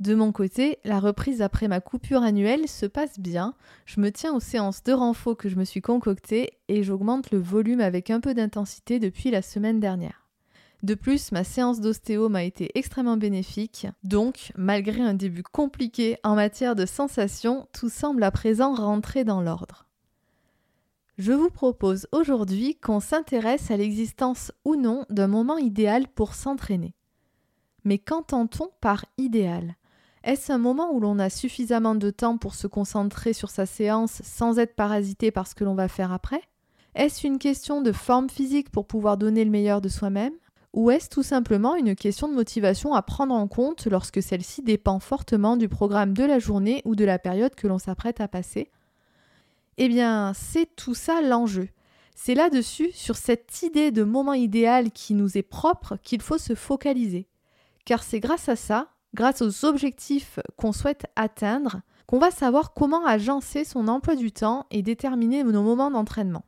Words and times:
De 0.00 0.14
mon 0.14 0.32
côté, 0.32 0.78
la 0.84 0.98
reprise 0.98 1.40
après 1.40 1.68
ma 1.68 1.80
coupure 1.80 2.22
annuelle 2.22 2.68
se 2.68 2.86
passe 2.86 3.20
bien. 3.20 3.54
Je 3.86 4.00
me 4.00 4.10
tiens 4.10 4.34
aux 4.34 4.40
séances 4.40 4.82
de 4.82 4.92
renfort 4.92 5.36
que 5.36 5.48
je 5.48 5.56
me 5.56 5.64
suis 5.64 5.80
concoctées 5.80 6.58
et 6.68 6.82
j'augmente 6.82 7.30
le 7.30 7.38
volume 7.38 7.80
avec 7.80 8.10
un 8.10 8.20
peu 8.20 8.34
d'intensité 8.34 8.98
depuis 8.98 9.30
la 9.30 9.40
semaine 9.40 9.78
dernière. 9.78 10.26
De 10.82 10.94
plus, 10.94 11.32
ma 11.32 11.44
séance 11.44 11.80
d'ostéo 11.80 12.28
m'a 12.28 12.44
été 12.44 12.70
extrêmement 12.74 13.16
bénéfique, 13.16 13.86
donc 14.02 14.52
malgré 14.56 15.00
un 15.00 15.14
début 15.14 15.42
compliqué 15.42 16.18
en 16.24 16.34
matière 16.34 16.74
de 16.74 16.84
sensations, 16.84 17.68
tout 17.72 17.88
semble 17.88 18.22
à 18.22 18.30
présent 18.30 18.74
rentrer 18.74 19.24
dans 19.24 19.40
l'ordre. 19.40 19.86
Je 21.16 21.32
vous 21.32 21.48
propose 21.48 22.08
aujourd'hui 22.12 22.74
qu'on 22.74 23.00
s'intéresse 23.00 23.70
à 23.70 23.76
l'existence 23.76 24.52
ou 24.64 24.74
non 24.74 25.06
d'un 25.08 25.28
moment 25.28 25.56
idéal 25.56 26.08
pour 26.08 26.34
s'entraîner. 26.34 26.94
Mais 27.84 27.98
qu'entend-on 27.98 28.68
par 28.80 29.06
idéal? 29.16 29.76
Est-ce 30.24 30.50
un 30.50 30.58
moment 30.58 30.90
où 30.90 31.00
l'on 31.00 31.18
a 31.18 31.28
suffisamment 31.28 31.94
de 31.94 32.08
temps 32.08 32.38
pour 32.38 32.54
se 32.54 32.66
concentrer 32.66 33.34
sur 33.34 33.50
sa 33.50 33.66
séance 33.66 34.22
sans 34.24 34.58
être 34.58 34.74
parasité 34.74 35.30
par 35.30 35.46
ce 35.46 35.54
que 35.54 35.64
l'on 35.64 35.74
va 35.74 35.86
faire 35.86 36.12
après? 36.12 36.40
Est-ce 36.94 37.26
une 37.26 37.38
question 37.38 37.82
de 37.82 37.92
forme 37.92 38.30
physique 38.30 38.70
pour 38.70 38.86
pouvoir 38.86 39.18
donner 39.18 39.44
le 39.44 39.50
meilleur 39.50 39.82
de 39.82 39.90
soi-même? 39.90 40.32
Ou 40.72 40.90
est-ce 40.90 41.10
tout 41.10 41.22
simplement 41.22 41.76
une 41.76 41.94
question 41.94 42.26
de 42.26 42.32
motivation 42.32 42.94
à 42.94 43.02
prendre 43.02 43.34
en 43.34 43.46
compte 43.48 43.86
lorsque 43.86 44.22
celle-ci 44.22 44.62
dépend 44.62 44.98
fortement 44.98 45.58
du 45.58 45.68
programme 45.68 46.14
de 46.14 46.24
la 46.24 46.38
journée 46.38 46.80
ou 46.86 46.96
de 46.96 47.04
la 47.04 47.18
période 47.18 47.54
que 47.54 47.66
l'on 47.66 47.78
s'apprête 47.78 48.22
à 48.22 48.26
passer? 48.26 48.70
Eh 49.76 49.88
bien, 49.88 50.32
c'est 50.34 50.74
tout 50.74 50.94
ça 50.94 51.20
l'enjeu. 51.20 51.68
C'est 52.16 52.34
là-dessus, 52.34 52.92
sur 52.94 53.16
cette 53.16 53.62
idée 53.62 53.90
de 53.90 54.04
moment 54.04 54.32
idéal 54.32 54.90
qui 54.90 55.12
nous 55.12 55.36
est 55.36 55.42
propre, 55.42 55.98
qu'il 56.02 56.22
faut 56.22 56.38
se 56.38 56.54
focaliser. 56.54 57.28
Car 57.84 58.02
c'est 58.02 58.20
grâce 58.20 58.48
à 58.48 58.56
ça, 58.56 58.88
grâce 59.14 59.42
aux 59.42 59.64
objectifs 59.64 60.38
qu'on 60.56 60.72
souhaite 60.72 61.06
atteindre, 61.16 61.80
qu'on 62.06 62.18
va 62.18 62.30
savoir 62.30 62.74
comment 62.74 63.06
agencer 63.06 63.64
son 63.64 63.88
emploi 63.88 64.16
du 64.16 64.32
temps 64.32 64.66
et 64.70 64.82
déterminer 64.82 65.42
nos 65.44 65.62
moments 65.62 65.90
d'entraînement. 65.90 66.44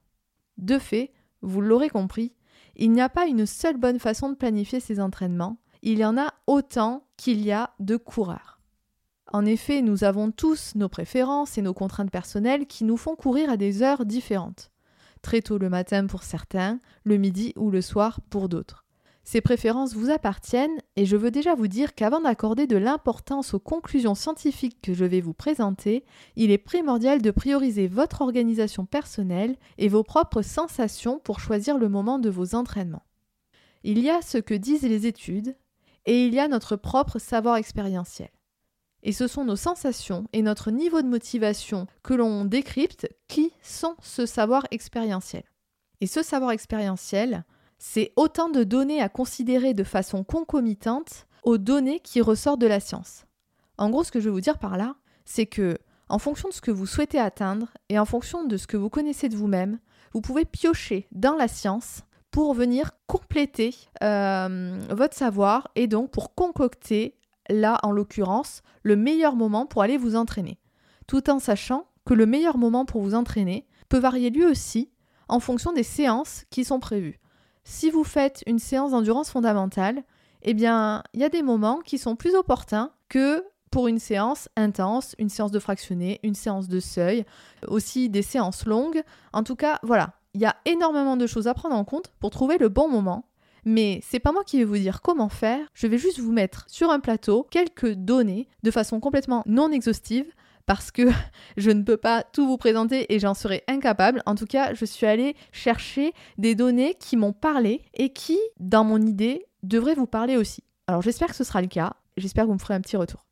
De 0.59 0.79
fait, 0.79 1.13
vous 1.43 1.61
l'aurez 1.61 1.89
compris, 1.89 2.35
il 2.75 2.93
n'y 2.93 3.01
a 3.01 3.09
pas 3.09 3.27
une 3.27 3.47
seule 3.47 3.79
bonne 3.79 3.99
façon 3.99 4.29
de 4.29 4.35
planifier 4.35 4.81
ses 4.81 5.01
entraînements, 5.01 5.59
il 5.83 5.99
y 5.99 6.05
en 6.05 6.19
a 6.19 6.35
autant 6.47 7.07
qu'il 7.17 7.41
y 7.41 7.53
a 7.53 7.71
de 7.81 7.97
coureurs. 7.97 8.61
En 9.33 9.45
effet, 9.45 9.83
nous 9.83 10.05
avons 10.05 10.31
tous 10.31 10.75
nos 10.75 10.89
préférences 10.89 11.59
et 11.59 11.63
nos 11.63 11.75
contraintes 11.75 12.11
personnelles 12.11 12.67
qui 12.67 12.85
nous 12.85 12.97
font 12.97 13.17
courir 13.17 13.51
à 13.51 13.57
des 13.57 13.83
heures 13.83 14.05
différentes. 14.05 14.71
Très 15.23 15.43
tôt 15.43 15.59
le 15.59 15.69
matin 15.69 16.07
pour 16.07 16.23
certains, 16.23 16.81
le 17.05 17.17
midi 17.17 17.53
ou 17.57 17.71
le 17.71 17.83
soir 17.83 18.21
pour 18.31 18.49
d'autres. 18.49 18.86
Ces 19.29 19.41
préférences 19.41 19.95
vous 19.95 20.11
appartiennent 20.11 20.79
et 20.95 21.05
je 21.05 21.17
veux 21.17 21.33
déjà 21.33 21.57
vous 21.57 21.67
dire 21.67 21.97
qu'avant 21.97 22.21
d'accorder 22.21 22.69
de 22.69 22.77
l'importance 22.77 23.55
aux 23.55 23.59
conclusions 23.59 24.15
scientifiques 24.15 24.81
que 24.81 24.95
je 24.95 25.05
vais 25.05 25.21
vous 25.21 25.35
présenter, 25.35 26.05
il 26.37 26.53
est 26.53 26.59
primordial 26.59 27.21
de 27.21 27.33
prioriser 27.33 27.89
votre 27.89 28.23
organisation 28.23 28.87
personnelle 28.87 29.57
et 29.79 29.89
vos 29.89 30.05
propres 30.05 30.43
sensations 30.43 31.19
pour 31.19 31.41
choisir 31.41 31.77
le 31.77 31.89
moment 31.89 32.21
de 32.21 32.31
vos 32.31 32.55
entraînements. 32.55 33.03
Il 33.83 33.99
y 33.99 34.11
a 34.11 34.23
ce 34.23 34.39
que 34.39 34.55
disent 34.55 34.83
les 34.83 35.09
études 35.09 35.57
et 36.05 36.25
il 36.25 36.33
y 36.33 36.39
a 36.39 36.47
notre 36.47 36.77
propre 36.77 37.19
savoir 37.19 37.57
expérientiel. 37.57 38.31
Et 39.03 39.11
ce 39.11 39.27
sont 39.27 39.45
nos 39.45 39.57
sensations 39.57 40.29
et 40.33 40.43
notre 40.43 40.71
niveau 40.71 41.03
de 41.03 41.09
motivation 41.09 41.89
que 42.05 42.15
l'on 42.15 42.45
décrypte 42.45 43.09
qui 43.27 43.51
sont 43.61 43.97
ce 44.01 44.25
savoir 44.25 44.69
expérientiel. 44.71 45.43
Et 46.01 46.07
ce 46.07 46.23
savoir 46.23 46.53
expérientiel, 46.53 47.45
c'est 47.79 48.13
autant 48.17 48.49
de 48.49 48.65
données 48.65 49.03
à 49.03 49.09
considérer 49.09 49.75
de 49.75 49.85
façon 49.85 50.25
concomitante 50.25 51.27
aux 51.43 51.59
données 51.59 52.01
qui 52.01 52.21
ressortent 52.21 52.61
de 52.61 52.67
la 52.67 52.81
science. 52.81 53.25
En 53.79 53.91
gros, 53.91 54.05
ce 54.05 54.11
que 54.11 54.21
je 54.21 54.27
veux 54.27 54.35
vous 54.35 54.41
dire 54.41 54.59
par 54.59 54.77
là, 54.77 54.97
c'est 55.25 55.47
que, 55.47 55.79
en 56.09 56.19
fonction 56.19 56.49
de 56.49 56.55
ce 56.55 56.61
que 56.61 56.71
vous 56.71 56.87
souhaitez 56.87 57.19
atteindre 57.19 57.69
et 57.89 57.99
en 57.99 58.05
fonction 58.05 58.45
de 58.45 58.57
ce 58.57 58.67
que 58.67 58.77
vous 58.77 58.91
connaissez 58.91 59.29
de 59.29 59.37
vous-même, 59.37 59.79
vous 60.13 60.21
pouvez 60.21 60.45
piocher 60.45 61.07
dans 61.13 61.35
la 61.35 61.49
science 61.49 62.03
pour 62.31 62.55
venir 62.55 62.93
compléter 63.07 63.75
euh, 64.03 64.79
votre 64.91 65.17
savoir 65.17 65.69
et 65.75 65.87
donc 65.87 66.11
pour 66.11 66.35
concocter 66.35 67.17
là 67.49 67.79
en 67.83 67.93
l'occurrence, 67.93 68.63
le 68.83 68.97
meilleur 68.97 69.37
moment 69.37 69.67
pour 69.67 69.83
aller 69.83 69.97
vous 69.97 70.17
entraîner. 70.17 70.59
Tout 71.07 71.31
en 71.31 71.39
sachant 71.39 71.87
que 72.05 72.15
le 72.15 72.27
meilleur 72.27 72.59
moment 72.59 72.85
pour 72.85 73.03
vous 73.03 73.15
entraîner 73.15 73.67
peut 73.89 73.99
varier 73.99 74.31
lui 74.31 74.45
aussi 74.45 74.91
en 75.29 75.41
fonction 75.41 75.73
des 75.73 75.83
séances 75.83 76.45
qui 76.51 76.65
sont 76.65 76.81
prévues. 76.81 77.21
Si 77.69 77.91
vous 77.91 78.05
faites 78.05 78.45
une 78.47 78.61
séance 78.61 78.93
d'endurance 78.93 79.29
fondamentale, 79.29 80.05
eh 80.43 80.55
bien, 80.55 81.03
il 81.15 81.21
y 81.21 81.25
a 81.25 81.29
des 81.29 81.43
moments 81.43 81.81
qui 81.81 81.99
sont 81.99 82.15
plus 82.15 82.37
opportuns 82.37 82.93
que 83.09 83.45
pour 83.73 83.89
une 83.89 83.99
séance 83.99 84.49
intense, 84.55 85.17
une 85.19 85.29
séance 85.29 85.51
de 85.51 85.59
fractionné, 85.59 86.21
une 86.23 86.37
séance 86.37 86.69
de 86.69 86.79
seuil, 86.79 87.25
aussi 87.67 88.09
des 88.09 88.23
séances 88.23 88.67
longues. 88.67 89.03
En 89.33 89.43
tout 89.43 89.57
cas, 89.57 89.81
voilà, 89.83 90.13
il 90.33 90.41
y 90.41 90.47
a 90.47 90.55
énormément 90.65 91.17
de 91.17 91.27
choses 91.27 91.49
à 91.49 91.55
prendre 91.55 91.75
en 91.75 91.85
compte 91.85 92.13
pour 92.21 92.31
trouver 92.31 92.57
le 92.57 92.69
bon 92.69 92.89
moment 92.89 93.27
mais 93.69 94.01
c'est 94.09 94.21
pas 94.21 94.31
moi 94.31 94.45
qui 94.45 94.59
vais 94.59 94.65
vous 94.65 94.79
dire 94.79 95.03
comment 95.03 95.29
faire, 95.29 95.59
je 95.75 95.89
vais 95.89 95.99
juste 95.99 96.21
vous 96.21 96.31
mettre 96.31 96.65
sur 96.69 96.89
un 96.89 97.01
plateau 97.01 97.45
quelques 97.51 97.95
données 97.95 98.49
de 98.63 98.71
façon 98.71 99.01
complètement 99.01 99.43
non 99.45 99.73
exhaustive 99.73 100.33
parce 100.67 100.91
que 100.91 101.03
je 101.57 101.71
ne 101.71 101.83
peux 101.83 101.97
pas 101.97 102.23
tout 102.23 102.47
vous 102.47 102.59
présenter 102.59 103.13
et 103.15 103.19
j'en 103.19 103.35
serais 103.35 103.65
incapable. 103.69 104.23
En 104.27 104.35
tout 104.35 104.47
cas, 104.47 104.75
je 104.75 104.85
suis 104.85 105.07
allée 105.07 105.35
chercher 105.53 106.13
des 106.39 106.55
données 106.55 106.95
qui 106.95 107.17
m'ont 107.17 107.33
parlé 107.33 107.83
et 107.95 108.13
qui, 108.13 108.39
dans 108.61 108.85
mon 108.85 109.01
idée, 109.01 109.47
devraient 109.63 109.95
vous 109.95 110.07
parler 110.07 110.37
aussi. 110.37 110.63
Alors 110.87 111.03
j'espère 111.03 111.29
que 111.29 111.37
ce 111.37 111.45
sera 111.45 111.63
le 111.63 111.69
cas, 111.69 111.95
j'espère 112.17 112.45
que 112.45 112.49
vous 112.49 112.55
me 112.55 112.59
ferez 112.59 112.75
un 112.75 112.81
petit 112.81 112.97
retour. 112.97 113.25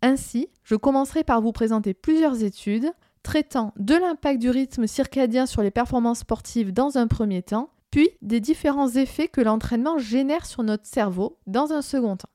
Ainsi, 0.00 0.48
je 0.64 0.74
commencerai 0.74 1.22
par 1.22 1.40
vous 1.40 1.52
présenter 1.52 1.94
plusieurs 1.94 2.42
études 2.42 2.92
traitant 3.22 3.72
de 3.76 3.94
l'impact 3.94 4.40
du 4.40 4.50
rythme 4.50 4.86
circadien 4.86 5.46
sur 5.46 5.62
les 5.62 5.70
performances 5.70 6.20
sportives 6.20 6.72
dans 6.72 6.98
un 6.98 7.06
premier 7.06 7.42
temps, 7.42 7.70
puis 7.90 8.10
des 8.20 8.40
différents 8.40 8.88
effets 8.88 9.28
que 9.28 9.40
l'entraînement 9.40 9.98
génère 9.98 10.46
sur 10.46 10.62
notre 10.62 10.86
cerveau 10.86 11.38
dans 11.46 11.72
un 11.72 11.82
second 11.82 12.16
temps. 12.16 12.30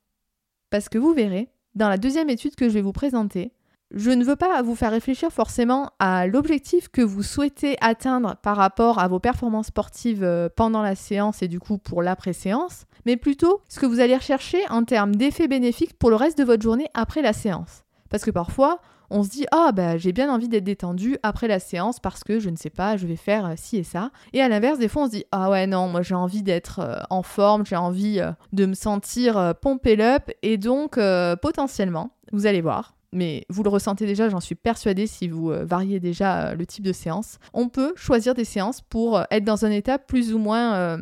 Parce 0.70 0.88
que 0.88 0.98
vous 0.98 1.14
verrez, 1.14 1.50
dans 1.76 1.90
la 1.90 1.98
deuxième 1.98 2.30
étude 2.30 2.56
que 2.56 2.70
je 2.70 2.74
vais 2.74 2.82
vous 2.82 2.94
présenter, 2.94 3.52
je 3.92 4.12
ne 4.12 4.26
veux 4.26 4.36
pas 4.36 4.62
vous 4.62 4.76
faire 4.76 4.92
réfléchir 4.92 5.32
forcément 5.32 5.92
à 6.00 6.28
l'objectif 6.28 6.90
que 6.90 7.02
vous 7.02 7.24
souhaitez 7.24 7.78
atteindre 7.80 8.36
par 8.42 8.58
rapport 8.58 9.00
à 9.00 9.08
vos 9.08 9.20
performances 9.20 9.68
sportives 9.68 10.24
euh, 10.24 10.50
pendant 10.54 10.82
la 10.82 10.96
séance 10.96 11.42
et 11.42 11.48
du 11.48 11.60
coup 11.60 11.78
pour 11.78 12.02
l'après-séance, 12.02 12.86
mais 13.06 13.16
plutôt 13.16 13.62
ce 13.70 13.80
que 13.80 13.86
vous 13.86 14.02
allez 14.02 14.16
rechercher 14.16 14.60
en 14.70 14.84
termes 14.84 15.16
d'effets 15.16 15.48
bénéfiques 15.48 15.98
pour 15.98 16.10
le 16.10 16.18
reste 16.18 16.38
de 16.38 16.44
votre 16.44 16.62
journée 16.62 16.88
après 16.94 17.22
la 17.22 17.32
séance. 17.32 17.84
Parce 18.10 18.26
que 18.26 18.32
parfois, 18.32 18.80
on 19.10 19.24
se 19.24 19.30
dit 19.30 19.46
ah 19.52 19.72
bah 19.72 19.96
j'ai 19.96 20.12
bien 20.12 20.30
envie 20.30 20.50
d'être 20.50 20.66
détendu 20.66 21.18
après 21.24 21.48
la 21.48 21.60
séance 21.60 22.02
parce 22.02 22.26
que 22.26 22.42
je 22.42 22.50
ne 22.50 22.58
sais 22.58 22.70
pas, 22.70 22.98
je 22.98 23.08
vais 23.08 23.16
faire 23.16 23.46
euh, 23.46 23.54
ci 23.56 23.78
et 23.78 23.84
ça. 23.84 24.12
Et 24.34 24.42
à 24.42 24.50
l'inverse, 24.50 24.80
des 24.80 24.90
fois 24.90 25.04
on 25.04 25.06
se 25.06 25.12
dit 25.12 25.24
ah 25.32 25.50
ouais 25.50 25.66
non, 25.66 25.88
moi 25.88 26.02
j'ai 26.02 26.16
envie 26.16 26.44
d'être 26.44 26.80
euh, 26.80 27.00
en 27.10 27.24
forme, 27.24 27.66
j'ai 27.66 27.78
envie 27.78 28.22
de 28.52 28.66
me 28.66 28.74
sentir 28.74 29.54
pompé 29.62 29.98
up 30.02 30.30
et 30.42 30.58
donc 30.58 31.00
potentiellement, 31.42 32.12
vous 32.34 32.48
allez 32.48 32.60
voir, 32.60 32.97
mais 33.14 33.46
vous 33.50 33.64
le 33.64 33.70
ressentez 33.70 34.06
déjà, 34.06 34.30
j'en 34.30 34.40
suis 34.40 34.56
persuadée 34.56 35.08
si 35.08 35.28
vous 35.28 35.52
variez 35.62 36.00
déjà 36.00 36.54
le 36.56 36.66
type 36.66 36.84
de 36.84 36.94
séance. 36.94 37.40
On 37.54 37.70
peut 37.70 37.94
choisir 37.96 38.34
des 38.34 38.46
séances 38.46 38.82
pour 38.82 39.24
être 39.32 39.44
dans 39.46 39.66
un 39.66 39.72
état 39.72 39.98
plus 39.98 40.34
ou 40.34 40.40
moins 40.40 40.98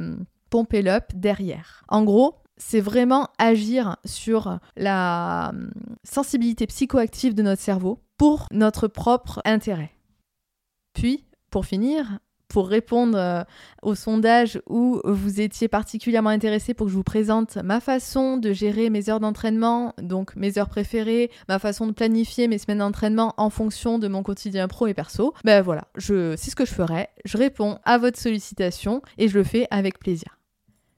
pompé 0.49 0.87
up 0.87 1.05
derrière. 1.13 1.83
En 1.87 2.03
gros, 2.03 2.35
c'est 2.57 2.79
vraiment 2.79 3.27
agir 3.37 3.97
sur 4.05 4.59
la 4.77 5.53
sensibilité 6.03 6.67
psychoactive 6.67 7.33
de 7.33 7.43
notre 7.43 7.61
cerveau 7.61 7.99
pour 8.17 8.47
notre 8.51 8.87
propre 8.87 9.41
intérêt. 9.43 9.91
Puis, 10.93 11.25
pour 11.49 11.65
finir, 11.65 12.19
pour 12.47 12.68
répondre 12.68 13.18
euh, 13.18 13.44
au 13.81 13.95
sondage 13.95 14.62
où 14.68 15.01
vous 15.03 15.42
étiez 15.42 15.68
particulièrement 15.68 16.30
intéressé 16.30 16.74
pour 16.74 16.88
que 16.88 16.92
je 16.92 16.97
vous 16.97 17.03
présente 17.03 17.57
ma 17.57 17.80
façon 17.80 18.38
de 18.38 18.53
gérer 18.53 18.89
mes 18.89 19.09
heures 19.09 19.19
d'entraînement, 19.19 19.94
donc 20.01 20.36
mes 20.36 20.57
heures 20.57 20.69
préférées, 20.69 21.31
ma 21.50 21.59
façon 21.59 21.88
de 21.88 21.92
planifier 21.92 22.47
mes 22.47 22.57
semaines 22.57 22.80
d'entraînement 22.80 23.33
en 23.38 23.50
fonction 23.50 24.00
de 24.00 24.07
mon 24.07 24.24
quotidien 24.24 24.68
pro 24.68 24.88
et 24.88 24.94
perso, 24.94 25.33
ben 25.44 25.62
voilà, 25.62 25.88
je, 25.95 26.36
c'est 26.38 26.51
ce 26.51 26.56
que 26.56 26.65
je 26.65 26.74
ferai. 26.74 27.09
Je 27.25 27.38
réponds 27.38 27.80
à 27.83 27.97
votre 27.97 28.19
sollicitation 28.19 29.01
et 29.18 29.27
je 29.27 29.38
le 29.38 29.44
fais 29.44 29.68
avec 29.71 30.00
plaisir. 30.00 30.39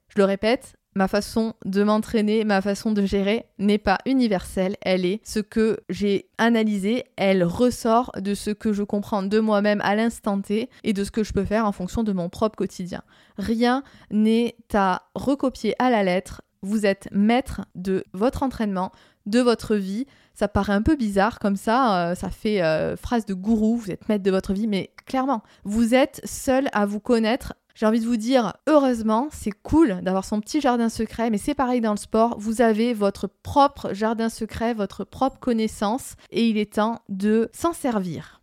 Je 0.10 0.20
le 0.20 0.26
répète, 0.26 0.76
ma 0.98 1.08
façon 1.08 1.54
de 1.64 1.84
m'entraîner, 1.84 2.44
ma 2.44 2.60
façon 2.60 2.92
de 2.92 3.06
gérer 3.06 3.46
n'est 3.60 3.78
pas 3.78 4.00
universelle, 4.08 4.76
elle 4.82 5.06
est 5.06 5.22
ce 5.24 5.40
que 5.40 5.78
j'ai 5.90 6.28
analysé, 6.40 7.06
elle 7.18 7.44
ressort 7.44 8.12
de 8.18 8.34
ce 8.34 8.50
que 8.50 8.74
je 8.74 8.82
comprends 8.82 9.22
de 9.22 9.40
moi-même 9.40 9.80
à 9.82 9.96
l'instant 9.96 10.42
T 10.42 10.70
et 10.84 10.94
de 10.94 11.04
ce 11.04 11.12
que 11.12 11.24
je 11.24 11.34
peux 11.34 11.46
faire 11.46 11.66
en 11.66 11.72
fonction 11.72 12.04
de 12.04 12.12
mon 12.14 12.30
propre 12.30 12.56
quotidien. 12.56 13.04
Rien 13.38 13.84
n'est 14.10 14.56
à 14.74 15.04
recopier 15.14 15.76
à 15.78 15.92
la 15.92 16.04
lettre, 16.04 16.42
vous 16.64 16.88
êtes 16.88 17.08
maître 17.12 17.62
de 17.76 18.04
votre 18.14 18.42
entraînement, 18.42 18.92
de 19.28 19.40
votre 19.40 19.76
vie. 19.76 20.08
Ça 20.34 20.48
paraît 20.48 20.74
un 20.74 20.82
peu 20.82 20.96
bizarre 20.96 21.38
comme 21.38 21.58
ça, 21.58 22.10
euh, 22.10 22.16
ça 22.16 22.32
fait 22.32 22.64
euh, 22.64 22.96
phrase 22.96 23.26
de 23.28 23.36
gourou, 23.36 23.78
vous 23.78 23.92
êtes 23.92 24.10
maître 24.10 24.24
de 24.24 24.32
votre 24.32 24.54
vie, 24.54 24.66
mais 24.66 24.92
clairement, 25.06 25.44
vous 25.64 25.94
êtes 25.94 26.22
seul 26.26 26.70
à 26.74 26.88
vous 26.88 27.00
connaître. 27.00 27.54
J'ai 27.78 27.86
envie 27.86 28.00
de 28.00 28.08
vous 28.08 28.18
dire, 28.18 28.54
heureusement, 28.66 29.28
c'est 29.32 29.52
cool 29.52 30.02
d'avoir 30.02 30.26
son 30.26 30.42
petit 30.42 30.62
jardin 30.62 30.90
secret, 30.90 31.30
mais 31.30 31.38
c'est 31.38 31.54
pareil 31.54 31.80
dans 31.80 31.92
le 31.92 31.98
sport, 31.98 32.36
vous 32.40 32.62
avez 32.62 32.96
votre 32.96 33.28
propre 33.28 33.94
jardin 33.94 34.30
secret, 34.30 34.74
votre 34.74 35.04
propre 35.04 35.38
connaissance, 35.38 36.16
et 36.32 36.48
il 36.48 36.58
est 36.58 36.74
temps 36.74 37.02
de 37.08 37.52
s'en 37.54 37.74
servir. 37.74 38.42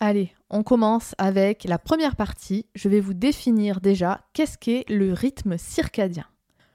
Allez, 0.00 0.32
on 0.50 0.64
commence 0.64 1.14
avec 1.18 1.62
la 1.62 1.78
première 1.78 2.16
partie. 2.16 2.66
Je 2.74 2.88
vais 2.88 2.98
vous 2.98 3.14
définir 3.14 3.80
déjà 3.80 4.22
qu'est-ce 4.32 4.58
qu'est 4.58 4.84
le 4.88 5.12
rythme 5.12 5.56
circadien. 5.56 6.24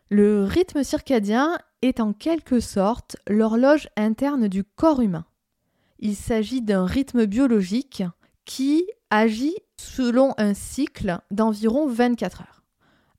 Le 0.09 0.45
rythme 0.45 0.81
circadien 0.81 1.57
est 1.81 1.99
en 1.99 2.13
quelque 2.13 2.61
sorte 2.61 3.17
l'horloge 3.27 3.89
interne 3.97 4.47
du 4.47 4.63
corps 4.63 5.01
humain. 5.01 5.25
Il 5.99 6.15
s'agit 6.15 6.61
d'un 6.61 6.85
rythme 6.85 7.25
biologique 7.25 8.03
qui 8.45 8.85
agit 9.09 9.57
selon 9.83 10.33
un 10.37 10.53
cycle 10.53 11.19
d'environ 11.31 11.87
24 11.87 12.41
heures. 12.41 12.63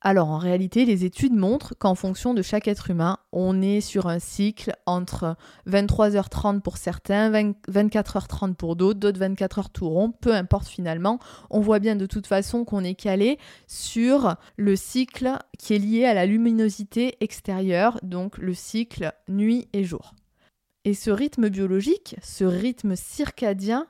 Alors 0.07 0.29
en 0.29 0.37
réalité, 0.37 0.85
les 0.85 1.07
études 1.07 1.33
montrent 1.33 1.75
qu'en 1.79 1.95
fonction 1.95 2.35
de 2.35 2.43
chaque 2.43 2.69
être 2.69 2.91
humain, 2.91 3.17
on 3.33 3.63
est 3.63 3.81
sur 3.81 4.07
un 4.07 4.19
cycle 4.19 4.75
entre 4.85 5.35
23h30 5.67 6.61
pour 6.61 6.77
certains, 6.77 7.31
24h30 7.31 8.55
pour 8.55 8.77
d'autres, 8.77 9.01
d'autres 9.01 9.19
24h 9.19 9.69
tout 9.73 9.89
rond, 9.89 10.11
peu 10.11 10.35
importe 10.35 10.69
finalement. 10.69 11.21
On 11.49 11.61
voit 11.61 11.79
bien 11.79 11.97
de 11.97 12.05
toute 12.05 12.27
façon 12.27 12.67
qu'on 12.67 12.85
est 12.85 12.95
calé 12.95 13.39
sur 13.67 14.37
le 14.59 14.77
cycle 14.77 15.39
qui 15.59 15.73
est 15.73 15.79
lié 15.79 16.05
à 16.05 16.13
la 16.13 16.27
luminosité 16.27 17.17
extérieure, 17.21 17.99
donc 18.03 18.37
le 18.37 18.53
cycle 18.53 19.11
nuit 19.29 19.69
et 19.73 19.85
jour. 19.85 20.13
Et 20.85 20.93
ce 20.93 21.11
rythme 21.11 21.49
biologique, 21.49 22.17
ce 22.23 22.45
rythme 22.45 22.95
circadien, 22.95 23.87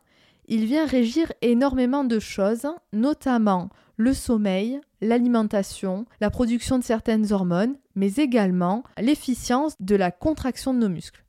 il 0.49 0.67
vient 0.67 0.87
régir 0.87 1.33
énormément 1.43 2.05
de 2.05 2.19
choses, 2.19 2.67
notamment 2.93 3.71
le 3.97 4.13
sommeil, 4.13 4.81
l'alimentation, 5.01 6.07
la 6.21 6.31
production 6.31 6.79
de 6.79 6.85
certaines 6.85 7.33
hormones, 7.33 7.77
mais 7.95 8.15
également 8.15 8.83
l'efficience 8.99 9.75
de 9.81 9.97
la 9.97 10.11
contraction 10.11 10.75
de 10.75 10.81
nos 10.81 10.89
muscles. 10.89 11.25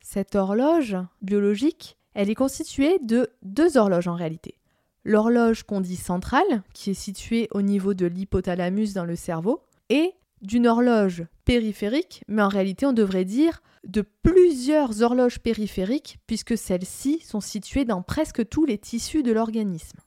Cette 0.00 0.34
horloge 0.34 0.96
biologique, 1.22 1.96
elle 2.14 2.28
est 2.28 2.34
constituée 2.34 2.98
de 3.02 3.30
deux 3.42 3.76
horloges 3.76 4.08
en 4.08 4.14
réalité. 4.14 4.58
L'horloge 5.04 5.64
qu'on 5.64 5.80
dit 5.80 5.96
centrale, 5.96 6.62
qui 6.74 6.90
est 6.90 6.94
située 6.94 7.48
au 7.52 7.62
niveau 7.62 7.94
de 7.94 8.06
l'hypothalamus 8.06 8.92
dans 8.94 9.04
le 9.04 9.16
cerveau, 9.16 9.62
et 9.88 10.12
d'une 10.42 10.66
horloge 10.66 11.24
périphérique, 11.44 12.22
mais 12.28 12.42
en 12.42 12.48
réalité 12.48 12.86
on 12.86 12.92
devrait 12.92 13.24
dire 13.24 13.62
de 13.86 14.04
plusieurs 14.22 15.02
horloges 15.02 15.40
périphériques, 15.40 16.18
puisque 16.26 16.56
celles-ci 16.56 17.20
sont 17.20 17.40
situées 17.40 17.84
dans 17.84 18.02
presque 18.02 18.48
tous 18.48 18.64
les 18.64 18.78
tissus 18.78 19.22
de 19.22 19.32
l'organisme. 19.32 19.98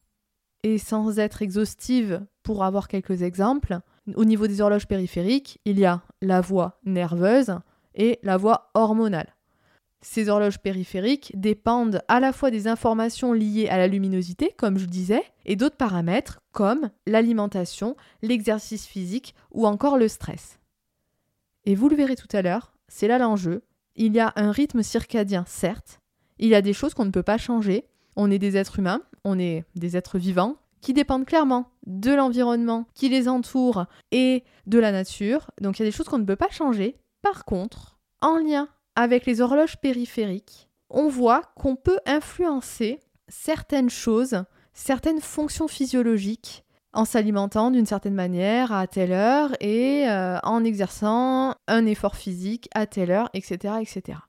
Et 0.63 0.77
sans 0.77 1.19
être 1.19 1.41
exhaustive 1.41 2.25
pour 2.43 2.63
avoir 2.63 2.87
quelques 2.87 3.21
exemples, 3.21 3.79
au 4.15 4.25
niveau 4.25 4.47
des 4.47 4.61
horloges 4.61 4.87
périphériques, 4.87 5.59
il 5.65 5.79
y 5.79 5.85
a 5.85 6.01
la 6.21 6.41
voie 6.41 6.79
nerveuse 6.85 7.57
et 7.93 8.19
la 8.23 8.37
voie 8.37 8.71
hormonale. 8.73 9.34
Ces 10.07 10.29
horloges 10.29 10.59
périphériques 10.59 11.31
dépendent 11.33 11.99
à 12.07 12.19
la 12.19 12.31
fois 12.31 12.51
des 12.51 12.67
informations 12.67 13.33
liées 13.33 13.69
à 13.69 13.77
la 13.77 13.87
luminosité, 13.87 14.53
comme 14.55 14.77
je 14.77 14.85
disais, 14.85 15.23
et 15.45 15.55
d'autres 15.55 15.77
paramètres 15.77 16.41
comme 16.51 16.91
l'alimentation, 17.07 17.97
l'exercice 18.21 18.85
physique 18.85 19.33
ou 19.51 19.65
encore 19.65 19.97
le 19.97 20.07
stress. 20.07 20.59
Et 21.65 21.73
vous 21.73 21.89
le 21.89 21.95
verrez 21.95 22.15
tout 22.15 22.27
à 22.33 22.43
l'heure, 22.43 22.75
c'est 22.87 23.07
là 23.07 23.17
l'enjeu. 23.17 23.63
Il 23.95 24.13
y 24.13 24.19
a 24.19 24.31
un 24.35 24.51
rythme 24.51 24.83
circadien, 24.83 25.43
certes, 25.47 25.99
il 26.37 26.49
y 26.49 26.55
a 26.55 26.61
des 26.61 26.73
choses 26.73 26.93
qu'on 26.93 27.05
ne 27.05 27.09
peut 27.09 27.23
pas 27.23 27.39
changer. 27.39 27.85
On 28.15 28.29
est 28.29 28.39
des 28.39 28.57
êtres 28.57 28.77
humains, 28.77 29.01
on 29.23 29.39
est 29.39 29.65
des 29.75 29.97
êtres 29.97 30.19
vivants 30.19 30.55
qui 30.81 30.93
dépendent 30.93 31.25
clairement 31.25 31.71
de 31.87 32.13
l'environnement 32.13 32.85
qui 32.93 33.09
les 33.09 33.27
entoure 33.27 33.87
et 34.11 34.43
de 34.67 34.77
la 34.77 34.91
nature. 34.91 35.49
Donc 35.61 35.79
il 35.79 35.81
y 35.81 35.85
a 35.85 35.89
des 35.89 35.95
choses 35.95 36.07
qu'on 36.07 36.19
ne 36.19 36.25
peut 36.25 36.35
pas 36.35 36.51
changer. 36.51 36.95
Par 37.23 37.43
contre, 37.43 37.97
en 38.21 38.37
lien 38.37 38.69
avec 38.95 39.25
les 39.25 39.41
horloges 39.41 39.77
périphériques, 39.77 40.69
on 40.89 41.07
voit 41.07 41.41
qu'on 41.55 41.75
peut 41.75 41.99
influencer 42.05 42.99
certaines 43.27 43.89
choses, 43.89 44.43
certaines 44.73 45.21
fonctions 45.21 45.67
physiologiques 45.67 46.63
en 46.93 47.05
s'alimentant 47.05 47.71
d'une 47.71 47.85
certaine 47.85 48.13
manière 48.13 48.71
à 48.71 48.87
telle 48.87 49.11
heure 49.11 49.51
et 49.59 50.07
euh, 50.07 50.39
en 50.43 50.63
exerçant 50.63 51.55
un 51.67 51.85
effort 51.85 52.15
physique 52.15 52.69
à 52.73 52.85
telle 52.85 53.11
heure, 53.11 53.29
etc. 53.33 53.75
etc. 53.81 54.19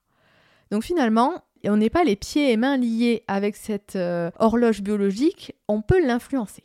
Donc 0.73 0.83
finalement, 0.83 1.45
on 1.65 1.77
n'est 1.77 1.91
pas 1.91 2.05
les 2.05 2.17
pieds 2.17 2.53
et 2.53 2.57
mains 2.57 2.77
liés 2.77 3.23
avec 3.29 3.57
cette 3.57 3.97
euh, 3.97 4.31
horloge 4.39 4.83
biologique, 4.83 5.55
on 5.69 5.81
peut 5.81 6.05
l'influencer 6.05 6.65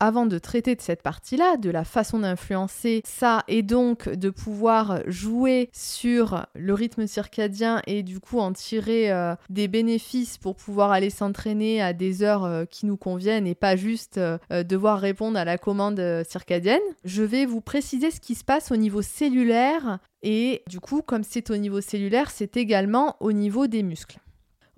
avant 0.00 0.26
de 0.26 0.38
traiter 0.38 0.74
de 0.74 0.80
cette 0.80 1.02
partie-là, 1.02 1.56
de 1.56 1.70
la 1.70 1.84
façon 1.84 2.20
d'influencer 2.20 3.02
ça 3.04 3.44
et 3.48 3.62
donc 3.62 4.08
de 4.08 4.30
pouvoir 4.30 5.00
jouer 5.06 5.70
sur 5.72 6.46
le 6.54 6.74
rythme 6.74 7.06
circadien 7.06 7.80
et 7.86 8.02
du 8.02 8.20
coup 8.20 8.38
en 8.38 8.52
tirer 8.52 9.10
euh, 9.10 9.34
des 9.48 9.68
bénéfices 9.68 10.38
pour 10.38 10.56
pouvoir 10.56 10.90
aller 10.92 11.10
s'entraîner 11.10 11.80
à 11.80 11.92
des 11.92 12.22
heures 12.22 12.44
euh, 12.44 12.64
qui 12.64 12.86
nous 12.86 12.96
conviennent 12.96 13.46
et 13.46 13.54
pas 13.54 13.76
juste 13.76 14.18
euh, 14.18 14.38
devoir 14.50 15.00
répondre 15.00 15.38
à 15.38 15.44
la 15.44 15.58
commande 15.58 16.02
circadienne, 16.28 16.80
je 17.04 17.22
vais 17.22 17.46
vous 17.46 17.60
préciser 17.60 18.10
ce 18.10 18.20
qui 18.20 18.34
se 18.34 18.44
passe 18.44 18.70
au 18.70 18.76
niveau 18.76 19.02
cellulaire 19.02 19.98
et 20.22 20.62
du 20.68 20.80
coup 20.80 21.02
comme 21.02 21.22
c'est 21.22 21.50
au 21.50 21.56
niveau 21.56 21.80
cellulaire, 21.80 22.30
c'est 22.30 22.56
également 22.56 23.16
au 23.20 23.32
niveau 23.32 23.66
des 23.66 23.82
muscles. 23.82 24.18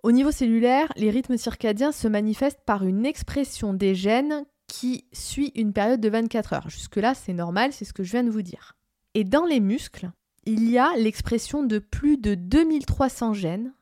Au 0.05 0.13
niveau 0.13 0.31
cellulaire, 0.31 0.93
les 0.97 1.11
rythmes 1.11 1.37
circadiens 1.37 1.91
se 1.91 2.07
manifestent 2.07 2.63
par 2.65 2.85
une 2.85 3.05
expression 3.05 3.75
des 3.75 3.97
gènes 3.97 4.45
qui 4.69 5.07
suit 5.13 5.51
une 5.57 5.73
période 5.73 6.01
de 6.01 6.09
24 6.09 6.53
heures. 6.53 6.71
Jusque-là, 6.71 7.15
c'est 7.15 7.33
normal, 7.33 7.73
c'est 7.73 7.85
ce 7.85 7.93
que 7.93 8.05
je 8.05 8.13
viens 8.13 8.23
de 8.23 8.31
vous 8.31 8.43
dire. 8.43 8.77
Et 9.15 9.25
dans 9.25 9.45
les 9.45 9.59
muscles, 9.59 10.11
il 10.45 10.71
y 10.71 10.79
a 10.79 10.97
l'expression 10.97 11.65
de 11.65 11.79
plus 11.79 12.17
de 12.17 12.35
2300 12.35 13.33
gènes 13.33 13.75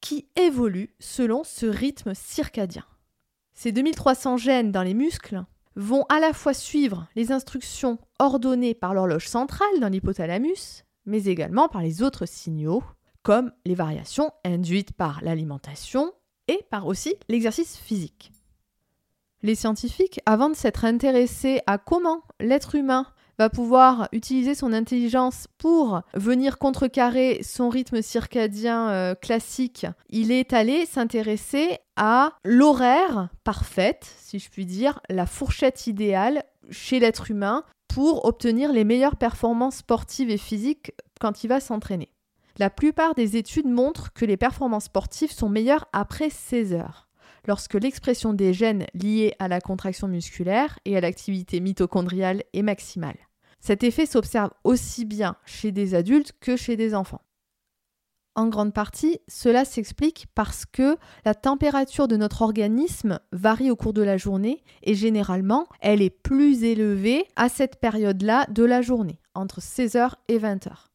qui 0.00 0.28
évoluent 0.36 0.94
selon 1.00 1.42
ce 1.44 1.66
rythme 1.66 2.14
circadien. 2.14 2.84
Ces 3.54 3.72
2300 3.72 4.36
gènes 4.36 4.70
dans 4.70 4.82
les 4.82 4.94
muscles 4.94 5.44
vont 5.76 6.04
à 6.08 6.20
la 6.20 6.32
fois 6.32 6.54
suivre 6.54 7.08
les 7.16 7.32
instructions 7.32 7.98
ordonnées 8.18 8.74
par 8.74 8.94
l'horloge 8.94 9.28
centrale 9.28 9.80
dans 9.80 9.88
l'hypothalamus, 9.88 10.84
mais 11.06 11.24
également 11.24 11.68
par 11.68 11.82
les 11.82 12.02
autres 12.02 12.26
signaux, 12.26 12.82
comme 13.22 13.52
les 13.64 13.74
variations 13.74 14.30
induites 14.44 14.92
par 14.92 15.22
l'alimentation 15.22 16.12
et 16.48 16.60
par 16.70 16.86
aussi 16.86 17.14
l'exercice 17.28 17.76
physique. 17.76 18.30
Les 19.44 19.56
scientifiques, 19.56 20.20
avant 20.24 20.48
de 20.48 20.56
s'être 20.56 20.86
intéressés 20.86 21.60
à 21.66 21.76
comment 21.76 22.22
l'être 22.40 22.76
humain 22.76 23.06
va 23.38 23.50
pouvoir 23.50 24.08
utiliser 24.10 24.54
son 24.54 24.72
intelligence 24.72 25.48
pour 25.58 26.00
venir 26.14 26.56
contrecarrer 26.56 27.42
son 27.42 27.68
rythme 27.68 28.00
circadien 28.00 28.88
euh, 28.88 29.14
classique, 29.14 29.86
il 30.08 30.32
est 30.32 30.54
allé 30.54 30.86
s'intéresser 30.86 31.76
à 31.96 32.32
l'horaire 32.42 33.28
parfaite, 33.44 34.14
si 34.16 34.38
je 34.38 34.48
puis 34.48 34.64
dire, 34.64 35.00
la 35.10 35.26
fourchette 35.26 35.86
idéale 35.88 36.44
chez 36.70 36.98
l'être 36.98 37.30
humain 37.30 37.64
pour 37.86 38.24
obtenir 38.24 38.72
les 38.72 38.84
meilleures 38.84 39.16
performances 39.16 39.76
sportives 39.76 40.30
et 40.30 40.38
physiques 40.38 40.92
quand 41.20 41.44
il 41.44 41.48
va 41.48 41.60
s'entraîner. 41.60 42.14
La 42.56 42.70
plupart 42.70 43.14
des 43.14 43.36
études 43.36 43.68
montrent 43.68 44.10
que 44.14 44.24
les 44.24 44.38
performances 44.38 44.84
sportives 44.84 45.32
sont 45.32 45.50
meilleures 45.50 45.86
après 45.92 46.30
16 46.30 46.72
heures 46.72 47.08
lorsque 47.46 47.74
l'expression 47.74 48.32
des 48.32 48.52
gènes 48.52 48.86
liés 48.94 49.34
à 49.38 49.48
la 49.48 49.60
contraction 49.60 50.08
musculaire 50.08 50.78
et 50.84 50.96
à 50.96 51.00
l'activité 51.00 51.60
mitochondriale 51.60 52.42
est 52.52 52.62
maximale. 52.62 53.16
Cet 53.60 53.82
effet 53.82 54.06
s'observe 54.06 54.50
aussi 54.62 55.04
bien 55.04 55.36
chez 55.46 55.72
des 55.72 55.94
adultes 55.94 56.32
que 56.40 56.56
chez 56.56 56.76
des 56.76 56.94
enfants. 56.94 57.22
En 58.36 58.48
grande 58.48 58.74
partie, 58.74 59.20
cela 59.28 59.64
s'explique 59.64 60.26
parce 60.34 60.66
que 60.66 60.96
la 61.24 61.34
température 61.34 62.08
de 62.08 62.16
notre 62.16 62.42
organisme 62.42 63.20
varie 63.32 63.70
au 63.70 63.76
cours 63.76 63.92
de 63.92 64.02
la 64.02 64.16
journée 64.16 64.64
et 64.82 64.94
généralement, 64.94 65.68
elle 65.80 66.02
est 66.02 66.10
plus 66.10 66.64
élevée 66.64 67.26
à 67.36 67.48
cette 67.48 67.80
période-là 67.80 68.46
de 68.50 68.64
la 68.64 68.82
journée, 68.82 69.20
entre 69.34 69.60
16h 69.60 70.14
et 70.26 70.38
20h. 70.38 70.93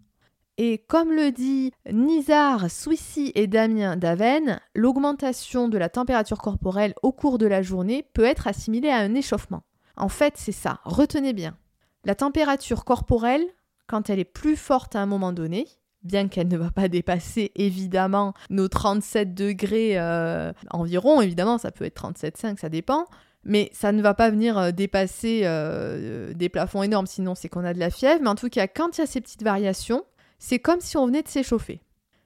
Et 0.62 0.78
comme 0.78 1.14
le 1.14 1.32
dit 1.32 1.72
Nizar 1.90 2.70
Swissy 2.70 3.32
et 3.34 3.48
Damien 3.48 3.96
Daven, 3.96 4.60
l'augmentation 4.76 5.70
de 5.70 5.78
la 5.78 5.88
température 5.88 6.40
corporelle 6.40 6.94
au 7.02 7.14
cours 7.14 7.38
de 7.38 7.46
la 7.46 7.62
journée 7.62 8.04
peut 8.14 8.26
être 8.26 8.46
assimilée 8.46 8.90
à 8.90 8.98
un 8.98 9.16
échauffement. 9.16 9.64
En 9.96 10.10
fait, 10.10 10.34
c'est 10.36 10.52
ça, 10.52 10.82
retenez 10.84 11.32
bien. 11.32 11.56
La 12.04 12.14
température 12.14 12.84
corporelle, 12.84 13.46
quand 13.88 14.10
elle 14.10 14.20
est 14.20 14.26
plus 14.26 14.58
forte 14.58 14.98
à 14.98 15.02
un 15.02 15.06
moment 15.06 15.32
donné, 15.32 15.66
bien 16.04 16.28
qu'elle 16.28 16.50
ne 16.50 16.58
va 16.58 16.72
pas 16.72 16.90
dépasser 16.90 17.54
évidemment 17.56 18.34
nos 18.50 18.68
37 18.68 19.34
degrés 19.34 19.98
euh, 19.98 20.52
environ, 20.72 21.22
évidemment 21.22 21.58
ça 21.58 21.72
peut 21.72 21.86
être 21.86 22.04
37,5, 22.12 22.58
ça 22.58 22.68
dépend, 22.68 23.06
mais 23.46 23.70
ça 23.72 23.94
ne 23.94 24.02
va 24.02 24.14
pas 24.14 24.30
venir 24.30 24.58
euh, 24.58 24.72
dépasser 24.72 25.44
euh, 25.46 26.34
des 26.34 26.50
plafonds 26.50 26.84
énormes, 26.84 27.08
sinon 27.08 27.34
c'est 27.34 27.48
qu'on 27.48 27.64
a 27.64 27.74
de 27.74 27.80
la 27.80 27.90
fièvre, 27.90 28.20
mais 28.24 28.30
en 28.30 28.36
tout 28.36 28.50
cas 28.50 28.68
quand 28.68 28.98
il 28.98 29.02
y 29.02 29.04
a 29.06 29.08
ces 29.08 29.22
petites 29.22 29.44
variations, 29.44 30.04
c'est 30.40 30.60
comme 30.60 30.82
si 30.82 30.98
on 30.98 31.06
venait 31.06 31.22
de 31.22 31.28
s'échauffer. 31.28 31.82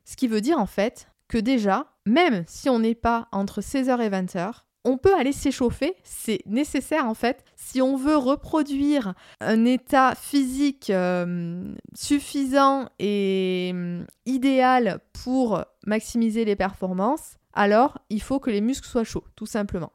Ce 0.05 0.15
qui 0.15 0.27
veut 0.27 0.41
dire 0.41 0.59
en 0.59 0.65
fait 0.65 1.07
que 1.27 1.37
déjà, 1.37 1.87
même 2.05 2.43
si 2.47 2.69
on 2.69 2.79
n'est 2.79 2.95
pas 2.95 3.27
entre 3.31 3.61
16h 3.61 3.99
et 4.01 4.09
20h, 4.09 4.63
on 4.85 4.97
peut 4.97 5.15
aller 5.15 5.31
s'échauffer, 5.31 5.95
c'est 6.03 6.41
nécessaire 6.45 7.07
en 7.07 7.13
fait, 7.13 7.43
si 7.55 7.81
on 7.81 7.95
veut 7.95 8.17
reproduire 8.17 9.13
un 9.39 9.65
état 9.65 10.13
physique 10.15 10.89
euh, 10.89 11.73
suffisant 11.95 12.89
et 12.99 13.71
euh, 13.73 14.03
idéal 14.25 14.99
pour 15.23 15.63
maximiser 15.85 16.43
les 16.43 16.57
performances, 16.57 17.37
alors 17.53 17.99
il 18.09 18.21
faut 18.21 18.39
que 18.39 18.49
les 18.49 18.61
muscles 18.61 18.87
soient 18.87 19.05
chauds, 19.05 19.25
tout 19.35 19.45
simplement. 19.45 19.93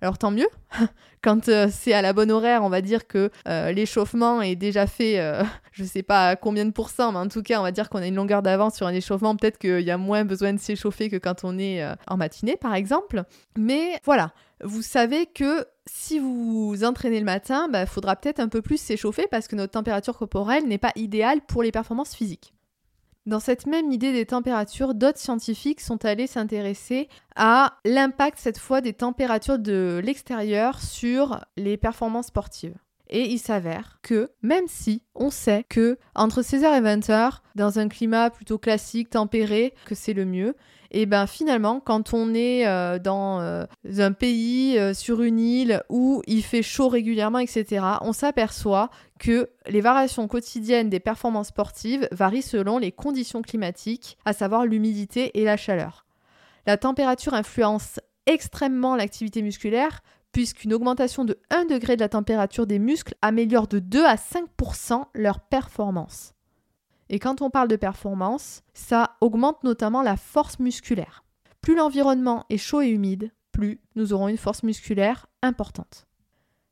Alors 0.00 0.16
tant 0.16 0.30
mieux, 0.30 0.46
quand 1.22 1.48
euh, 1.48 1.68
c'est 1.72 1.92
à 1.92 2.02
la 2.02 2.12
bonne 2.12 2.30
horaire, 2.30 2.62
on 2.62 2.68
va 2.68 2.82
dire 2.82 3.08
que 3.08 3.30
euh, 3.48 3.72
l'échauffement 3.72 4.40
est 4.40 4.54
déjà 4.54 4.86
fait, 4.86 5.18
euh, 5.18 5.42
je 5.72 5.82
sais 5.82 6.04
pas 6.04 6.36
combien 6.36 6.64
de 6.64 6.70
pourcents, 6.70 7.10
mais 7.10 7.18
en 7.18 7.28
tout 7.28 7.42
cas, 7.42 7.58
on 7.58 7.64
va 7.64 7.72
dire 7.72 7.88
qu'on 7.88 7.98
a 7.98 8.06
une 8.06 8.14
longueur 8.14 8.42
d'avance 8.42 8.76
sur 8.76 8.86
un 8.86 8.94
échauffement. 8.94 9.34
Peut-être 9.34 9.58
qu'il 9.58 9.80
y 9.80 9.90
a 9.90 9.98
moins 9.98 10.24
besoin 10.24 10.52
de 10.52 10.60
s'échauffer 10.60 11.10
que 11.10 11.16
quand 11.16 11.42
on 11.42 11.58
est 11.58 11.84
en 12.06 12.16
matinée, 12.16 12.56
par 12.56 12.74
exemple. 12.74 13.24
Mais 13.56 14.00
voilà, 14.04 14.32
vous 14.62 14.82
savez 14.82 15.26
que 15.26 15.66
si 15.86 16.20
vous 16.20 16.68
vous 16.68 16.84
entraînez 16.84 17.18
le 17.18 17.24
matin, 17.24 17.64
il 17.68 17.72
bah, 17.72 17.86
faudra 17.86 18.14
peut-être 18.14 18.40
un 18.40 18.48
peu 18.48 18.62
plus 18.62 18.80
s'échauffer 18.80 19.26
parce 19.30 19.48
que 19.48 19.56
notre 19.56 19.72
température 19.72 20.16
corporelle 20.16 20.66
n'est 20.66 20.78
pas 20.78 20.92
idéale 20.94 21.40
pour 21.46 21.62
les 21.62 21.72
performances 21.72 22.14
physiques. 22.14 22.52
Dans 23.28 23.40
cette 23.40 23.66
même 23.66 23.92
idée 23.92 24.14
des 24.14 24.24
températures, 24.24 24.94
d'autres 24.94 25.18
scientifiques 25.18 25.82
sont 25.82 26.02
allés 26.06 26.26
s'intéresser 26.26 27.10
à 27.36 27.74
l'impact 27.84 28.38
cette 28.38 28.56
fois 28.56 28.80
des 28.80 28.94
températures 28.94 29.58
de 29.58 30.00
l'extérieur 30.02 30.80
sur 30.80 31.38
les 31.58 31.76
performances 31.76 32.28
sportives. 32.28 32.74
Et 33.10 33.28
il 33.28 33.38
s'avère 33.38 33.98
que 34.00 34.30
même 34.40 34.64
si 34.66 35.02
on 35.14 35.28
sait 35.28 35.66
que 35.68 35.98
entre 36.14 36.40
16h 36.40 36.78
et 36.78 36.80
20h, 36.80 37.40
dans 37.54 37.78
un 37.78 37.88
climat 37.88 38.30
plutôt 38.30 38.56
classique, 38.56 39.10
tempéré, 39.10 39.74
que 39.84 39.94
c'est 39.94 40.14
le 40.14 40.24
mieux, 40.24 40.56
et 40.90 41.04
ben 41.04 41.26
finalement, 41.26 41.80
quand 41.80 42.14
on 42.14 42.34
est 42.34 42.66
euh, 42.66 42.98
dans 42.98 43.40
euh, 43.40 43.66
un 43.98 44.12
pays, 44.12 44.78
euh, 44.78 44.94
sur 44.94 45.22
une 45.22 45.38
île 45.38 45.82
où 45.90 46.22
il 46.26 46.42
fait 46.42 46.62
chaud 46.62 46.88
régulièrement, 46.88 47.40
etc., 47.40 47.84
on 48.00 48.12
s'aperçoit 48.12 48.90
que 49.18 49.50
les 49.66 49.82
variations 49.82 50.28
quotidiennes 50.28 50.88
des 50.88 51.00
performances 51.00 51.48
sportives 51.48 52.08
varient 52.10 52.42
selon 52.42 52.78
les 52.78 52.92
conditions 52.92 53.42
climatiques, 53.42 54.16
à 54.24 54.32
savoir 54.32 54.64
l'humidité 54.64 55.38
et 55.38 55.44
la 55.44 55.58
chaleur. 55.58 56.06
La 56.66 56.78
température 56.78 57.34
influence 57.34 58.00
extrêmement 58.26 58.96
l'activité 58.96 59.42
musculaire, 59.42 60.00
puisqu'une 60.32 60.72
augmentation 60.72 61.24
de 61.24 61.38
1 61.50 61.66
degré 61.66 61.96
de 61.96 62.00
la 62.02 62.08
température 62.08 62.66
des 62.66 62.78
muscles 62.78 63.14
améliore 63.22 63.68
de 63.68 63.78
2 63.78 64.04
à 64.04 64.16
5% 64.16 65.04
leur 65.14 65.40
performance. 65.40 66.34
Et 67.10 67.18
quand 67.18 67.42
on 67.42 67.50
parle 67.50 67.68
de 67.68 67.76
performance, 67.76 68.62
ça 68.74 69.16
augmente 69.20 69.64
notamment 69.64 70.02
la 70.02 70.16
force 70.16 70.58
musculaire. 70.58 71.24
Plus 71.60 71.76
l'environnement 71.76 72.44
est 72.50 72.58
chaud 72.58 72.82
et 72.82 72.88
humide, 72.88 73.32
plus 73.52 73.80
nous 73.96 74.12
aurons 74.12 74.28
une 74.28 74.36
force 74.36 74.62
musculaire 74.62 75.26
importante. 75.42 76.06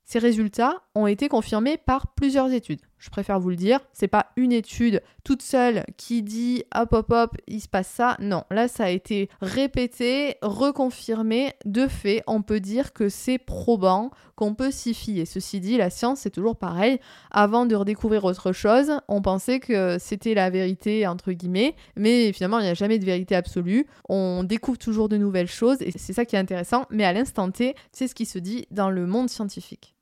Ces 0.05 0.21
résultats 0.21 0.83
ont 0.95 1.09
été 1.09 1.28
confirmés 1.28 1.76
par 1.76 2.14
plusieurs 2.14 2.52
études. 2.52 2.83
Je 3.06 3.10
préfère 3.12 3.38
vous 3.38 3.50
le 3.50 3.56
dire, 3.56 3.78
c'est 3.92 4.08
pas 4.08 4.26
une 4.34 4.50
étude 4.50 5.00
toute 5.22 5.40
seule 5.40 5.84
qui 5.96 6.25
dit 6.25 6.64
hop 6.75 6.92
hop 6.92 7.12
hop, 7.12 7.36
il 7.46 7.60
se 7.60 7.68
passe 7.68 7.86
ça. 7.86 8.16
Non, 8.18 8.42
là 8.50 8.66
ça 8.66 8.86
a 8.86 8.88
été 8.90 9.30
répété, 9.40 10.34
reconfirmé. 10.42 11.52
De 11.64 11.86
fait, 11.86 12.25
on 12.26 12.42
peut 12.42 12.58
dire 12.58 12.92
que 12.92 13.08
c'est 13.08 13.38
probant, 13.38 14.10
qu'on 14.34 14.56
peut 14.56 14.72
s'y 14.72 14.92
fier. 14.92 15.25
Ceci 15.25 15.60
dit, 15.60 15.76
la 15.76 15.88
science 15.88 16.18
c'est 16.22 16.30
toujours 16.30 16.56
pareil. 16.56 16.98
Avant 17.30 17.64
de 17.64 17.76
redécouvrir 17.76 18.25
autre 18.25 18.50
chose, 18.50 18.90
on 19.06 19.22
pensait 19.22 19.60
que 19.60 19.98
c'était 20.00 20.34
la 20.34 20.50
vérité 20.50 21.06
entre 21.06 21.30
guillemets, 21.30 21.76
mais 21.94 22.32
finalement 22.32 22.58
il 22.58 22.64
n'y 22.64 22.70
a 22.70 22.75
jamais 22.75 22.98
de 22.98 23.04
vérité 23.04 23.36
absolue. 23.36 23.86
On 24.08 24.42
découvre 24.42 24.78
toujours 24.78 25.08
de 25.08 25.16
nouvelles 25.16 25.46
choses 25.46 25.80
et 25.80 25.92
c'est 25.96 26.12
ça 26.12 26.25
qui 26.25 26.34
est 26.34 26.40
intéressant. 26.40 26.86
Mais 26.90 27.04
à 27.04 27.12
l'instant 27.12 27.52
T, 27.52 27.76
c'est 27.92 28.08
ce 28.08 28.16
qui 28.16 28.26
se 28.26 28.40
dit 28.40 28.66
dans 28.72 28.90
le 28.90 29.06
monde 29.06 29.30
scientifique. 29.30 29.95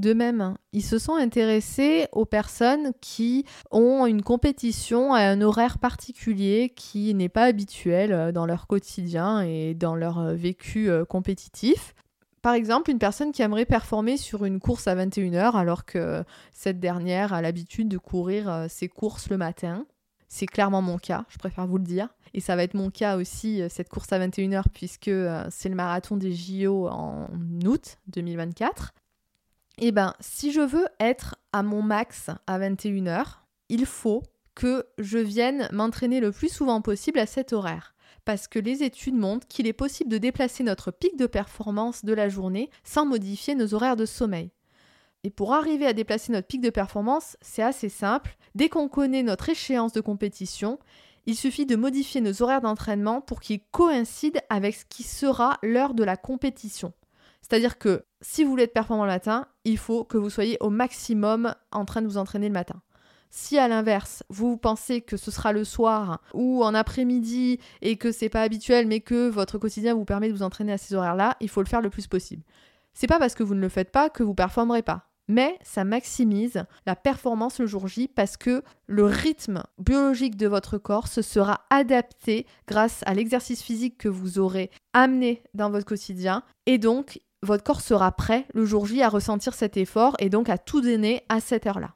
De 0.00 0.14
même, 0.14 0.56
ils 0.72 0.82
se 0.82 0.98
sont 0.98 1.14
intéressés 1.14 2.08
aux 2.12 2.24
personnes 2.24 2.92
qui 3.02 3.44
ont 3.70 4.06
une 4.06 4.22
compétition 4.22 5.12
à 5.12 5.20
un 5.20 5.42
horaire 5.42 5.78
particulier 5.78 6.72
qui 6.74 7.12
n'est 7.12 7.28
pas 7.28 7.44
habituel 7.44 8.10
euh, 8.10 8.32
dans 8.32 8.46
leur 8.46 8.66
quotidien 8.66 9.42
et 9.42 9.74
dans 9.74 9.94
leur 9.94 10.18
euh, 10.18 10.32
vécu 10.32 10.88
euh, 10.88 11.04
compétitif. 11.04 11.94
Par 12.40 12.54
exemple, 12.54 12.90
une 12.90 12.98
personne 12.98 13.30
qui 13.30 13.42
aimerait 13.42 13.66
performer 13.66 14.16
sur 14.16 14.46
une 14.46 14.58
course 14.58 14.88
à 14.88 14.96
21h 14.96 15.54
alors 15.54 15.84
que 15.84 16.24
cette 16.50 16.80
dernière 16.80 17.34
a 17.34 17.42
l'habitude 17.42 17.88
de 17.88 17.98
courir 17.98 18.64
ses 18.70 18.88
courses 18.88 19.28
le 19.28 19.36
matin. 19.36 19.84
C'est 20.28 20.46
clairement 20.46 20.80
mon 20.80 20.96
cas, 20.96 21.26
je 21.28 21.36
préfère 21.36 21.66
vous 21.66 21.76
le 21.76 21.84
dire. 21.84 22.08
Et 22.32 22.40
ça 22.40 22.56
va 22.56 22.62
être 22.62 22.72
mon 22.72 22.88
cas 22.88 23.18
aussi, 23.18 23.60
cette 23.68 23.90
course 23.90 24.10
à 24.14 24.18
21h, 24.18 24.62
puisque 24.72 25.10
c'est 25.50 25.68
le 25.68 25.74
marathon 25.74 26.16
des 26.16 26.32
JO 26.32 26.88
en 26.88 27.28
août 27.66 27.98
2024. 28.06 28.94
Eh 29.82 29.92
ben, 29.92 30.12
si 30.20 30.52
je 30.52 30.60
veux 30.60 30.86
être 31.00 31.36
à 31.54 31.62
mon 31.62 31.80
max 31.80 32.28
à 32.46 32.58
21h, 32.58 33.24
il 33.70 33.86
faut 33.86 34.22
que 34.54 34.86
je 34.98 35.16
vienne 35.16 35.70
m'entraîner 35.72 36.20
le 36.20 36.32
plus 36.32 36.52
souvent 36.52 36.82
possible 36.82 37.18
à 37.18 37.24
cet 37.24 37.54
horaire. 37.54 37.94
Parce 38.26 38.46
que 38.46 38.58
les 38.58 38.82
études 38.82 39.14
montrent 39.14 39.48
qu'il 39.48 39.66
est 39.66 39.72
possible 39.72 40.10
de 40.10 40.18
déplacer 40.18 40.64
notre 40.64 40.90
pic 40.90 41.16
de 41.16 41.26
performance 41.26 42.04
de 42.04 42.12
la 42.12 42.28
journée 42.28 42.68
sans 42.84 43.06
modifier 43.06 43.54
nos 43.54 43.72
horaires 43.72 43.96
de 43.96 44.04
sommeil. 44.04 44.50
Et 45.24 45.30
pour 45.30 45.54
arriver 45.54 45.86
à 45.86 45.94
déplacer 45.94 46.30
notre 46.30 46.46
pic 46.46 46.60
de 46.60 46.68
performance, 46.68 47.38
c'est 47.40 47.62
assez 47.62 47.88
simple. 47.88 48.36
Dès 48.54 48.68
qu'on 48.68 48.88
connaît 48.88 49.22
notre 49.22 49.48
échéance 49.48 49.94
de 49.94 50.02
compétition, 50.02 50.78
il 51.24 51.36
suffit 51.36 51.64
de 51.64 51.76
modifier 51.76 52.20
nos 52.20 52.42
horaires 52.42 52.60
d'entraînement 52.60 53.22
pour 53.22 53.40
qu'ils 53.40 53.62
coïncident 53.70 54.40
avec 54.50 54.74
ce 54.74 54.84
qui 54.84 55.04
sera 55.04 55.58
l'heure 55.62 55.94
de 55.94 56.04
la 56.04 56.18
compétition. 56.18 56.92
C'est-à-dire 57.50 57.78
que 57.78 58.04
si 58.20 58.44
vous 58.44 58.50
voulez 58.50 58.62
être 58.64 58.72
performant 58.72 59.04
le 59.04 59.10
matin, 59.10 59.48
il 59.64 59.76
faut 59.76 60.04
que 60.04 60.16
vous 60.16 60.30
soyez 60.30 60.56
au 60.60 60.70
maximum 60.70 61.52
en 61.72 61.84
train 61.84 62.00
de 62.00 62.06
vous 62.06 62.16
entraîner 62.16 62.46
le 62.46 62.54
matin. 62.54 62.80
Si 63.28 63.58
à 63.58 63.66
l'inverse, 63.66 64.22
vous 64.28 64.56
pensez 64.56 65.00
que 65.00 65.16
ce 65.16 65.32
sera 65.32 65.52
le 65.52 65.64
soir 65.64 66.20
ou 66.32 66.62
en 66.62 66.74
après-midi 66.74 67.58
et 67.82 67.96
que 67.96 68.12
c'est 68.12 68.28
pas 68.28 68.42
habituel 68.42 68.86
mais 68.86 69.00
que 69.00 69.28
votre 69.28 69.58
quotidien 69.58 69.94
vous 69.94 70.04
permet 70.04 70.28
de 70.28 70.32
vous 70.32 70.44
entraîner 70.44 70.72
à 70.72 70.78
ces 70.78 70.94
horaires-là, 70.94 71.36
il 71.40 71.48
faut 71.48 71.60
le 71.60 71.68
faire 71.68 71.80
le 71.80 71.90
plus 71.90 72.06
possible. 72.06 72.42
C'est 72.92 73.08
pas 73.08 73.18
parce 73.18 73.34
que 73.34 73.42
vous 73.42 73.54
ne 73.54 73.60
le 73.60 73.68
faites 73.68 73.90
pas 73.90 74.10
que 74.10 74.22
vous 74.22 74.34
performerez 74.34 74.82
pas 74.82 75.10
mais 75.30 75.56
ça 75.62 75.84
maximise 75.84 76.64
la 76.86 76.96
performance 76.96 77.60
le 77.60 77.66
jour 77.66 77.86
J 77.86 78.08
parce 78.08 78.36
que 78.36 78.64
le 78.88 79.04
rythme 79.04 79.62
biologique 79.78 80.36
de 80.36 80.48
votre 80.48 80.76
corps 80.76 81.06
se 81.06 81.22
sera 81.22 81.60
adapté 81.70 82.46
grâce 82.66 83.04
à 83.06 83.14
l'exercice 83.14 83.62
physique 83.62 83.96
que 83.96 84.08
vous 84.08 84.40
aurez 84.40 84.72
amené 84.92 85.44
dans 85.54 85.70
votre 85.70 85.86
quotidien 85.86 86.42
et 86.66 86.78
donc 86.78 87.20
votre 87.42 87.64
corps 87.64 87.80
sera 87.80 88.12
prêt 88.12 88.46
le 88.54 88.64
jour 88.64 88.86
J 88.86 89.02
à 89.02 89.08
ressentir 89.08 89.54
cet 89.54 89.76
effort 89.76 90.16
et 90.18 90.28
donc 90.28 90.48
à 90.48 90.58
tout 90.58 90.80
donner 90.80 91.22
à 91.28 91.40
cette 91.40 91.66
heure-là. 91.66 91.94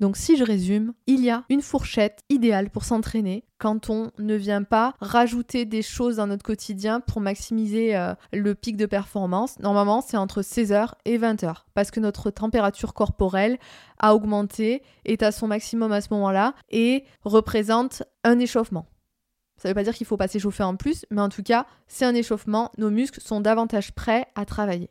Donc 0.00 0.16
si 0.16 0.36
je 0.36 0.44
résume, 0.44 0.92
il 1.06 1.24
y 1.24 1.30
a 1.30 1.44
une 1.48 1.62
fourchette 1.62 2.20
idéale 2.28 2.70
pour 2.70 2.84
s'entraîner 2.84 3.44
quand 3.58 3.90
on 3.90 4.10
ne 4.18 4.34
vient 4.34 4.64
pas 4.64 4.94
rajouter 5.00 5.64
des 5.64 5.82
choses 5.82 6.16
dans 6.16 6.26
notre 6.26 6.42
quotidien 6.42 7.00
pour 7.00 7.20
maximiser 7.20 7.96
euh, 7.96 8.14
le 8.32 8.54
pic 8.54 8.76
de 8.76 8.86
performance. 8.86 9.58
Normalement, 9.60 10.00
c'est 10.00 10.16
entre 10.16 10.42
16h 10.42 10.90
et 11.04 11.16
20h 11.16 11.62
parce 11.74 11.90
que 11.90 12.00
notre 12.00 12.30
température 12.30 12.92
corporelle 12.92 13.58
a 13.98 14.14
augmenté, 14.14 14.82
est 15.04 15.22
à 15.22 15.30
son 15.30 15.46
maximum 15.46 15.92
à 15.92 16.00
ce 16.00 16.12
moment-là 16.12 16.54
et 16.70 17.04
représente 17.22 18.02
un 18.24 18.38
échauffement. 18.38 18.86
Ça 19.56 19.68
ne 19.68 19.70
veut 19.70 19.74
pas 19.74 19.84
dire 19.84 19.94
qu'il 19.94 20.04
ne 20.04 20.08
faut 20.08 20.16
pas 20.16 20.28
s'échauffer 20.28 20.62
en 20.62 20.76
plus, 20.76 21.06
mais 21.10 21.20
en 21.20 21.28
tout 21.28 21.42
cas, 21.42 21.66
c'est 21.86 22.04
un 22.04 22.14
échauffement, 22.14 22.70
nos 22.78 22.90
muscles 22.90 23.20
sont 23.20 23.40
davantage 23.40 23.92
prêts 23.92 24.26
à 24.34 24.44
travailler. 24.44 24.90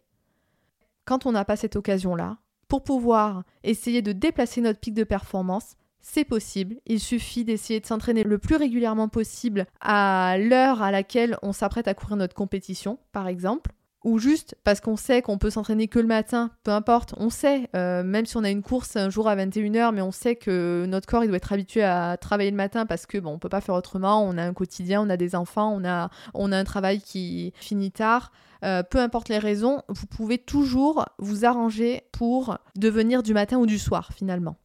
Quand 1.06 1.26
on 1.26 1.32
n'a 1.34 1.46
pas 1.46 1.58
cette 1.58 1.76
occasion-là, 1.76 2.38
pour 2.68 2.84
pouvoir 2.84 3.44
essayer 3.64 4.02
de 4.02 4.14
déplacer 4.14 4.62
notre 4.62 4.80
pic 4.80 4.94
de 4.94 5.04
performance, 5.04 5.76
c'est 6.02 6.26
possible. 6.26 6.78
Il 6.86 7.00
suffit 7.00 7.46
d'essayer 7.46 7.80
de 7.80 7.86
s'entraîner 7.86 8.24
le 8.24 8.38
plus 8.38 8.56
régulièrement 8.56 9.10
possible 9.10 9.66
à 9.80 10.38
l'heure 10.38 10.82
à 10.82 10.92
laquelle 10.92 11.38
on 11.42 11.54
s'apprête 11.54 11.88
à 11.88 11.94
courir 11.94 12.18
notre 12.18 12.36
compétition, 12.36 13.00
par 13.12 13.28
exemple 13.28 13.72
ou 14.04 14.20
juste 14.20 14.56
parce 14.64 14.82
qu'on 14.82 14.98
sait 14.98 15.22
qu'on 15.22 15.38
peut 15.38 15.50
s'entraîner 15.50 15.88
que 15.88 16.00
le 16.00 16.08
matin, 16.08 16.52
peu 16.64 16.72
importe, 16.72 17.14
on 17.18 17.30
sait, 17.30 17.70
euh, 17.76 18.04
même 18.04 18.26
si 18.26 18.38
on 18.38 18.44
a 18.44 18.50
une 18.50 18.62
course 18.62 18.96
un 18.96 19.10
jour 19.10 19.28
à 19.28 19.36
21h, 19.36 19.94
mais 19.94 20.02
on 20.02 20.12
sait 20.12 20.36
que 20.36 20.86
notre 20.88 21.08
corps 21.08 21.24
il 21.24 21.28
doit 21.28 21.38
être 21.38 21.54
habitué 21.54 21.84
à 21.84 22.18
travailler 22.18 22.52
le 22.52 22.58
matin 22.58 22.86
parce 22.86 23.06
que 23.06 23.18
bon, 23.18 23.32
on 23.32 23.40
peut 23.40 23.50
pas 23.50 23.62
faire 23.62 23.76
autrement, 23.76 24.24
on 24.24 24.38
a 24.38 24.44
un 24.44 24.54
quotidien, 24.54 25.02
on 25.02 25.10
a 25.10 25.18
des 25.18 25.36
enfants, 25.36 25.74
on 25.74 25.86
a, 25.86 26.10
on 26.34 26.52
a 26.52 26.58
un 26.58 26.64
travail 26.64 27.02
qui 27.02 27.54
finit 27.56 27.92
tard. 27.92 28.32
Euh, 28.64 28.84
peu 28.84 29.00
importe 29.00 29.30
les 29.30 29.40
raisons, 29.40 29.82
vous 29.90 30.06
pouvez 30.06 30.38
toujours 30.38 31.06
vous 31.18 31.46
arranger 31.46 32.04
pour 32.12 32.58
devenir 32.76 33.24
du 33.24 33.34
matin 33.34 33.58
ou 33.58 33.66
du 33.66 33.80
soir 33.80 34.12
finalement. 34.14 34.58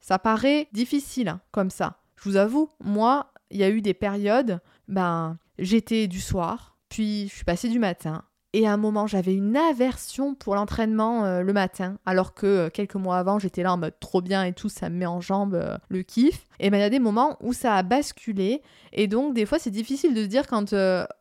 Ça 0.00 0.18
paraît 0.18 0.68
difficile 0.72 1.28
hein, 1.28 1.40
comme 1.50 1.70
ça. 1.70 1.98
Je 2.16 2.28
vous 2.28 2.36
avoue, 2.36 2.68
moi, 2.82 3.32
il 3.50 3.58
y 3.58 3.64
a 3.64 3.70
eu 3.70 3.82
des 3.82 3.94
périodes, 3.94 4.60
ben, 4.88 5.38
j'étais 5.58 6.06
du 6.06 6.20
soir, 6.20 6.76
puis 6.88 7.28
je 7.28 7.34
suis 7.34 7.44
passée 7.44 7.68
du 7.68 7.78
matin, 7.78 8.24
et 8.52 8.66
à 8.66 8.72
un 8.72 8.76
moment, 8.76 9.06
j'avais 9.06 9.34
une 9.34 9.56
aversion 9.56 10.34
pour 10.34 10.56
l'entraînement 10.56 11.24
euh, 11.24 11.42
le 11.42 11.52
matin, 11.52 11.98
alors 12.04 12.34
que 12.34 12.46
euh, 12.46 12.68
quelques 12.68 12.96
mois 12.96 13.16
avant, 13.18 13.38
j'étais 13.38 13.62
là 13.62 13.72
en 13.72 13.76
mode 13.76 13.94
trop 14.00 14.20
bien 14.20 14.42
et 14.42 14.52
tout, 14.52 14.68
ça 14.68 14.90
me 14.90 14.96
met 14.96 15.06
en 15.06 15.20
jambe 15.20 15.54
euh, 15.54 15.76
le 15.88 16.02
kiff. 16.02 16.46
Et 16.58 16.68
bien, 16.68 16.80
il 16.80 16.82
y 16.82 16.84
a 16.84 16.90
des 16.90 16.98
moments 16.98 17.36
où 17.40 17.52
ça 17.52 17.76
a 17.76 17.84
basculé. 17.84 18.60
Et 18.92 19.06
donc, 19.06 19.34
des 19.34 19.46
fois, 19.46 19.60
c'est 19.60 19.70
difficile 19.70 20.14
de 20.14 20.22
se 20.22 20.26
dire 20.26 20.48
quand 20.48 20.74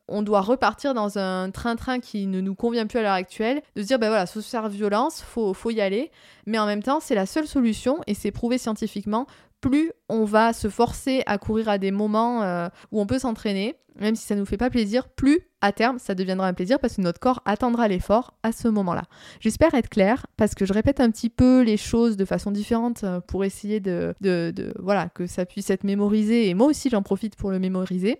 on 0.08 0.22
doit 0.24 0.42
repartir 0.42 0.96
dans 0.96 1.20
un 1.20 1.52
train-train 1.52 2.00
qui 2.00 2.26
ne 2.26 2.42
nous 2.42 2.56
convient 2.56 2.88
plus 2.88 2.98
à 2.98 3.04
l'heure 3.04 3.14
actuelle, 3.14 3.62
de 3.76 3.84
se 3.84 3.88
dire, 3.88 4.00
ben 4.00 4.08
voilà, 4.10 4.26
faut 4.26 4.42
se 4.42 4.50
faire 4.50 4.68
violence, 4.68 5.22
faut, 5.22 5.54
faut 5.54 5.70
y 5.70 5.82
aller. 5.82 6.12
Mais 6.48 6.58
en 6.58 6.66
même 6.66 6.82
temps, 6.82 7.00
c'est 7.00 7.16
la 7.16 7.28
seule 7.28 7.48
solution 7.48 8.00
et 8.08 8.16
c'est 8.16 8.32
prouvé 8.32 8.58
scientifiquement 8.58 9.28
plus 9.62 9.92
on 10.08 10.25
va 10.25 10.54
se 10.54 10.70
forcer 10.70 11.24
à 11.25 11.38
courir 11.38 11.70
à 11.70 11.78
des 11.78 11.92
moments 11.92 12.44
euh, 12.44 12.68
où 12.92 13.00
on 13.01 13.06
peut 13.06 13.20
s'entraîner, 13.20 13.75
même 14.00 14.16
si 14.16 14.25
ça 14.25 14.36
ne 14.36 14.39
nous 14.39 14.46
fait 14.46 14.58
pas 14.58 14.70
plaisir, 14.70 15.10
plus 15.10 15.42
à 15.62 15.72
terme 15.72 16.00
ça 16.00 16.16
deviendra 16.16 16.48
un 16.48 16.54
plaisir 16.54 16.80
parce 16.80 16.96
que 16.96 17.01
notre 17.01 17.20
corps 17.20 17.42
attendra 17.46 17.88
l'effort 17.88 18.34
à 18.44 18.51
ce 18.51 18.68
moment-là. 18.68 19.04
J'espère 19.39 19.74
être 19.74 19.89
claire 19.89 20.25
parce 20.38 20.56
que 20.56 20.66
je 20.66 20.74
répète 20.74 21.00
un 21.00 21.12
petit 21.12 21.30
peu 21.30 21.62
les 21.62 21.78
choses 21.78 22.18
de 22.18 22.25
façon 22.25 22.51
différente 22.51 23.04
euh, 23.04 23.20
pour 23.20 23.44
essayer 23.44 23.80
de, 23.80 24.16
de 24.22 24.74
voilà 24.80 25.10
que 25.10 25.28
ça 25.28 25.46
puisse 25.46 25.70
être 25.70 25.84
mémorisé 25.84 26.50
et 26.50 26.54
moi 26.54 26.68
aussi 26.68 26.89
j'en 26.89 27.04
profite 27.04 27.36
pour 27.36 27.51
le 27.51 27.60
mémoriser. 27.60 28.20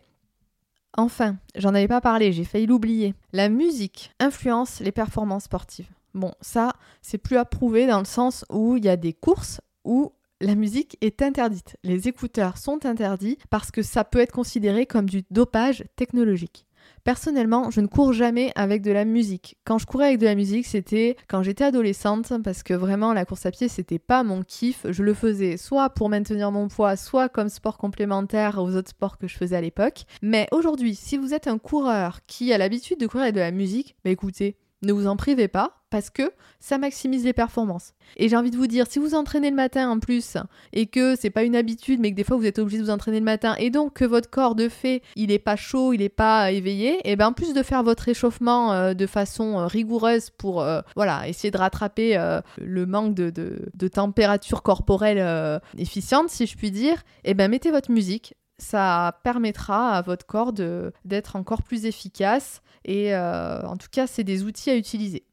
Enfin, 0.98 1.38
j'en 1.56 1.70
avais 1.70 1.88
pas 1.88 2.02
parlé, 2.02 2.32
j'ai 2.32 2.44
failli 2.44 2.66
l'oublier. 2.66 3.14
La 3.32 3.48
musique 3.48 4.12
influence 4.20 4.80
les 4.80 4.92
performances 4.92 5.44
sportives. 5.44 5.90
Bon, 6.14 6.34
ça, 6.42 6.74
c'est 7.02 7.20
plus 7.20 7.38
à 7.38 7.46
prouver 7.46 7.86
dans 7.86 8.00
le 8.00 8.06
sens 8.06 8.44
où 8.50 8.78
il 8.78 8.86
y 8.86 8.90
a 8.90 8.98
des 8.98 9.14
courses 9.14 9.62
où 9.86 10.12
la 10.42 10.56
musique 10.56 10.98
est 11.02 11.22
interdite. 11.22 11.78
Les 11.84 12.08
écouteurs 12.08 12.58
sont 12.58 12.86
interdits 12.86 13.38
parce 13.50 13.72
que 13.72 13.82
ça 13.82 14.04
peut 14.04 14.20
être 14.20 14.32
considéré 14.32 14.86
comme 14.86 15.10
du 15.10 15.24
dopage 15.32 15.84
technologique. 15.96 16.66
Personnellement, 17.04 17.72
je 17.72 17.82
ne 17.82 17.88
cours 17.88 18.14
jamais 18.14 18.52
avec 18.56 18.82
de 18.82 18.92
la 18.92 19.06
musique. 19.06 19.58
Quand 19.64 19.78
je 19.78 19.86
courais 19.86 20.08
avec 20.08 20.20
de 20.20 20.26
la 20.26 20.36
musique, 20.36 20.66
c'était 20.66 21.16
quand 21.28 21.44
j'étais 21.44 21.64
adolescente 21.64 22.34
parce 22.44 22.64
que 22.64 22.74
vraiment 22.74 23.14
la 23.14 23.26
course 23.26 23.46
à 23.46 23.52
pied, 23.52 23.68
c'était 23.68 24.00
pas 24.00 24.24
mon 24.24 24.44
kiff. 24.44 24.86
Je 24.90 25.04
le 25.04 25.14
faisais 25.14 25.58
soit 25.58 25.90
pour 25.90 26.10
maintenir 26.10 26.52
mon 26.52 26.68
poids, 26.68 26.96
soit 26.96 27.30
comme 27.30 27.50
sport 27.50 27.78
complémentaire 27.78 28.60
aux 28.60 28.76
autres 28.76 28.90
sports 28.90 29.18
que 29.18 29.28
je 29.28 29.38
faisais 29.38 29.56
à 29.56 29.62
l'époque. 29.62 30.06
Mais 30.22 30.48
aujourd'hui, 30.52 30.96
si 30.96 31.18
vous 31.18 31.34
êtes 31.34 31.48
un 31.48 31.58
coureur 31.58 32.20
qui 32.28 32.54
a 32.54 32.58
l'habitude 32.58 33.00
de 33.00 33.08
courir 33.08 33.24
avec 33.24 33.36
de 33.36 33.42
la 33.42 33.52
musique, 33.52 33.96
bah 34.04 34.12
écoutez, 34.12 34.58
ne 34.82 34.94
vous 34.94 35.08
en 35.08 35.16
privez 35.16 35.48
pas 35.48 35.79
parce 35.90 36.10
que 36.10 36.32
ça 36.60 36.78
maximise 36.78 37.24
les 37.24 37.34
performances. 37.34 37.94
Et 38.18 38.30
j'ai 38.30 38.36
envie 38.36 38.52
de 38.52 38.58
vous 38.58 38.68
dire, 38.68 38.86
si 38.90 39.00
vous 39.00 39.16
entraînez 39.16 39.50
le 39.50 39.56
matin 39.56 39.90
en 39.90 40.00
plus 40.00 40.38
et 40.74 40.88
que 40.88 41.16
c'est 41.16 41.30
pas 41.30 41.44
une 41.44 41.56
habitude, 41.56 42.00
mais 42.00 42.12
que 42.12 42.16
des 42.16 42.24
fois 42.24 42.38
vous 42.38 42.46
êtes 42.46 42.60
obligé 42.60 42.78
de 42.80 42.84
vous 42.84 42.90
entraîner 42.90 43.20
le 43.20 43.26
matin 43.26 43.56
et 43.58 43.70
donc 43.70 43.94
que 43.94 44.06
votre 44.06 44.30
corps 44.30 44.56
de 44.56 44.70
fait 44.70 45.02
il 45.16 45.32
est 45.32 45.40
pas 45.40 45.56
chaud, 45.56 45.94
il 45.94 46.02
est 46.02 46.10
pas 46.10 46.52
éveillé, 46.52 47.00
et 47.10 47.16
bien 47.16 47.28
en 47.28 47.34
plus 47.34 47.54
de 47.54 47.64
faire 47.64 47.84
votre 47.84 48.08
échauffement 48.08 48.74
euh, 48.74 48.94
de 48.94 49.08
façon 49.08 49.60
euh, 49.60 49.68
rigoureuse 49.68 50.30
pour 50.30 50.62
euh, 50.62 50.82
voilà 50.96 51.28
essayer 51.28 51.52
de 51.52 51.58
rattraper 51.58 52.18
le 52.58 52.86
manque 52.86 53.14
de, 53.14 53.32
de 53.32 53.88
température 53.88 54.64
corporelle 54.64 55.62
efficiente, 55.78 56.30
si 56.30 56.46
je 56.46 56.58
puis 56.58 56.72
dire, 56.72 57.04
et 57.24 57.34
ben 57.34 57.50
mettez 57.50 57.72
votre 57.72 57.92
musique, 57.92 58.36
ça 58.60 59.20
permettra 59.24 59.94
à 59.94 60.02
votre 60.02 60.26
corps 60.26 60.54
d'être 60.54 61.36
encore 61.36 61.64
plus 61.64 61.86
efficace 61.86 62.62
et 62.86 63.16
euh, 63.16 63.62
en 63.64 63.78
tout 63.78 63.88
cas 63.92 64.08
c'est 64.08 64.24
des 64.24 64.44
outils 64.44 64.70
à 64.70 64.76
utiliser. 64.76 65.24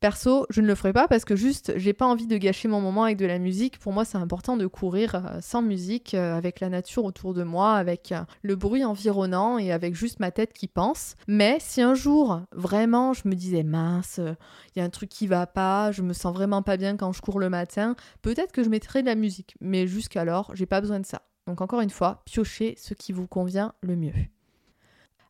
Perso, 0.00 0.46
je 0.48 0.60
ne 0.60 0.66
le 0.68 0.76
ferai 0.76 0.92
pas 0.92 1.08
parce 1.08 1.24
que 1.24 1.34
juste 1.34 1.72
j'ai 1.76 1.92
pas 1.92 2.06
envie 2.06 2.28
de 2.28 2.36
gâcher 2.36 2.68
mon 2.68 2.80
moment 2.80 3.02
avec 3.02 3.16
de 3.16 3.26
la 3.26 3.40
musique. 3.40 3.80
Pour 3.80 3.92
moi, 3.92 4.04
c'est 4.04 4.16
important 4.16 4.56
de 4.56 4.66
courir 4.68 5.16
euh, 5.16 5.40
sans 5.40 5.60
musique, 5.60 6.14
euh, 6.14 6.36
avec 6.36 6.60
la 6.60 6.68
nature 6.68 7.04
autour 7.04 7.34
de 7.34 7.42
moi, 7.42 7.74
avec 7.74 8.14
le 8.42 8.54
bruit 8.54 8.84
environnant 8.84 9.58
et 9.58 9.72
avec 9.72 9.96
juste 9.96 10.20
ma 10.20 10.30
tête 10.30 10.52
qui 10.52 10.68
pense. 10.68 11.16
Mais 11.26 11.58
si 11.60 11.82
un 11.82 11.94
jour 11.94 12.42
vraiment 12.52 13.12
je 13.12 13.26
me 13.26 13.34
disais 13.34 13.64
mince, 13.64 14.20
il 14.20 14.78
y 14.78 14.82
a 14.82 14.84
un 14.84 14.90
truc 14.90 15.08
qui 15.08 15.26
va 15.26 15.46
pas, 15.46 15.90
je 15.90 16.02
me 16.02 16.12
sens 16.12 16.32
vraiment 16.32 16.62
pas 16.62 16.76
bien 16.76 16.96
quand 16.96 17.12
je 17.12 17.20
cours 17.20 17.40
le 17.40 17.50
matin, 17.50 17.96
peut-être 18.22 18.52
que 18.52 18.62
je 18.62 18.68
mettrai 18.68 19.02
de 19.02 19.06
la 19.06 19.16
musique. 19.16 19.56
Mais 19.60 19.88
jusqu'alors, 19.88 20.52
j'ai 20.54 20.66
pas 20.66 20.80
besoin 20.80 21.00
de 21.00 21.06
ça. 21.06 21.22
Donc 21.48 21.60
encore 21.60 21.80
une 21.80 21.90
fois, 21.90 22.22
piochez 22.24 22.76
ce 22.78 22.94
qui 22.94 23.12
vous 23.12 23.26
convient 23.26 23.72
le 23.80 23.96
mieux. 23.96 24.12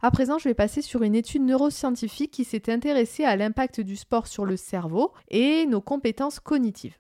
À 0.01 0.13
présent, 0.13 0.39
je 0.39 0.49
vais 0.49 0.55
passer 0.55 0.81
sur 0.81 1.03
une 1.03 1.17
étude 1.17 1.43
neuroscientifique 1.43 2.31
qui 2.31 2.45
s'est 2.45 2.71
intéressée 2.71 3.25
à 3.25 3.35
l'impact 3.35 3.81
du 3.81 3.97
sport 3.97 4.29
sur 4.29 4.45
le 4.45 4.57
cerveau 4.57 5.13
et 5.29 5.67
nos 5.67 5.81
compétences 5.81 6.39
cognitives. 6.39 6.99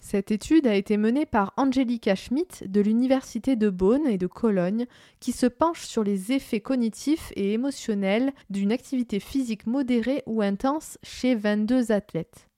Cette 0.00 0.32
étude 0.32 0.66
a 0.66 0.74
été 0.74 0.96
menée 0.96 1.26
par 1.26 1.54
Angelika 1.56 2.16
Schmidt 2.16 2.68
de 2.68 2.80
l'Université 2.80 3.54
de 3.54 3.70
Bonn 3.70 4.06
et 4.06 4.18
de 4.18 4.26
Cologne 4.26 4.86
qui 5.20 5.30
se 5.30 5.46
penche 5.46 5.86
sur 5.86 6.02
les 6.02 6.32
effets 6.32 6.60
cognitifs 6.60 7.32
et 7.36 7.52
émotionnels 7.52 8.32
d'une 8.50 8.72
activité 8.72 9.20
physique 9.20 9.66
modérée 9.66 10.24
ou 10.26 10.42
intense 10.42 10.98
chez 11.04 11.36
22 11.36 11.92
athlètes. 11.92 12.48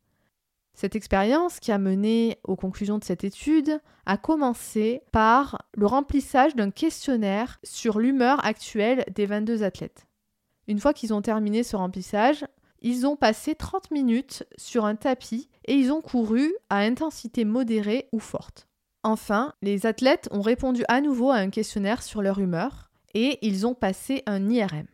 Cette 0.77 0.95
expérience 0.95 1.59
qui 1.59 1.73
a 1.73 1.79
mené 1.79 2.39
aux 2.45 2.55
conclusions 2.55 2.99
de 2.99 3.05
cette 3.05 3.25
étude 3.25 3.81
a 4.05 4.19
commencé 4.19 5.01
par 5.11 5.63
le 5.75 5.87
remplissage 5.87 6.55
d'un 6.55 6.71
questionnaire 6.71 7.59
sur 7.65 7.99
l'humeur 7.99 8.45
actuelle 8.45 9.07
des 9.15 9.25
22 9.25 9.63
athlètes. 9.63 10.07
Une 10.69 10.79
fois 10.79 10.93
qu'ils 10.93 11.15
ont 11.15 11.23
terminé 11.23 11.63
ce 11.63 11.77
remplissage, 11.77 12.45
ils 12.83 13.07
ont 13.07 13.17
passé 13.17 13.55
30 13.55 13.91
minutes 13.91 14.45
sur 14.59 14.85
un 14.85 14.97
tapis 14.97 15.49
et 15.65 15.75
ils 15.75 15.93
ont 15.93 16.03
couru 16.03 16.55
à 16.69 16.81
intensité 16.81 17.47
modérée 17.47 18.11
ou 18.13 18.19
forte. 18.19 18.69
Enfin, 19.03 19.55
les 19.63 19.87
athlètes 19.87 20.29
ont 20.31 20.43
répondu 20.43 20.85
à 20.89 21.01
nouveau 21.01 21.31
à 21.31 21.37
un 21.37 21.49
questionnaire 21.49 22.03
sur 22.03 22.21
leur 22.21 22.39
humeur 22.39 22.91
et 23.15 23.39
ils 23.41 23.67
ont 23.67 23.75
passé 23.75 24.23
un 24.27 24.51
IRM. 24.51 24.89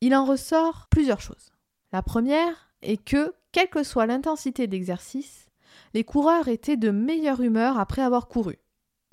Il 0.00 0.14
en 0.14 0.24
ressort 0.24 0.86
plusieurs 0.88 1.20
choses. 1.20 1.50
La 1.92 2.00
première 2.00 2.72
est 2.80 2.96
que 2.96 3.34
quelle 3.52 3.68
que 3.68 3.82
soit 3.82 4.06
l'intensité 4.06 4.66
de 4.66 4.72
l'exercice, 4.72 5.46
les 5.94 6.04
coureurs 6.04 6.48
étaient 6.48 6.76
de 6.76 6.90
meilleure 6.90 7.40
humeur 7.40 7.78
après 7.78 8.02
avoir 8.02 8.28
couru. 8.28 8.58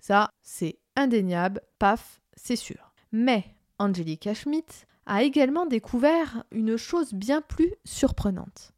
Ça, 0.02 0.30
c'est 0.42 0.80
indéniable, 0.96 1.62
paf, 1.80 2.22
c'est 2.36 2.56
sûr. 2.56 2.94
Mais 3.12 3.46
Angelica 3.80 4.34
Schmidt 4.34 4.86
a 5.06 5.24
également 5.24 5.66
découvert 5.66 6.44
une 6.52 6.78
chose 6.78 7.14
bien 7.14 7.42
plus 7.42 7.74
surprenante. 7.86 8.72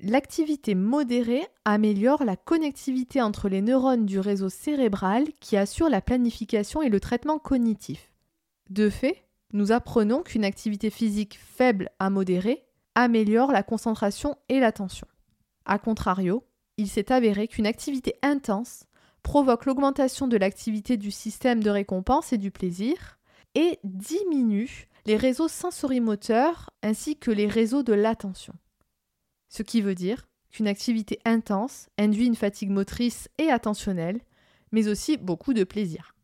L'activité 0.00 0.74
modérée 0.74 1.46
améliore 1.64 2.24
la 2.24 2.36
connectivité 2.36 3.22
entre 3.22 3.48
les 3.48 3.62
neurones 3.62 4.06
du 4.06 4.18
réseau 4.18 4.48
cérébral 4.48 5.26
qui 5.40 5.56
assure 5.56 5.88
la 5.88 6.00
planification 6.00 6.82
et 6.82 6.88
le 6.88 7.00
traitement 7.00 7.38
cognitif. 7.38 8.12
De 8.70 8.90
fait, 8.90 9.24
nous 9.52 9.72
apprenons 9.72 10.22
qu'une 10.22 10.44
activité 10.44 10.90
physique 10.90 11.38
faible 11.40 11.90
à 11.98 12.10
modérée 12.10 12.64
améliore 12.94 13.52
la 13.52 13.62
concentration 13.62 14.36
et 14.48 14.60
l'attention. 14.60 15.06
A 15.64 15.78
contrario, 15.78 16.44
il 16.76 16.88
s'est 16.88 17.12
avéré 17.12 17.48
qu'une 17.48 17.66
activité 17.66 18.14
intense 18.22 18.84
provoque 19.22 19.64
l'augmentation 19.64 20.28
de 20.28 20.36
l'activité 20.36 20.96
du 20.96 21.10
système 21.10 21.62
de 21.62 21.70
récompense 21.70 22.32
et 22.32 22.38
du 22.38 22.50
plaisir 22.50 23.18
et 23.54 23.78
diminue 23.84 24.88
les 25.06 25.16
réseaux 25.16 25.48
sensorimoteurs 25.48 26.70
ainsi 26.82 27.16
que 27.16 27.30
les 27.30 27.46
réseaux 27.46 27.82
de 27.82 27.92
l'attention. 27.92 28.54
Ce 29.48 29.62
qui 29.62 29.80
veut 29.80 29.94
dire 29.94 30.26
qu'une 30.50 30.68
activité 30.68 31.18
intense 31.24 31.88
induit 31.98 32.26
une 32.26 32.36
fatigue 32.36 32.70
motrice 32.70 33.28
et 33.38 33.50
attentionnelle, 33.50 34.20
mais 34.72 34.88
aussi 34.88 35.16
beaucoup 35.16 35.54
de 35.54 35.64
plaisir. 35.64 36.14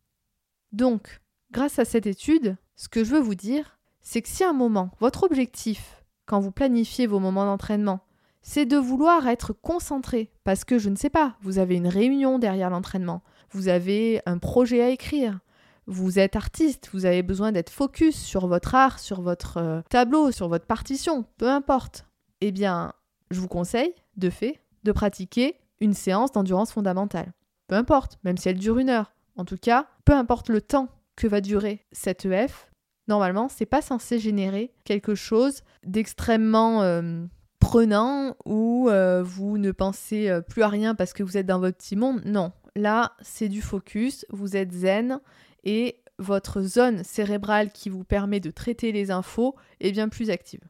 Donc, 0.73 1.21
grâce 1.51 1.79
à 1.79 1.85
cette 1.85 2.07
étude, 2.07 2.57
ce 2.77 2.89
que 2.89 3.05
je 3.05 3.11
veux 3.11 3.21
vous 3.21 3.35
dire, 3.35 3.79
c'est 4.01 4.23
que 4.23 4.29
si 4.29 4.45
à 4.45 4.51
un 4.51 4.55
moment, 4.55 4.91
votre 5.01 5.25
objectif 5.25 6.00
quand 6.31 6.39
vous 6.39 6.53
planifiez 6.53 7.09
vos 7.09 7.19
moments 7.19 7.45
d'entraînement, 7.45 7.99
c'est 8.41 8.65
de 8.65 8.77
vouloir 8.77 9.27
être 9.27 9.53
concentré 9.53 10.31
parce 10.45 10.63
que 10.63 10.79
je 10.79 10.89
ne 10.89 10.95
sais 10.95 11.11
pas, 11.11 11.35
vous 11.43 11.59
avez 11.59 11.75
une 11.75 11.89
réunion 11.89 12.39
derrière 12.39 12.71
l'entraînement, 12.71 13.23
vous 13.51 13.67
avez 13.67 14.23
un 14.27 14.39
projet 14.39 14.81
à 14.81 14.91
écrire, 14.91 15.41
vous 15.89 16.21
êtes 16.21 16.37
artiste, 16.37 16.89
vous 16.93 17.05
avez 17.05 17.25
besoin 17.25 17.51
d'être 17.51 17.71
focus 17.71 18.15
sur 18.15 18.47
votre 18.47 18.77
art, 18.77 19.01
sur 19.01 19.23
votre 19.23 19.57
euh, 19.57 19.81
tableau, 19.91 20.31
sur 20.31 20.49
votre 20.49 20.67
partition, 20.67 21.25
peu 21.37 21.49
importe. 21.49 22.07
Eh 22.41 22.53
bien, 22.53 22.93
je 23.33 23.41
vous 23.41 23.49
conseille, 23.49 23.93
de 24.17 24.31
fait, 24.31 24.61
de 24.85 24.93
pratiquer 24.93 25.57
une 25.81 25.95
séance 25.95 26.31
d'endurance 26.31 26.71
fondamentale. 26.71 27.33
Peu 27.67 27.75
importe, 27.75 28.21
même 28.23 28.37
si 28.37 28.49
elle 28.49 28.59
dure 28.59 28.79
une 28.79 28.91
heure. 28.91 29.13
En 29.35 29.45
tout 29.45 29.59
cas, 29.59 29.89
peu 30.05 30.13
importe 30.13 30.49
le 30.49 30.61
temps 30.61 30.91
que 31.17 31.27
va 31.27 31.41
durer 31.41 31.85
cette 31.91 32.25
EF, 32.25 32.70
normalement, 33.11 33.49
c'est 33.49 33.67
pas 33.67 33.83
censé 33.83 34.19
générer 34.19 34.73
quelque 34.85 35.15
chose 35.15 35.63
d'extrêmement 35.85 36.83
euh, 36.83 37.27
prenant 37.59 38.37
où 38.47 38.89
euh, 38.89 39.23
vous 39.23 39.59
ne 39.59 39.73
pensez 39.73 40.31
euh, 40.31 40.41
plus 40.41 40.63
à 40.63 40.69
rien 40.69 40.95
parce 40.95 41.13
que 41.13 41.23
vous 41.23 41.37
êtes 41.37 41.47
dans 41.47 41.59
votre 41.59 41.77
petit 41.77 41.97
monde. 41.97 42.23
Non, 42.25 42.53
là, 42.75 43.13
c'est 43.21 43.49
du 43.49 43.61
focus, 43.61 44.25
vous 44.31 44.57
êtes 44.57 44.73
zen 44.73 45.21
et 45.65 46.01
votre 46.19 46.63
zone 46.63 47.03
cérébrale 47.03 47.73
qui 47.73 47.91
vous 47.91 48.05
permet 48.05 48.41
de 48.41 48.51
traiter 48.51 48.93
les 48.93 49.11
infos 49.11 49.57
est 49.81 49.91
bien 49.91 50.09
plus 50.09 50.31
active. 50.31 50.61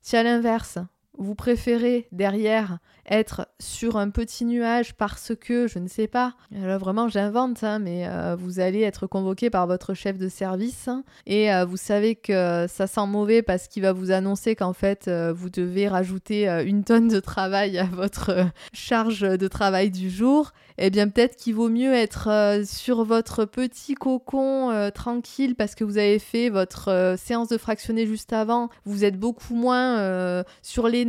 Si 0.00 0.16
à 0.16 0.22
l'inverse, 0.22 0.78
vous 1.22 1.34
préférez 1.34 2.06
derrière 2.12 2.78
être 3.08 3.48
sur 3.58 3.96
un 3.96 4.10
petit 4.10 4.44
nuage 4.44 4.94
parce 4.94 5.32
que, 5.34 5.66
je 5.66 5.78
ne 5.78 5.88
sais 5.88 6.06
pas, 6.06 6.34
alors 6.62 6.78
vraiment 6.78 7.08
j'invente, 7.08 7.64
hein, 7.64 7.78
mais 7.78 8.06
euh, 8.06 8.36
vous 8.38 8.60
allez 8.60 8.82
être 8.82 9.06
convoqué 9.06 9.50
par 9.50 9.66
votre 9.66 9.94
chef 9.94 10.18
de 10.18 10.28
service 10.28 10.86
hein, 10.88 11.04
et 11.26 11.52
euh, 11.52 11.64
vous 11.64 11.76
savez 11.76 12.14
que 12.14 12.66
ça 12.68 12.86
sent 12.86 13.06
mauvais 13.06 13.42
parce 13.42 13.66
qu'il 13.66 13.82
va 13.82 13.92
vous 13.92 14.12
annoncer 14.12 14.54
qu'en 14.54 14.72
fait 14.72 15.08
euh, 15.08 15.32
vous 15.34 15.50
devez 15.50 15.88
rajouter 15.88 16.48
une 16.64 16.84
tonne 16.84 17.08
de 17.08 17.20
travail 17.20 17.78
à 17.78 17.84
votre 17.84 18.46
charge 18.72 19.20
de 19.20 19.48
travail 19.48 19.90
du 19.90 20.08
jour, 20.08 20.52
eh 20.78 20.90
bien 20.90 21.08
peut-être 21.08 21.36
qu'il 21.36 21.54
vaut 21.54 21.68
mieux 21.68 21.92
être 21.92 22.62
sur 22.64 23.04
votre 23.04 23.44
petit 23.44 23.94
cocon 23.94 24.90
tranquille 24.94 25.54
parce 25.54 25.74
que 25.74 25.84
vous 25.84 25.98
avez 25.98 26.18
fait 26.18 26.50
votre 26.50 27.16
séance 27.18 27.48
de 27.48 27.58
fractionné 27.58 28.06
juste 28.06 28.32
avant, 28.32 28.68
vous 28.84 29.04
êtes 29.04 29.18
beaucoup 29.18 29.54
moins 29.54 30.44
sur 30.62 30.88
les 30.88 31.04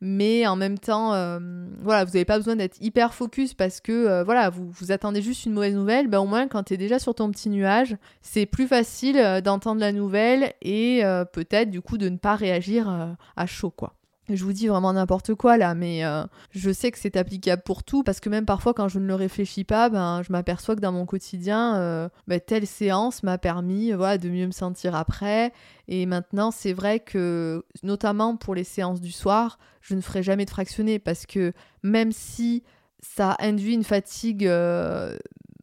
mais 0.00 0.46
en 0.46 0.56
même 0.56 0.78
temps 0.78 1.14
euh, 1.14 1.38
voilà, 1.82 2.04
vous 2.04 2.12
n'avez 2.12 2.24
pas 2.24 2.38
besoin 2.38 2.56
d'être 2.56 2.76
hyper 2.80 3.14
focus 3.14 3.54
parce 3.54 3.80
que 3.80 3.92
euh, 3.92 4.24
voilà, 4.24 4.50
vous, 4.50 4.70
vous 4.70 4.92
attendez 4.92 5.22
juste 5.22 5.46
une 5.46 5.52
mauvaise 5.52 5.74
nouvelle, 5.74 6.08
ben, 6.08 6.18
au 6.20 6.26
moins 6.26 6.48
quand 6.48 6.64
tu 6.64 6.74
es 6.74 6.76
déjà 6.76 6.98
sur 6.98 7.14
ton 7.14 7.30
petit 7.30 7.48
nuage, 7.48 7.96
c'est 8.22 8.46
plus 8.46 8.66
facile 8.66 9.18
euh, 9.18 9.40
d'entendre 9.40 9.80
la 9.80 9.92
nouvelle 9.92 10.52
et 10.62 11.02
peut-être 11.32 11.70
du 11.70 11.80
coup 11.80 11.98
de 11.98 12.08
ne 12.08 12.16
pas 12.16 12.34
réagir 12.34 13.16
à 13.36 13.46
chaud 13.46 13.70
quoi. 13.70 13.94
Je 14.28 14.44
vous 14.44 14.52
dis 14.52 14.66
vraiment 14.66 14.92
n'importe 14.92 15.34
quoi 15.34 15.56
là, 15.56 15.74
mais 15.74 16.02
je 16.50 16.70
sais 16.72 16.90
que 16.90 16.98
c'est 16.98 17.16
applicable 17.16 17.62
pour 17.62 17.84
tout 17.84 18.02
parce 18.02 18.18
que 18.18 18.28
même 18.28 18.44
parfois 18.44 18.74
quand 18.74 18.88
je 18.88 18.98
ne 18.98 19.06
le 19.06 19.14
réfléchis 19.14 19.64
pas, 19.64 19.88
ben, 19.88 20.22
je 20.22 20.32
m'aperçois 20.32 20.74
que 20.74 20.80
dans 20.80 20.92
mon 20.92 21.06
quotidien, 21.06 22.10
ben, 22.26 22.40
telle 22.40 22.66
séance 22.66 23.22
m'a 23.22 23.38
permis 23.38 23.92
voilà, 23.92 24.18
de 24.18 24.28
mieux 24.28 24.46
me 24.46 24.52
sentir 24.52 24.96
après. 24.96 25.52
Et 25.86 26.06
maintenant, 26.06 26.50
c'est 26.50 26.72
vrai 26.72 26.98
que 26.98 27.64
notamment 27.84 28.36
pour 28.36 28.54
les 28.56 28.64
séances 28.64 29.00
du 29.00 29.12
soir, 29.12 29.58
je 29.80 29.94
ne 29.94 30.00
ferai 30.00 30.24
jamais 30.24 30.44
de 30.44 30.50
fractionné 30.50 30.98
parce 30.98 31.26
que 31.26 31.52
même 31.84 32.10
si 32.10 32.64
ça 33.00 33.36
induit 33.38 33.74
une 33.74 33.84
fatigue 33.84 34.50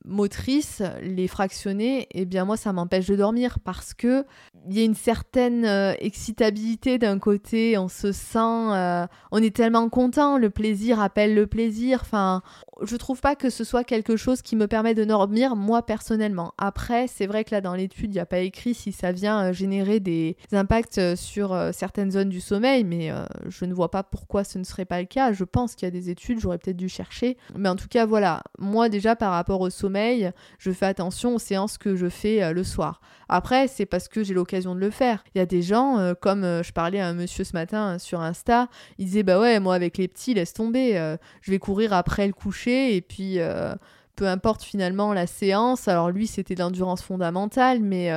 motrice, 0.06 0.82
les 1.02 1.28
fractionnés, 1.28 2.08
eh 2.12 2.26
bien 2.26 2.46
moi 2.46 2.58
ça 2.58 2.74
m'empêche 2.74 3.08
de 3.08 3.16
dormir 3.16 3.60
parce 3.60 3.94
que 3.94 4.26
il 4.68 4.78
y 4.78 4.82
a 4.82 4.84
une 4.84 4.96
certaine 4.96 5.66
euh, 5.66 5.94
excitabilité 6.00 6.98
d'un 6.98 7.20
côté, 7.20 7.78
on 7.78 7.88
se 7.88 8.12
sent, 8.12 8.38
euh, 8.40 9.06
on 9.32 9.42
est 9.42 9.56
tellement 9.56 9.90
content, 9.90 10.38
le 10.38 10.50
plaisir 10.50 11.02
appelle 11.02 11.36
le 11.36 11.48
plaisir. 11.48 12.00
Enfin, 12.02 12.42
je 12.84 12.96
trouve 12.96 13.22
pas 13.22 13.36
que 13.36 13.50
ce 13.50 13.64
soit 13.64 13.84
quelque 13.84 14.16
chose 14.16 14.42
qui 14.42 14.56
me 14.56 14.68
permet 14.68 14.94
de 14.94 15.04
dormir 15.04 15.56
moi 15.56 15.86
personnellement. 15.86 16.54
Après, 16.58 17.08
c'est 17.08 17.26
vrai 17.26 17.44
que 17.44 17.52
là 17.52 17.62
dans 17.62 17.74
l'étude, 17.74 18.12
il 18.12 18.14
n'y 18.14 18.20
a 18.20 18.26
pas 18.26 18.40
écrit 18.40 18.74
si 18.74 18.92
ça 18.92 19.12
vient 19.12 19.46
euh, 19.46 19.54
générer 19.54 20.00
des 20.00 20.38
impacts 20.52 21.16
sur 21.16 21.58
certaines 21.74 22.12
zones 22.12 22.30
du 22.30 22.42
sommeil, 22.42 22.84
mais 22.84 23.12
je 23.48 23.66
ne 23.66 23.74
vois 23.74 23.90
pas 23.90 24.04
pourquoi 24.04 24.44
ce 24.44 24.58
ne 24.58 24.64
serait 24.64 24.86
pas 24.86 25.00
le 25.00 25.08
cas. 25.08 25.34
Je 25.34 25.44
pense 25.44 25.76
qu'il 25.76 25.86
y 25.86 25.88
a 25.88 25.92
des 25.92 26.10
études, 26.10 26.40
j'aurais 26.40 26.58
peut-être 26.58 26.78
dû 26.78 26.90
chercher, 26.90 27.38
mais 27.56 27.70
en 27.70 27.76
tout 27.76 27.88
cas 27.88 28.06
voilà, 28.06 28.44
moi 28.60 28.90
déjà 28.90 29.16
par 29.16 29.32
rapport 29.32 29.62
au 29.62 29.70
sommeil, 29.70 30.32
je 30.60 30.72
fais 30.72 30.86
attention 30.86 31.36
aux 31.36 31.40
séances 31.40 31.78
que 31.78 31.96
je 31.96 32.10
fais 32.10 32.54
le 32.54 32.64
soir. 32.64 33.02
Après, 33.30 33.68
c'est 33.68 33.88
parce 33.88 34.08
que 34.08 34.24
j'ai 34.24 34.36
l'occasion 34.36 34.76
de 34.76 34.80
le 34.80 34.92
faire. 34.92 35.24
Il 35.34 35.40
y 35.40 35.42
a 35.42 35.48
des 35.48 35.64
gens, 35.64 35.98
euh, 35.98 36.14
comme 36.14 36.44
euh, 36.44 36.62
je 36.62 36.72
parlais 36.72 37.00
à 37.00 37.08
un 37.08 37.14
monsieur 37.14 37.44
ce 37.44 37.54
matin 37.54 37.96
euh, 37.96 38.00
sur 38.00 38.22
Insta, 38.22 38.68
il 39.00 39.06
disait 39.06 39.24
Bah 39.24 39.40
ouais, 39.40 39.60
moi 39.60 39.74
avec 39.76 39.98
les 39.98 40.08
petits, 40.08 40.36
laisse 40.36 40.54
tomber, 40.54 41.16
je 41.42 41.52
vais 41.52 41.58
courir 41.60 41.94
après 41.94 42.28
le 42.28 42.34
coucher 42.34 42.73
et 42.74 43.02
puis 43.02 43.40
peu 44.16 44.28
importe 44.28 44.62
finalement 44.62 45.12
la 45.14 45.26
séance. 45.26 45.88
Alors 45.88 46.12
lui, 46.12 46.28
c'était 46.28 46.56
l'endurance 46.56 47.02
fondamentale, 47.02 47.80
mais 47.82 48.12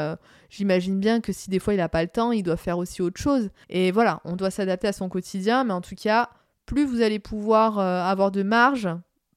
j'imagine 0.50 1.00
bien 1.00 1.20
que 1.20 1.32
si 1.32 1.50
des 1.50 1.58
fois 1.58 1.74
il 1.74 1.78
n'a 1.78 1.88
pas 1.88 2.02
le 2.02 2.08
temps, 2.08 2.32
il 2.32 2.42
doit 2.42 2.56
faire 2.56 2.78
aussi 2.78 3.02
autre 3.02 3.20
chose. 3.20 3.50
Et 3.68 3.90
voilà, 3.90 4.20
on 4.24 4.36
doit 4.36 4.50
s'adapter 4.50 4.88
à 4.88 4.92
son 4.92 5.08
quotidien, 5.08 5.64
mais 5.64 5.72
en 5.72 5.80
tout 5.80 5.94
cas, 5.94 6.28
plus 6.66 6.84
vous 6.84 7.00
allez 7.00 7.18
pouvoir 7.18 7.78
avoir 7.78 8.30
de 8.30 8.42
marge, 8.42 8.88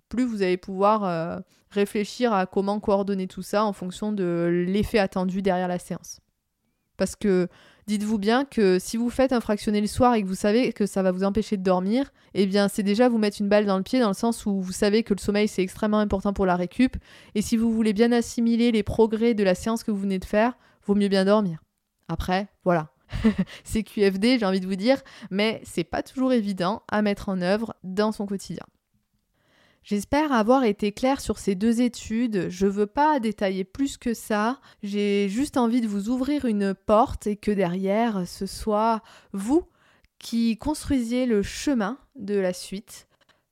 plus 0.09 0.25
vous 0.25 0.41
allez 0.41 0.57
pouvoir 0.57 1.41
réfléchir 1.69 2.33
à 2.33 2.45
comment 2.45 2.79
coordonner 2.79 3.27
tout 3.27 3.43
ça 3.43 3.63
en 3.63 3.73
fonction 3.73 4.11
de 4.11 4.65
l'effet 4.67 4.99
attendu 4.99 5.41
derrière 5.41 5.67
la 5.67 5.79
séance. 5.79 6.19
Parce 6.97 7.15
que 7.15 7.47
dites-vous 7.89 8.19
bien 8.19 8.45
que 8.45 8.77
si 8.77 8.97
vous 8.97 9.09
faites 9.09 9.33
un 9.33 9.41
fractionné 9.41 9.81
le 9.81 9.87
soir 9.87 10.13
et 10.13 10.21
que 10.21 10.27
vous 10.27 10.35
savez 10.35 10.73
que 10.73 10.85
ça 10.85 11.01
va 11.01 11.11
vous 11.11 11.23
empêcher 11.23 11.57
de 11.57 11.63
dormir, 11.63 12.13
eh 12.35 12.45
bien 12.45 12.67
c'est 12.67 12.83
déjà 12.83 13.09
vous 13.09 13.17
mettre 13.17 13.41
une 13.41 13.49
balle 13.49 13.65
dans 13.65 13.77
le 13.77 13.83
pied 13.83 13.99
dans 13.99 14.09
le 14.09 14.13
sens 14.13 14.45
où 14.45 14.61
vous 14.61 14.71
savez 14.71 15.01
que 15.01 15.15
le 15.15 15.19
sommeil 15.19 15.47
c'est 15.47 15.63
extrêmement 15.63 15.97
important 15.97 16.31
pour 16.31 16.45
la 16.45 16.55
récup 16.55 16.95
et 17.33 17.41
si 17.41 17.57
vous 17.57 17.71
voulez 17.73 17.93
bien 17.93 18.11
assimiler 18.11 18.71
les 18.71 18.83
progrès 18.83 19.33
de 19.33 19.43
la 19.43 19.55
séance 19.55 19.83
que 19.83 19.89
vous 19.89 20.01
venez 20.01 20.19
de 20.19 20.25
faire, 20.25 20.53
vaut 20.85 20.93
mieux 20.93 21.07
bien 21.07 21.25
dormir. 21.25 21.63
Après, 22.07 22.47
voilà. 22.63 22.91
c'est 23.63 23.81
QFD, 23.81 24.37
j'ai 24.37 24.45
envie 24.45 24.59
de 24.59 24.67
vous 24.67 24.75
dire, 24.75 25.01
mais 25.31 25.59
c'est 25.63 25.83
pas 25.83 26.03
toujours 26.03 26.31
évident 26.31 26.83
à 26.89 27.01
mettre 27.01 27.27
en 27.29 27.41
œuvre 27.41 27.73
dans 27.83 28.11
son 28.11 28.27
quotidien. 28.27 28.65
J'espère 29.89 30.31
avoir 30.31 30.65
été 30.65 30.91
claire 30.91 31.19
sur 31.19 31.39
ces 31.39 31.55
deux 31.55 31.81
études. 31.81 32.47
Je 32.49 32.67
veux 32.67 32.85
pas 32.85 33.19
détailler 33.19 33.63
plus 33.63 33.97
que 33.97 34.13
ça. 34.13 34.59
J'ai 34.83 35.27
juste 35.29 35.57
envie 35.57 35.81
de 35.81 35.87
vous 35.87 36.09
ouvrir 36.09 36.45
une 36.45 36.75
porte 36.75 37.25
et 37.25 37.35
que 37.35 37.49
derrière 37.49 38.27
ce 38.27 38.45
soit 38.45 39.01
vous 39.33 39.63
qui 40.19 40.59
construisiez 40.59 41.25
le 41.25 41.41
chemin 41.41 41.97
de 42.15 42.35
la 42.35 42.53
suite. 42.53 43.07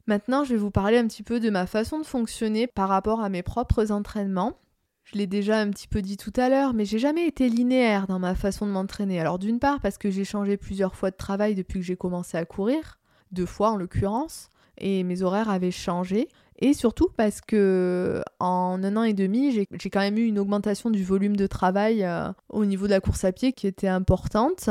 Maintenant, 0.06 0.44
je 0.44 0.52
vais 0.52 0.60
vous 0.60 0.70
parler 0.70 1.00
un 1.00 1.08
petit 1.08 1.24
peu 1.24 1.40
de 1.40 1.50
ma 1.50 1.66
façon 1.66 1.98
de 1.98 2.06
fonctionner 2.06 2.68
par 2.68 2.88
rapport 2.88 3.22
à 3.22 3.30
mes 3.30 3.42
propres 3.42 3.92
entraînements. 3.92 4.60
Je 5.06 5.18
l'ai 5.18 5.26
déjà 5.26 5.58
un 5.60 5.72
petit 5.72 5.88
peu 5.88 6.04
dit 6.04 6.18
tout 6.18 6.34
à 6.36 6.50
l'heure, 6.50 6.76
mais 6.76 6.86
j'ai 6.86 7.00
jamais 7.00 7.26
été 7.26 7.50
linéaire 7.50 8.06
dans 8.06 8.20
ma 8.20 8.36
façon 8.36 8.68
de 8.68 8.72
m'entraîner. 8.72 9.20
Alors 9.20 9.40
d'une 9.40 9.58
part 9.58 9.82
parce 9.82 9.98
que 9.98 10.12
j'ai 10.12 10.24
changé 10.24 10.56
plusieurs 10.56 10.94
fois 10.94 11.10
de 11.10 11.18
travail 11.18 11.56
depuis 11.56 11.80
que 11.80 11.86
j'ai 11.88 11.98
commencé 11.98 12.38
à 12.38 12.46
courir, 12.46 13.00
deux 13.32 13.48
fois 13.48 13.72
en 13.72 13.76
l'occurrence 13.76 14.52
et 14.78 15.04
mes 15.04 15.22
horaires 15.22 15.50
avaient 15.50 15.72
changé. 15.72 16.28
Et 16.60 16.74
surtout 16.74 17.10
parce 17.16 17.42
que 17.42 18.22
en 18.40 18.84
un 18.84 18.98
an 18.98 19.04
et 19.04 19.14
demi, 19.14 19.52
j'ai 19.52 19.90
quand 19.90 20.00
même 20.00 20.18
eu 20.18 20.26
une 20.26 20.40
augmentation 20.40 20.90
du 20.90 21.04
volume 21.04 21.36
de 21.36 21.46
travail 21.46 22.04
euh, 22.04 22.32
au 22.50 22.66
niveau 22.66 22.88
de 22.88 22.92
la 22.92 23.00
course 23.00 23.24
à 23.26 23.32
pied 23.32 23.54
qui 23.54 23.68
était 23.68 23.88
importante. 23.88 24.70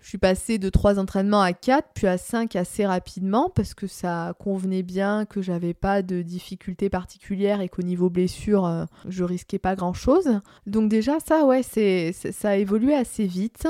Je 0.00 0.08
suis 0.08 0.18
passée 0.18 0.58
de 0.58 0.68
3 0.68 0.98
entraînements 0.98 1.40
à 1.40 1.52
4, 1.52 1.88
puis 1.94 2.06
à 2.06 2.18
5 2.18 2.54
assez 2.56 2.86
rapidement 2.86 3.50
parce 3.50 3.74
que 3.74 3.86
ça 3.86 4.34
convenait 4.38 4.84
bien, 4.84 5.24
que 5.24 5.42
j'avais 5.42 5.74
pas 5.74 6.02
de 6.02 6.22
difficultés 6.22 6.88
particulières 6.88 7.60
et 7.60 7.68
qu'au 7.68 7.82
niveau 7.82 8.08
blessure, 8.08 8.64
euh, 8.64 8.84
je 9.08 9.24
risquais 9.24 9.58
pas 9.58 9.74
grand 9.74 9.94
chose. 9.94 10.40
Donc 10.66 10.88
déjà 10.88 11.18
ça 11.20 11.44
ouais, 11.46 11.62
ça 11.62 12.48
a 12.48 12.56
évolué 12.56 12.94
assez 12.94 13.26
vite. 13.26 13.66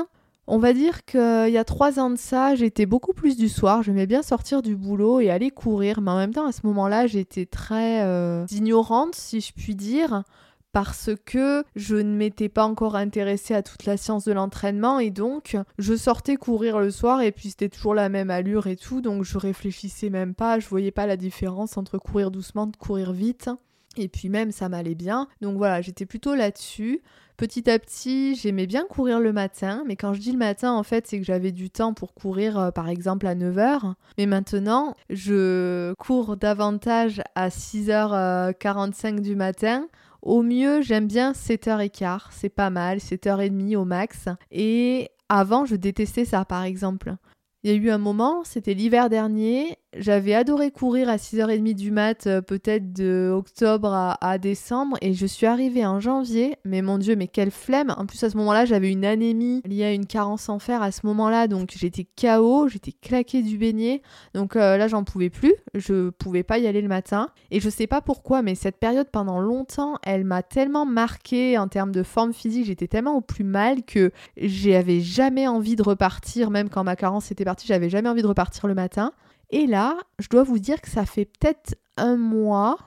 On 0.51 0.57
va 0.57 0.73
dire 0.73 1.05
qu'il 1.05 1.51
y 1.51 1.59
a 1.59 1.63
trois 1.63 1.99
ans 1.99 2.09
de 2.09 2.15
ça, 2.15 2.55
j'étais 2.55 2.87
beaucoup 2.87 3.13
plus 3.13 3.37
du 3.37 3.49
soir. 3.49 3.83
J'aimais 3.83 4.07
bien 4.07 4.23
sortir 4.23 4.63
du 4.63 4.75
boulot 4.75 5.19
et 5.19 5.29
aller 5.29 5.51
courir. 5.51 6.01
Mais 6.01 6.09
en 6.09 6.17
même 6.17 6.33
temps, 6.33 6.47
à 6.47 6.51
ce 6.51 6.61
moment-là, 6.65 7.05
j'étais 7.05 7.45
très 7.45 8.01
euh, 8.01 8.47
ignorante, 8.49 9.13
si 9.13 9.41
je 9.41 9.53
puis 9.53 9.75
dire, 9.75 10.23
parce 10.71 11.11
que 11.23 11.63
je 11.75 11.97
ne 11.97 12.15
m'étais 12.15 12.49
pas 12.49 12.65
encore 12.65 12.95
intéressée 12.95 13.53
à 13.53 13.61
toute 13.61 13.85
la 13.85 13.95
science 13.95 14.25
de 14.25 14.31
l'entraînement. 14.31 14.97
Et 14.97 15.11
donc, 15.11 15.55
je 15.77 15.93
sortais 15.93 16.35
courir 16.35 16.79
le 16.79 16.89
soir 16.89 17.21
et 17.21 17.31
puis 17.31 17.49
c'était 17.49 17.69
toujours 17.69 17.93
la 17.93 18.09
même 18.09 18.31
allure 18.31 18.65
et 18.65 18.75
tout. 18.75 19.01
Donc, 19.01 19.25
je 19.25 19.37
réfléchissais 19.37 20.09
même 20.09 20.33
pas. 20.33 20.57
Je 20.57 20.67
voyais 20.67 20.89
pas 20.89 21.05
la 21.05 21.15
différence 21.15 21.77
entre 21.77 21.99
courir 21.99 22.31
doucement 22.31 22.65
et 22.67 22.77
courir 22.79 23.11
vite. 23.13 23.51
Et 23.97 24.07
puis 24.07 24.29
même, 24.29 24.51
ça 24.51 24.69
m'allait 24.69 24.95
bien. 24.95 25.27
Donc 25.41 25.57
voilà, 25.57 25.81
j'étais 25.81 26.05
plutôt 26.05 26.33
là-dessus. 26.33 27.01
Petit 27.39 27.69
à 27.69 27.79
petit, 27.79 28.35
j'aimais 28.35 28.67
bien 28.67 28.83
courir 28.83 29.21
le 29.21 29.31
matin, 29.31 29.85
mais 29.87 29.95
quand 29.95 30.13
je 30.13 30.19
dis 30.19 30.33
le 30.33 30.37
matin, 30.37 30.73
en 30.73 30.83
fait, 30.83 31.07
c'est 31.07 31.19
que 31.19 31.23
j'avais 31.23 31.53
du 31.53 31.69
temps 31.69 31.93
pour 31.93 32.13
courir, 32.13 32.59
euh, 32.59 32.71
par 32.71 32.89
exemple, 32.89 33.25
à 33.27 33.33
9h. 33.33 33.93
Mais 34.17 34.25
maintenant, 34.25 34.93
je 35.09 35.93
cours 35.93 36.35
davantage 36.35 37.21
à 37.35 37.47
6h45 37.47 39.21
du 39.21 39.37
matin. 39.37 39.87
Au 40.21 40.41
mieux, 40.41 40.81
j'aime 40.81 41.07
bien 41.07 41.31
7h15, 41.31 42.23
c'est 42.31 42.49
pas 42.49 42.69
mal, 42.69 42.97
7h30 42.97 43.77
au 43.77 43.85
max. 43.85 44.27
Et 44.51 45.07
avant, 45.29 45.63
je 45.63 45.77
détestais 45.77 46.25
ça, 46.25 46.43
par 46.43 46.65
exemple. 46.65 47.15
Il 47.63 47.71
y 47.71 47.73
a 47.73 47.77
eu 47.77 47.89
un 47.89 47.99
moment, 47.99 48.43
c'était 48.43 48.73
l'hiver 48.73 49.09
dernier, 49.09 49.77
j'avais 49.97 50.35
adoré 50.35 50.69
courir 50.71 51.09
à 51.09 51.17
6h30 51.17 51.73
du 51.73 51.91
mat, 51.91 52.27
euh, 52.27 52.41
peut-être 52.41 52.93
de 52.93 53.31
octobre 53.33 54.17
à, 54.21 54.37
décembre, 54.37 54.97
et 55.01 55.13
je 55.13 55.25
suis 55.25 55.47
arrivée 55.47 55.85
en 55.85 55.99
janvier, 55.99 56.57
mais 56.63 56.81
mon 56.81 56.97
dieu, 56.97 57.15
mais 57.15 57.27
quelle 57.27 57.49
flemme! 57.49 57.93
En 57.97 58.05
plus, 58.05 58.23
à 58.23 58.29
ce 58.29 58.37
moment-là, 58.37 58.65
j'avais 58.65 58.91
une 58.91 59.03
anémie 59.03 59.61
liée 59.65 59.85
à 59.85 59.93
une 59.93 60.05
carence 60.05 60.47
en 60.49 60.59
fer 60.59 60.83
à 60.83 60.91
ce 60.91 61.05
moment-là, 61.07 61.47
donc 61.47 61.73
j'étais 61.75 62.05
KO, 62.19 62.67
j'étais 62.67 62.91
claquée 62.91 63.41
du 63.41 63.57
beignet, 63.57 64.01
donc 64.35 64.55
euh, 64.55 64.77
là, 64.77 64.87
j'en 64.87 65.03
pouvais 65.03 65.31
plus, 65.31 65.55
je 65.73 66.09
pouvais 66.11 66.43
pas 66.43 66.59
y 66.59 66.67
aller 66.67 66.81
le 66.81 66.87
matin, 66.87 67.29
et 67.49 67.59
je 67.59 67.69
sais 67.69 67.87
pas 67.87 68.01
pourquoi, 68.01 68.43
mais 68.43 68.53
cette 68.53 68.77
période 68.77 69.07
pendant 69.11 69.39
longtemps, 69.39 69.95
elle 70.03 70.23
m'a 70.23 70.43
tellement 70.43 70.85
marquée 70.85 71.57
en 71.57 71.67
termes 71.67 71.91
de 71.91 72.03
forme 72.03 72.33
physique, 72.33 72.65
j'étais 72.65 72.87
tellement 72.87 73.15
au 73.15 73.21
plus 73.21 73.43
mal 73.43 73.83
que 73.83 74.11
j'avais 74.37 74.99
jamais 74.99 75.47
envie 75.47 75.75
de 75.75 75.83
repartir, 75.83 76.51
même 76.51 76.69
quand 76.69 76.83
ma 76.83 76.95
carence 76.95 77.31
était 77.31 77.45
partie, 77.45 77.65
j'avais 77.65 77.89
jamais 77.89 78.09
envie 78.09 78.21
de 78.21 78.27
repartir 78.27 78.67
le 78.67 78.75
matin. 78.75 79.13
Et 79.49 79.67
là, 79.67 79.97
je 80.19 80.27
dois 80.29 80.43
vous 80.43 80.59
dire 80.59 80.81
que 80.81 80.89
ça 80.89 81.05
fait 81.05 81.25
peut-être 81.25 81.75
un 81.97 82.17
mois. 82.17 82.77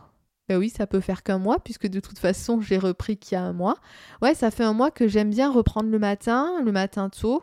Ben 0.49 0.59
oui, 0.59 0.71
ça 0.71 0.87
peut 0.87 1.01
faire 1.01 1.23
qu'un 1.23 1.39
mois, 1.39 1.59
puisque 1.59 1.87
de 1.89 2.01
toute 2.01 2.19
façon, 2.19 2.61
j'ai 2.61 2.79
repris 2.79 3.17
qu'il 3.17 3.37
y 3.37 3.39
a 3.39 3.43
un 3.43 3.53
mois. 3.53 3.77
Ouais, 4.21 4.35
ça 4.35 4.51
fait 4.51 4.65
un 4.65 4.73
mois 4.73 4.91
que 4.91 5.09
j'aime 5.09 5.31
bien 5.31 5.51
reprendre 5.51 5.89
le 5.89 5.99
matin, 5.99 6.61
le 6.65 6.73
matin 6.73 7.09
tôt. 7.09 7.43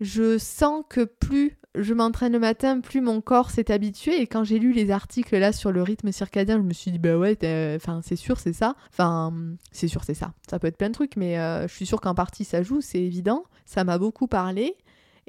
je 0.00 0.38
sens 0.38 0.84
que 0.88 1.04
plus 1.04 1.58
je 1.74 1.94
m'entraîne 1.94 2.32
le 2.32 2.38
matin, 2.38 2.80
plus 2.80 3.00
mon 3.00 3.20
corps 3.20 3.50
s'est 3.50 3.70
habitué. 3.70 4.20
Et 4.20 4.26
quand 4.26 4.44
j'ai 4.44 4.58
lu 4.58 4.72
les 4.72 4.90
articles 4.90 5.36
là 5.36 5.52
sur 5.52 5.72
le 5.72 5.82
rythme 5.82 6.12
circadien, 6.12 6.56
je 6.56 6.62
me 6.62 6.72
suis 6.72 6.90
dit, 6.90 6.98
bah 6.98 7.16
ouais, 7.16 7.36
enfin, 7.76 8.00
c'est 8.02 8.16
sûr, 8.16 8.38
c'est 8.40 8.52
ça. 8.52 8.74
Enfin, 8.90 9.32
c'est 9.70 9.88
sûr, 9.88 10.04
c'est 10.04 10.14
ça. 10.14 10.32
Ça 10.48 10.58
peut 10.58 10.66
être 10.66 10.76
plein 10.76 10.88
de 10.88 10.94
trucs, 10.94 11.16
mais 11.16 11.38
euh, 11.38 11.68
je 11.68 11.74
suis 11.74 11.86
sûre 11.86 12.00
qu'en 12.00 12.14
partie 12.14 12.44
ça 12.44 12.62
joue, 12.62 12.80
c'est 12.80 13.00
évident. 13.00 13.44
Ça 13.66 13.84
m'a 13.84 13.98
beaucoup 13.98 14.26
parlé. 14.26 14.76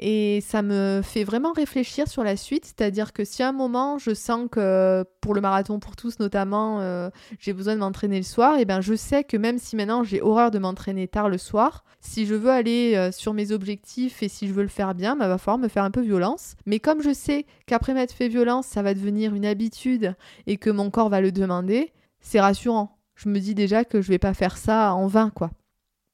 Et 0.02 0.40
ça 0.40 0.62
me 0.62 1.02
fait 1.04 1.26
vraiment 1.26 1.52
réfléchir 1.52 2.08
sur 2.08 2.24
la 2.24 2.38
suite, 2.38 2.66
c'est-à-dire 2.66 3.12
que 3.12 3.26
si 3.26 3.44
à 3.44 3.50
un 3.50 3.52
moment 3.52 3.98
je 3.98 4.14
sens 4.14 4.48
que 4.50 5.04
pour 5.20 5.34
le 5.34 5.42
marathon 5.42 5.80
pour 5.80 5.98
tous 5.98 6.20
notamment, 6.20 6.80
euh, 6.80 7.10
j'ai 7.38 7.52
besoin 7.52 7.76
de 7.76 7.82
m'entraîner 7.82 8.16
le 8.16 8.24
soir, 8.24 8.58
et 8.58 8.64
ben 8.64 8.80
je 8.80 8.94
sais 8.94 9.26
que 9.26 9.36
même 9.36 9.58
si 9.58 9.76
maintenant 9.76 10.06
j'ai 10.06 10.22
horreur 10.22 10.52
de 10.52 10.60
m'entraîner 10.60 11.10
tard 11.10 11.28
le 11.28 11.38
soir, 11.38 11.84
si 12.00 12.26
je 12.26 12.34
veux 12.34 12.50
aller 12.50 12.94
euh, 12.96 13.12
sur 13.12 13.34
mes 13.34 13.52
objectifs 13.52 14.24
et 14.24 14.30
si 14.30 14.48
je 14.48 14.54
veux 14.54 14.64
le 14.64 14.70
faire 14.70 14.96
bien, 14.96 15.18
bah, 15.18 15.28
va 15.28 15.38
falloir 15.38 15.58
me 15.58 15.68
faire 15.68 15.84
un 15.84 15.92
peu 15.92 16.02
violence. 16.02 16.56
Mais 16.66 16.80
comme 16.80 17.02
je 17.02 17.14
sais 17.14 17.46
qu'après 17.66 17.94
m'être 17.94 18.14
fait 18.14 18.30
violence, 18.30 18.68
ça 18.68 18.82
va 18.82 18.94
devenir 18.94 19.36
une 19.36 19.46
habitude 19.46 20.16
et 20.48 20.56
que 20.56 20.70
mon 20.70 20.92
corps 20.92 21.10
va 21.10 21.20
le 21.20 21.34
demander, 21.34 21.92
c'est 22.22 22.40
rassurant. 22.40 22.98
Je 23.16 23.28
me 23.28 23.40
dis 23.40 23.54
déjà 23.54 23.84
que 23.84 24.02
je 24.02 24.08
vais 24.08 24.18
pas 24.18 24.34
faire 24.34 24.56
ça 24.56 24.94
en 24.94 25.08
vain, 25.08 25.30
quoi. 25.30 25.52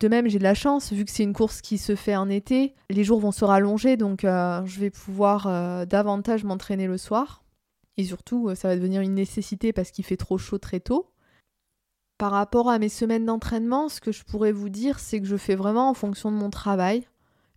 De 0.02 0.10
même, 0.10 0.28
j'ai 0.28 0.40
de 0.40 0.44
la 0.44 0.54
chance, 0.54 0.92
vu 0.92 1.06
que 1.06 1.12
c'est 1.12 1.24
une 1.24 1.34
course 1.34 1.62
qui 1.62 1.78
se 1.78 1.96
fait 1.96 2.16
en 2.16 2.30
été, 2.30 2.76
les 2.90 3.04
jours 3.06 3.20
vont 3.20 3.32
se 3.32 3.46
rallonger, 3.46 3.96
donc 3.96 4.26
euh, 4.26 4.66
je 4.66 4.80
vais 4.82 4.90
pouvoir 4.90 5.48
euh, 5.48 5.86
davantage 5.86 6.44
m'entraîner 6.44 6.88
le 6.88 6.98
soir. 6.98 7.46
Et 7.98 8.04
surtout, 8.04 8.50
euh, 8.50 8.56
ça 8.56 8.68
va 8.68 8.76
devenir 8.76 9.02
une 9.02 9.14
nécessité 9.14 9.72
parce 9.72 9.92
qu'il 9.92 10.04
fait 10.04 10.18
trop 10.18 10.38
chaud 10.38 10.58
très 10.58 10.82
tôt. 10.82 11.12
Par 12.18 12.32
rapport 12.32 12.70
à 12.70 12.78
mes 12.78 12.90
semaines 12.90 13.26
d'entraînement, 13.26 13.88
ce 13.88 14.02
que 14.02 14.12
je 14.12 14.24
pourrais 14.26 14.52
vous 14.52 14.70
dire, 14.70 15.00
c'est 15.00 15.20
que 15.20 15.26
je 15.26 15.38
fais 15.38 15.56
vraiment 15.56 15.90
en 15.90 15.94
fonction 15.94 16.30
de 16.30 16.38
mon 16.38 16.50
travail. 16.50 17.04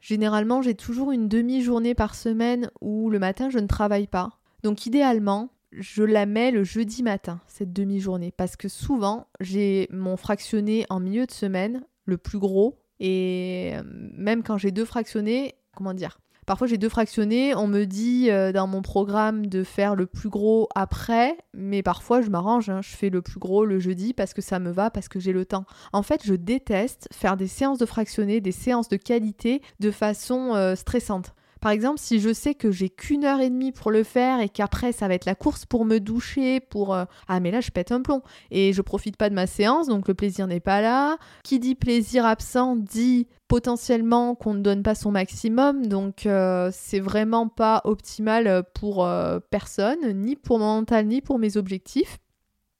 Généralement, 0.00 0.62
j'ai 0.62 0.74
toujours 0.74 1.10
une 1.10 1.28
demi-journée 1.28 1.94
par 1.94 2.14
semaine 2.14 2.70
où 2.80 3.10
le 3.10 3.18
matin, 3.18 3.50
je 3.50 3.58
ne 3.58 3.66
travaille 3.66 4.06
pas. 4.06 4.38
Donc 4.62 4.86
idéalement, 4.86 5.50
je 5.72 6.04
la 6.04 6.24
mets 6.24 6.52
le 6.52 6.62
jeudi 6.62 7.02
matin, 7.02 7.40
cette 7.46 7.72
demi-journée, 7.72 8.32
parce 8.36 8.56
que 8.56 8.68
souvent, 8.68 9.26
j'ai 9.40 9.88
mon 9.90 10.16
fractionné 10.16 10.86
en 10.88 11.00
milieu 11.00 11.26
de 11.26 11.32
semaine 11.32 11.82
le 12.08 12.18
plus 12.18 12.38
gros. 12.38 12.80
Et 13.00 13.72
euh, 13.74 13.82
même 13.84 14.42
quand 14.42 14.58
j'ai 14.58 14.72
deux 14.72 14.84
fractionnés, 14.84 15.54
comment 15.76 15.94
dire? 15.94 16.18
Parfois 16.46 16.66
j'ai 16.66 16.78
deux 16.78 16.88
fractionnés, 16.88 17.54
on 17.54 17.66
me 17.66 17.84
dit 17.84 18.30
euh, 18.30 18.52
dans 18.52 18.66
mon 18.66 18.80
programme 18.80 19.46
de 19.46 19.62
faire 19.62 19.94
le 19.94 20.06
plus 20.06 20.30
gros 20.30 20.66
après, 20.74 21.36
mais 21.52 21.82
parfois 21.82 22.22
je 22.22 22.30
m'arrange, 22.30 22.70
hein. 22.70 22.80
je 22.80 22.96
fais 22.96 23.10
le 23.10 23.20
plus 23.20 23.38
gros 23.38 23.66
le 23.66 23.78
jeudi 23.78 24.14
parce 24.14 24.32
que 24.32 24.40
ça 24.40 24.58
me 24.58 24.70
va, 24.70 24.88
parce 24.90 25.08
que 25.08 25.20
j'ai 25.20 25.34
le 25.34 25.44
temps. 25.44 25.66
En 25.92 26.02
fait, 26.02 26.22
je 26.24 26.32
déteste 26.32 27.06
faire 27.12 27.36
des 27.36 27.48
séances 27.48 27.76
de 27.76 27.84
fractionnés, 27.84 28.40
des 28.40 28.52
séances 28.52 28.88
de 28.88 28.96
qualité 28.96 29.60
de 29.80 29.90
façon 29.90 30.54
euh, 30.54 30.74
stressante. 30.74 31.34
Par 31.60 31.72
exemple, 31.72 31.98
si 31.98 32.20
je 32.20 32.32
sais 32.32 32.54
que 32.54 32.70
j'ai 32.70 32.88
qu'une 32.88 33.24
heure 33.24 33.40
et 33.40 33.50
demie 33.50 33.72
pour 33.72 33.90
le 33.90 34.04
faire 34.04 34.40
et 34.40 34.48
qu'après 34.48 34.92
ça 34.92 35.08
va 35.08 35.14
être 35.14 35.24
la 35.24 35.34
course 35.34 35.66
pour 35.66 35.84
me 35.84 35.98
doucher, 35.98 36.60
pour 36.60 36.94
euh, 36.94 37.04
ah 37.28 37.40
mais 37.40 37.50
là 37.50 37.60
je 37.60 37.70
pète 37.70 37.92
un 37.92 38.02
plomb 38.02 38.22
et 38.50 38.72
je 38.72 38.82
profite 38.82 39.16
pas 39.16 39.28
de 39.28 39.34
ma 39.34 39.46
séance, 39.46 39.88
donc 39.88 40.08
le 40.08 40.14
plaisir 40.14 40.46
n'est 40.46 40.60
pas 40.60 40.80
là. 40.80 41.18
Qui 41.44 41.58
dit 41.58 41.74
plaisir 41.74 42.24
absent 42.26 42.76
dit 42.76 43.26
potentiellement 43.48 44.34
qu'on 44.34 44.54
ne 44.54 44.60
donne 44.60 44.82
pas 44.82 44.94
son 44.94 45.10
maximum, 45.10 45.86
donc 45.86 46.26
euh, 46.26 46.70
c'est 46.72 47.00
vraiment 47.00 47.48
pas 47.48 47.80
optimal 47.84 48.62
pour 48.74 49.04
euh, 49.04 49.40
personne, 49.50 50.12
ni 50.12 50.36
pour 50.36 50.58
mon 50.58 50.76
mental, 50.76 51.06
ni 51.06 51.20
pour 51.20 51.38
mes 51.38 51.56
objectifs. 51.56 52.18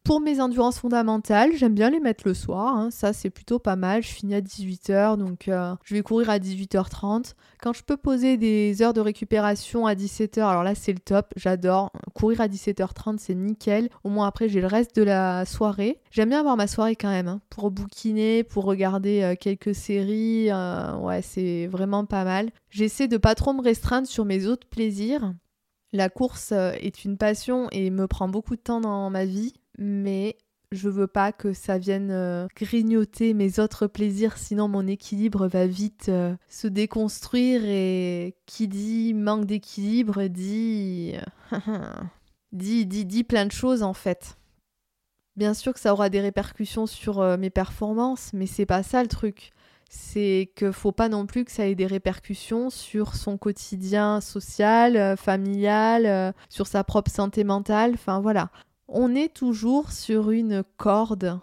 Pour 0.09 0.23
mes 0.23 0.41
endurances 0.41 0.79
fondamentales, 0.79 1.51
j'aime 1.55 1.75
bien 1.75 1.91
les 1.91 2.01
mettre 2.01 2.27
le 2.27 2.33
soir. 2.33 2.75
Hein. 2.75 2.91
Ça, 2.91 3.13
c'est 3.13 3.29
plutôt 3.29 3.59
pas 3.59 3.77
mal. 3.77 4.03
Je 4.03 4.09
finis 4.09 4.35
à 4.35 4.41
18h, 4.41 5.19
donc 5.19 5.49
euh, 5.49 5.75
je 5.85 5.95
vais 5.95 6.01
courir 6.01 6.31
à 6.31 6.39
18h30. 6.39 7.35
Quand 7.61 7.75
je 7.75 7.83
peux 7.83 7.99
poser 7.99 8.39
des 8.39 8.81
heures 8.81 8.95
de 8.95 9.03
récupération 9.03 9.87
à 9.87 9.95
17h, 9.95 10.41
alors 10.41 10.63
là, 10.63 10.75
c'est 10.75 10.95
le 10.95 10.99
top. 10.99 11.27
J'adore. 11.37 11.93
Courir 12.15 12.41
à 12.41 12.49
17h30, 12.49 13.19
c'est 13.19 13.35
nickel. 13.35 13.91
Au 14.03 14.09
moins, 14.09 14.27
après, 14.27 14.49
j'ai 14.49 14.63
le 14.63 14.67
reste 14.67 14.97
de 14.97 15.03
la 15.03 15.45
soirée. 15.45 16.01
J'aime 16.11 16.31
bien 16.31 16.41
avoir 16.41 16.57
ma 16.57 16.69
soirée 16.69 16.97
quand 16.97 17.11
même, 17.11 17.29
hein, 17.29 17.43
pour 17.51 17.71
bouquiner, 17.71 18.45
pour 18.45 18.65
regarder 18.65 19.21
euh, 19.23 19.35
quelques 19.39 19.75
séries. 19.75 20.51
Euh, 20.51 20.97
ouais, 20.97 21.21
c'est 21.21 21.67
vraiment 21.67 22.07
pas 22.07 22.25
mal. 22.25 22.49
J'essaie 22.71 23.09
de 23.09 23.19
pas 23.19 23.35
trop 23.35 23.53
me 23.53 23.61
restreindre 23.61 24.09
sur 24.09 24.25
mes 24.25 24.47
autres 24.47 24.69
plaisirs. 24.71 25.35
La 25.93 26.09
course 26.09 26.53
est 26.53 27.05
une 27.05 27.19
passion 27.19 27.69
et 27.73 27.91
me 27.91 28.07
prend 28.07 28.29
beaucoup 28.29 28.57
de 28.57 28.61
temps 28.61 28.81
dans 28.81 29.09
ma 29.09 29.25
vie, 29.25 29.55
mais 29.79 30.37
je 30.71 30.89
veux 30.89 31.07
pas 31.07 31.33
que 31.33 31.53
ça 31.55 31.79
vienne 31.79 32.11
euh, 32.11 32.47
grignoter 32.55 33.33
mes 33.33 33.59
autres 33.59 33.87
plaisirs, 33.87 34.37
sinon 34.37 34.69
mon 34.69 34.87
équilibre 34.87 35.47
va 35.47 35.67
vite 35.67 36.11
euh, 36.11 36.35
se 36.49 36.67
déconstruire 36.67 37.63
et 37.65 38.37
qui 38.45 38.69
dit 38.69 39.15
manque 39.15 39.47
d'équilibre 39.47 40.25
dit... 40.29 41.15
dit, 42.53 42.87
dit, 42.87 43.25
plein 43.25 43.47
de 43.47 43.53
choses 43.53 43.83
en 43.83 43.95
fait. 43.95 44.37
Bien 45.37 45.55
sûr 45.55 45.73
que 45.73 45.81
ça 45.81 45.93
aura 45.93 46.11
des 46.11 46.21
répercussions 46.21 46.87
sur 46.87 47.21
euh, 47.21 47.37
mes 47.39 47.51
performances, 47.51 48.33
mais 48.35 48.47
c'est 48.47 48.67
pas 48.67 48.83
ça 48.83 49.03
le 49.03 49.09
truc. 49.09 49.53
C'est 49.89 50.51
que 50.55 50.71
faut 50.71 50.93
pas 50.93 51.09
non 51.09 51.25
plus 51.25 51.47
que 51.47 51.51
ça 51.51 51.67
ait 51.67 51.75
des 51.75 51.87
répercussions 51.87 52.69
sur 52.69 53.15
son 53.15 53.39
quotidien 53.39 54.21
social, 54.21 55.17
familial, 55.17 56.35
sur 56.51 56.67
sa 56.67 56.85
propre 56.85 57.11
santé 57.11 57.43
mentale. 57.43 57.93
Enfin 57.95 58.21
voilà, 58.21 58.51
on 58.89 59.15
est 59.15 59.33
toujours 59.33 59.93
sur 59.93 60.31
une 60.31 60.65
corde. 60.77 61.41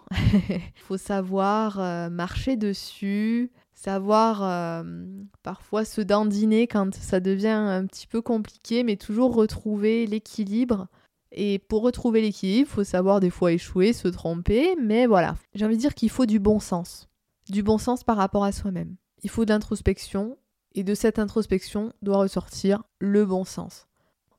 Il 0.48 0.60
faut 0.82 0.98
savoir 0.98 1.78
euh, 1.78 2.10
marcher 2.10 2.56
dessus, 2.56 3.52
savoir 3.72 4.42
euh, 4.42 4.82
parfois 5.42 5.84
se 5.84 6.00
dandiner 6.00 6.66
quand 6.66 6.94
ça 6.94 7.20
devient 7.20 7.48
un 7.48 7.86
petit 7.86 8.06
peu 8.06 8.20
compliqué, 8.20 8.82
mais 8.82 8.96
toujours 8.96 9.34
retrouver 9.34 10.06
l'équilibre. 10.06 10.88
Et 11.32 11.58
pour 11.58 11.82
retrouver 11.82 12.20
l'équilibre, 12.20 12.68
il 12.70 12.74
faut 12.74 12.84
savoir 12.84 13.20
des 13.20 13.30
fois 13.30 13.52
échouer, 13.52 13.92
se 13.92 14.08
tromper, 14.08 14.74
mais 14.80 15.06
voilà. 15.06 15.36
J'ai 15.54 15.64
envie 15.64 15.76
de 15.76 15.80
dire 15.80 15.94
qu'il 15.94 16.10
faut 16.10 16.26
du 16.26 16.40
bon 16.40 16.60
sens. 16.60 17.08
Du 17.48 17.62
bon 17.62 17.78
sens 17.78 18.02
par 18.02 18.16
rapport 18.16 18.44
à 18.44 18.52
soi-même. 18.52 18.96
Il 19.22 19.30
faut 19.30 19.44
d'introspection, 19.44 20.36
et 20.74 20.84
de 20.84 20.94
cette 20.94 21.18
introspection 21.18 21.92
doit 22.02 22.18
ressortir 22.18 22.82
le 23.00 23.24
bon 23.24 23.44
sens 23.44 23.85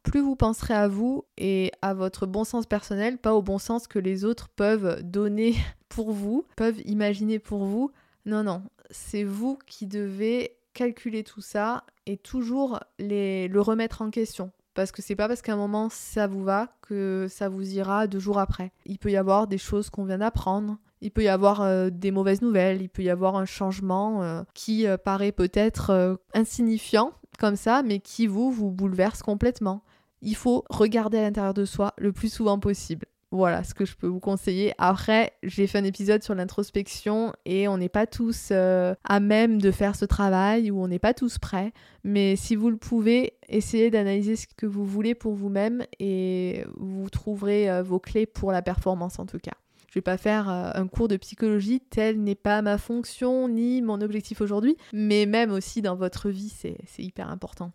plus 0.07 0.21
vous 0.21 0.37
penserez 0.37 0.73
à 0.73 0.87
vous 0.87 1.25
et 1.37 1.71
à 1.81 1.93
votre 1.93 2.25
bon 2.25 2.45
sens 2.45 2.65
personnel, 2.65 3.17
pas 3.17 3.33
au 3.33 3.41
bon 3.41 3.57
sens 3.57 3.87
que 3.87 3.99
les 3.99 4.23
autres 4.23 4.47
peuvent 4.49 5.03
donner 5.03 5.55
pour 5.89 6.11
vous, 6.11 6.45
peuvent 6.55 6.81
imaginer 6.85 7.39
pour 7.39 7.65
vous. 7.65 7.91
Non, 8.25 8.43
non, 8.43 8.63
c'est 8.89 9.23
vous 9.23 9.59
qui 9.67 9.85
devez 9.85 10.57
calculer 10.73 11.23
tout 11.23 11.41
ça 11.41 11.83
et 12.05 12.17
toujours 12.17 12.79
les, 12.99 13.47
le 13.49 13.59
remettre 13.59 14.01
en 14.01 14.09
question. 14.09 14.51
Parce 14.73 14.91
que 14.91 15.01
c'est 15.01 15.15
pas 15.15 15.27
parce 15.27 15.41
qu'à 15.41 15.53
un 15.53 15.57
moment 15.57 15.89
ça 15.89 16.27
vous 16.27 16.43
va 16.43 16.69
que 16.81 17.25
ça 17.29 17.49
vous 17.49 17.73
ira 17.73 18.07
deux 18.07 18.19
jours 18.19 18.39
après. 18.39 18.71
Il 18.85 18.99
peut 18.99 19.11
y 19.11 19.17
avoir 19.17 19.47
des 19.47 19.57
choses 19.57 19.89
qu'on 19.89 20.05
vient 20.05 20.19
d'apprendre, 20.19 20.77
il 21.01 21.11
peut 21.11 21.23
y 21.23 21.27
avoir 21.27 21.61
euh, 21.61 21.89
des 21.89 22.11
mauvaises 22.11 22.41
nouvelles, 22.41 22.81
il 22.81 22.89
peut 22.89 23.01
y 23.01 23.09
avoir 23.09 23.35
un 23.35 23.45
changement 23.45 24.23
euh, 24.23 24.43
qui 24.53 24.87
euh, 24.87 24.97
paraît 24.97 25.31
peut-être 25.31 26.19
insignifiant 26.33 27.11
comme 27.39 27.55
ça, 27.55 27.83
mais 27.83 27.99
qui 27.99 28.27
vous, 28.27 28.51
vous 28.51 28.71
bouleverse 28.71 29.21
complètement 29.21 29.83
il 30.21 30.35
faut 30.35 30.63
regarder 30.69 31.17
à 31.17 31.21
l'intérieur 31.21 31.53
de 31.53 31.65
soi 31.65 31.93
le 31.97 32.11
plus 32.11 32.31
souvent 32.31 32.59
possible. 32.59 33.07
Voilà 33.31 33.65
ce 33.65 33.73
que 33.73 33.83
je 33.83 33.95
peux 33.95 34.07
vous 34.07 34.21
conseiller. 34.21 34.73
Après, 34.77 35.33
j'ai 35.43 35.67
fait 35.67 35.79
un 35.79 35.83
épisode 35.83 36.23
sur 36.23 36.33
l'introspection 36.33 37.33
et 37.45 37.67
on 37.67 37.77
n'est 37.77 37.89
pas 37.89 38.07
tous 38.07 38.49
euh, 38.51 38.95
à 39.03 39.19
même 39.19 39.61
de 39.61 39.71
faire 39.71 39.97
ce 39.97 40.05
travail 40.05 40.71
ou 40.71 40.81
on 40.81 40.87
n'est 40.87 40.97
pas 40.97 41.13
tous 41.13 41.37
prêts. 41.37 41.73
Mais 42.05 42.37
si 42.37 42.55
vous 42.55 42.69
le 42.69 42.77
pouvez, 42.77 43.33
essayez 43.49 43.91
d'analyser 43.91 44.37
ce 44.37 44.47
que 44.47 44.65
vous 44.65 44.85
voulez 44.85 45.13
pour 45.13 45.33
vous-même 45.33 45.83
et 45.99 46.63
vous 46.77 47.09
trouverez 47.09 47.69
euh, 47.69 47.83
vos 47.83 47.99
clés 47.99 48.25
pour 48.25 48.53
la 48.53 48.61
performance 48.61 49.19
en 49.19 49.25
tout 49.25 49.39
cas. 49.39 49.55
Je 49.89 49.95
vais 49.95 50.01
pas 50.01 50.17
faire 50.17 50.49
euh, 50.49 50.71
un 50.73 50.87
cours 50.87 51.09
de 51.09 51.17
psychologie, 51.17 51.81
tel 51.81 52.23
n'est 52.23 52.35
pas 52.35 52.61
ma 52.61 52.77
fonction 52.77 53.49
ni 53.49 53.81
mon 53.81 53.99
objectif 53.99 54.39
aujourd'hui, 54.39 54.77
mais 54.93 55.25
même 55.25 55.51
aussi 55.51 55.81
dans 55.81 55.95
votre 55.95 56.29
vie, 56.29 56.49
c'est 56.49 56.77
hyper 57.03 57.29
important. 57.29 57.73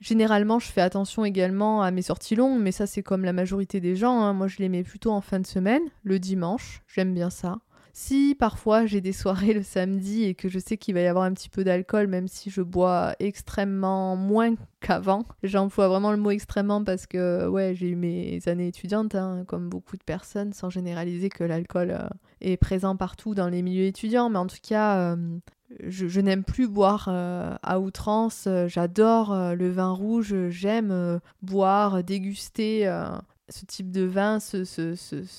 Généralement, 0.00 0.58
je 0.58 0.70
fais 0.70 0.82
attention 0.82 1.24
également 1.24 1.82
à 1.82 1.90
mes 1.90 2.02
sorties 2.02 2.36
longues, 2.36 2.60
mais 2.60 2.72
ça 2.72 2.86
c'est 2.86 3.02
comme 3.02 3.24
la 3.24 3.32
majorité 3.32 3.80
des 3.80 3.96
gens. 3.96 4.20
Hein. 4.20 4.34
Moi, 4.34 4.46
je 4.46 4.58
les 4.58 4.68
mets 4.68 4.84
plutôt 4.84 5.10
en 5.10 5.20
fin 5.20 5.40
de 5.40 5.46
semaine, 5.46 5.82
le 6.02 6.18
dimanche. 6.18 6.82
J'aime 6.86 7.14
bien 7.14 7.30
ça. 7.30 7.58
Si 7.98 8.36
parfois 8.38 8.84
j'ai 8.84 9.00
des 9.00 9.14
soirées 9.14 9.54
le 9.54 9.62
samedi 9.62 10.24
et 10.24 10.34
que 10.34 10.50
je 10.50 10.58
sais 10.58 10.76
qu'il 10.76 10.92
va 10.92 11.00
y 11.00 11.06
avoir 11.06 11.24
un 11.24 11.32
petit 11.32 11.48
peu 11.48 11.64
d'alcool, 11.64 12.08
même 12.08 12.28
si 12.28 12.50
je 12.50 12.60
bois 12.60 13.14
extrêmement 13.20 14.16
moins 14.16 14.54
qu'avant, 14.80 15.24
j'emploie 15.42 15.88
vraiment 15.88 16.10
le 16.10 16.18
mot 16.18 16.30
extrêmement 16.30 16.84
parce 16.84 17.06
que 17.06 17.48
ouais, 17.48 17.74
j'ai 17.74 17.88
eu 17.88 17.96
mes 17.96 18.38
années 18.48 18.68
étudiantes, 18.68 19.14
hein, 19.14 19.44
comme 19.46 19.70
beaucoup 19.70 19.96
de 19.96 20.04
personnes, 20.04 20.52
sans 20.52 20.68
généraliser 20.68 21.30
que 21.30 21.42
l'alcool 21.42 21.92
euh, 21.92 22.06
est 22.42 22.58
présent 22.58 22.96
partout 22.96 23.34
dans 23.34 23.48
les 23.48 23.62
milieux 23.62 23.86
étudiants, 23.86 24.28
mais 24.28 24.38
en 24.38 24.46
tout 24.46 24.58
cas, 24.62 25.14
euh, 25.14 25.38
je, 25.80 26.20
n'aime 26.20 26.44
plus 26.44 26.68
boire 26.68 27.08
euh, 27.08 27.54
à 27.62 27.80
outrance. 27.80 28.48
J'adore 28.66 29.34
le 29.54 29.70
vin 29.70 29.90
rouge. 29.90 30.34
J'aime 30.48 31.20
boire, 31.42 32.02
déguster 32.04 32.86
ce 33.48 33.64
type 33.64 33.90
de 33.90 34.02
vin, 34.02 34.38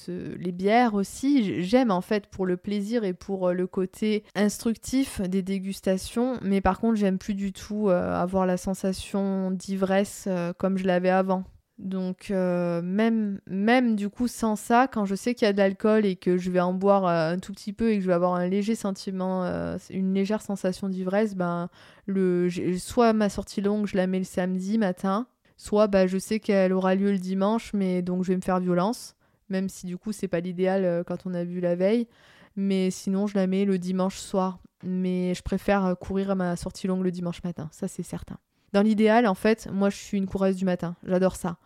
les 0.08 0.52
bières 0.52 0.94
aussi. 0.94 1.63
J'aime 1.63 1.92
en 1.92 2.02
fait 2.02 2.28
pour 2.28 2.46
le 2.46 2.58
plaisir 2.58 3.04
et 3.04 3.13
pour 3.13 3.50
euh, 3.50 3.54
le 3.54 3.68
côté 3.68 4.24
instructif 4.36 5.22
des 5.22 5.42
dégustations, 5.42 6.38
mais 6.42 6.62
par 6.62 6.80
contre 6.80 6.96
j'aime 6.96 7.18
plus 7.18 7.34
du 7.34 7.52
tout 7.52 7.90
euh, 7.90 8.13
avoir 8.13 8.46
la 8.46 8.58
sensation 8.58 9.52
d'ivresse 9.52 10.26
euh, 10.28 10.54
comme 10.54 10.78
je 10.78 10.86
l'avais 10.86 11.10
avant. 11.10 11.44
Donc 11.80 12.32
même, 12.32 13.40
même 13.46 13.96
du 13.96 14.10
coup 14.10 14.28
sans 14.28 14.56
ça, 14.56 14.88
quand 14.88 15.06
je 15.06 15.13
sais 15.13 15.36
qu'il 15.36 15.46
y 15.46 15.50
a 15.50 15.54
de 15.54 15.60
l'alcool 15.60 16.06
et 16.06 16.16
que 16.16 16.38
je 16.38 16.50
vais 16.50 16.60
en 16.60 16.74
boire 16.74 17.06
un 17.06 17.38
tout 17.38 17.54
petit 17.54 17.72
peu 17.72 17.92
et 17.92 17.98
que 17.98 18.02
je 18.02 18.08
vais 18.08 18.13
avoir 18.13 18.34
un 18.34 18.48
léger 18.48 18.74
sentiment, 18.74 19.44
une 19.92 20.13
légère 20.13 20.42
sensation 20.42 20.90
d'ivresse, 20.90 21.36
ben 21.36 21.70
le, 22.08 22.50
soit 22.80 23.13
ma 23.13 23.30
sortie 23.30 23.62
longue 23.62 23.86
je 23.86 23.96
la 23.96 24.08
mets 24.08 24.18
le 24.18 24.26
samedi 24.26 24.80
matin, 24.80 25.28
Soit 25.58 25.88
bah, 25.88 26.06
je 26.06 26.20
sais 26.20 26.40
qu'elle 26.40 26.72
aura 26.72 26.94
lieu 26.94 27.12
le 27.12 27.18
dimanche, 27.18 27.74
mais 27.74 28.04
donc 28.04 28.24
je 28.24 28.30
vais 28.30 28.36
me 28.36 28.42
faire 28.42 28.60
violence, 28.60 29.16
même 29.50 29.70
si 29.70 29.88
du 29.88 29.98
coup 29.98 30.12
c'est 30.12 30.28
pas 30.28 30.40
l'idéal 30.40 30.86
euh, 30.86 31.04
quand 31.04 31.26
on 31.26 31.34
a 31.34 31.44
vu 31.44 31.60
la 31.60 31.76
veille. 31.76 32.08
Mais 32.56 32.92
sinon 32.92 33.28
je 33.28 33.36
la 33.36 33.48
mets 33.48 33.66
le 33.66 33.80
dimanche 33.80 34.18
soir. 34.18 34.60
Mais 34.84 35.34
je 35.34 35.42
préfère 35.42 35.84
euh, 35.86 35.96
courir 35.96 36.30
à 36.30 36.36
ma 36.36 36.56
sortie 36.56 36.86
longue 36.86 37.04
le 37.04 37.12
dimanche 37.12 37.44
matin, 37.44 37.70
ça 37.72 37.88
c'est 37.88 38.04
certain. 38.04 38.38
Dans 38.73 38.82
l'idéal, 38.82 39.27
en 39.27 39.36
fait, 39.36 39.69
moi 39.71 39.89
je 39.89 39.97
suis 39.97 40.17
une 40.17 40.27
coureuse 40.27 40.56
du 40.56 40.65
matin, 40.65 40.95
j'adore 41.03 41.36
ça. 41.36 41.58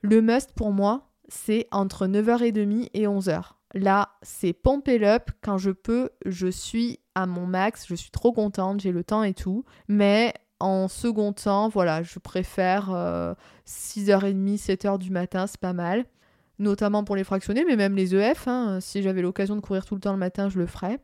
Le 0.00 0.22
must 0.22 0.52
pour 0.52 0.72
moi, 0.72 1.10
c'est 1.28 1.66
entre 1.70 2.06
9h30 2.06 2.90
et 2.94 3.06
11h. 3.06 3.52
Là, 3.74 4.10
c'est 4.22 4.52
pomper 4.52 5.04
up. 5.06 5.30
Quand 5.42 5.58
je 5.58 5.70
peux, 5.70 6.10
je 6.24 6.48
suis 6.48 7.00
à 7.14 7.26
mon 7.26 7.46
max. 7.46 7.86
Je 7.86 7.94
suis 7.94 8.10
trop 8.10 8.32
contente, 8.32 8.80
j'ai 8.80 8.92
le 8.92 9.04
temps 9.04 9.22
et 9.22 9.34
tout. 9.34 9.64
Mais 9.88 10.32
en 10.60 10.88
second 10.88 11.32
temps, 11.32 11.68
voilà, 11.68 12.02
je 12.02 12.18
préfère 12.18 12.90
6h30, 13.66 14.58
7h 14.58 14.98
du 14.98 15.10
matin, 15.10 15.46
c'est 15.46 15.60
pas 15.60 15.72
mal. 15.72 16.06
Notamment 16.58 17.04
pour 17.04 17.14
les 17.14 17.24
fractionnés, 17.24 17.64
mais 17.64 17.76
même 17.76 17.94
les 17.94 18.14
EF. 18.14 18.48
Hein. 18.48 18.80
si 18.80 19.02
j'avais 19.02 19.22
l'occasion 19.22 19.54
de 19.54 19.60
courir 19.60 19.84
tout 19.84 19.94
le 19.94 20.00
temps 20.00 20.12
le 20.12 20.18
matin, 20.18 20.48
je 20.48 20.58
le 20.58 20.66
ferais. 20.66 20.98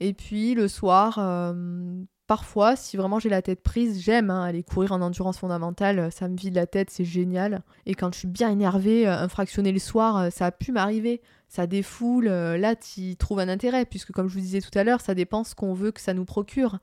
Et 0.00 0.12
puis 0.12 0.54
le 0.54 0.68
soir, 0.68 1.16
euh, 1.18 2.02
parfois, 2.32 2.76
si 2.76 2.96
vraiment 2.96 3.18
j'ai 3.18 3.28
la 3.28 3.42
tête 3.42 3.60
prise, 3.62 4.00
j'aime 4.00 4.30
hein, 4.30 4.42
aller 4.42 4.62
courir 4.62 4.92
en 4.92 5.02
endurance 5.02 5.36
fondamentale. 5.36 6.10
Ça 6.10 6.28
me 6.28 6.34
vide 6.34 6.54
la 6.54 6.66
tête, 6.66 6.88
c'est 6.88 7.04
génial. 7.04 7.60
Et 7.84 7.94
quand 7.94 8.10
je 8.14 8.20
suis 8.20 8.26
bien 8.26 8.48
énervée, 8.48 9.06
euh, 9.06 9.14
un 9.14 9.28
fractionné 9.28 9.70
le 9.70 9.78
soir, 9.78 10.16
euh, 10.16 10.30
ça 10.30 10.46
a 10.46 10.50
pu 10.50 10.72
m'arriver. 10.72 11.20
Ça 11.48 11.66
défoule. 11.66 12.28
là, 12.28 12.74
tu 12.74 13.14
trouves 13.16 13.38
un 13.38 13.50
intérêt, 13.50 13.84
puisque 13.84 14.12
comme 14.12 14.28
je 14.28 14.34
vous 14.36 14.40
disais 14.40 14.62
tout 14.62 14.78
à 14.78 14.82
l'heure, 14.82 15.02
ça 15.02 15.14
dépend 15.14 15.44
ce 15.44 15.54
qu'on 15.54 15.74
veut 15.74 15.90
que 15.90 16.00
ça 16.00 16.14
nous 16.14 16.24
procure. 16.24 16.78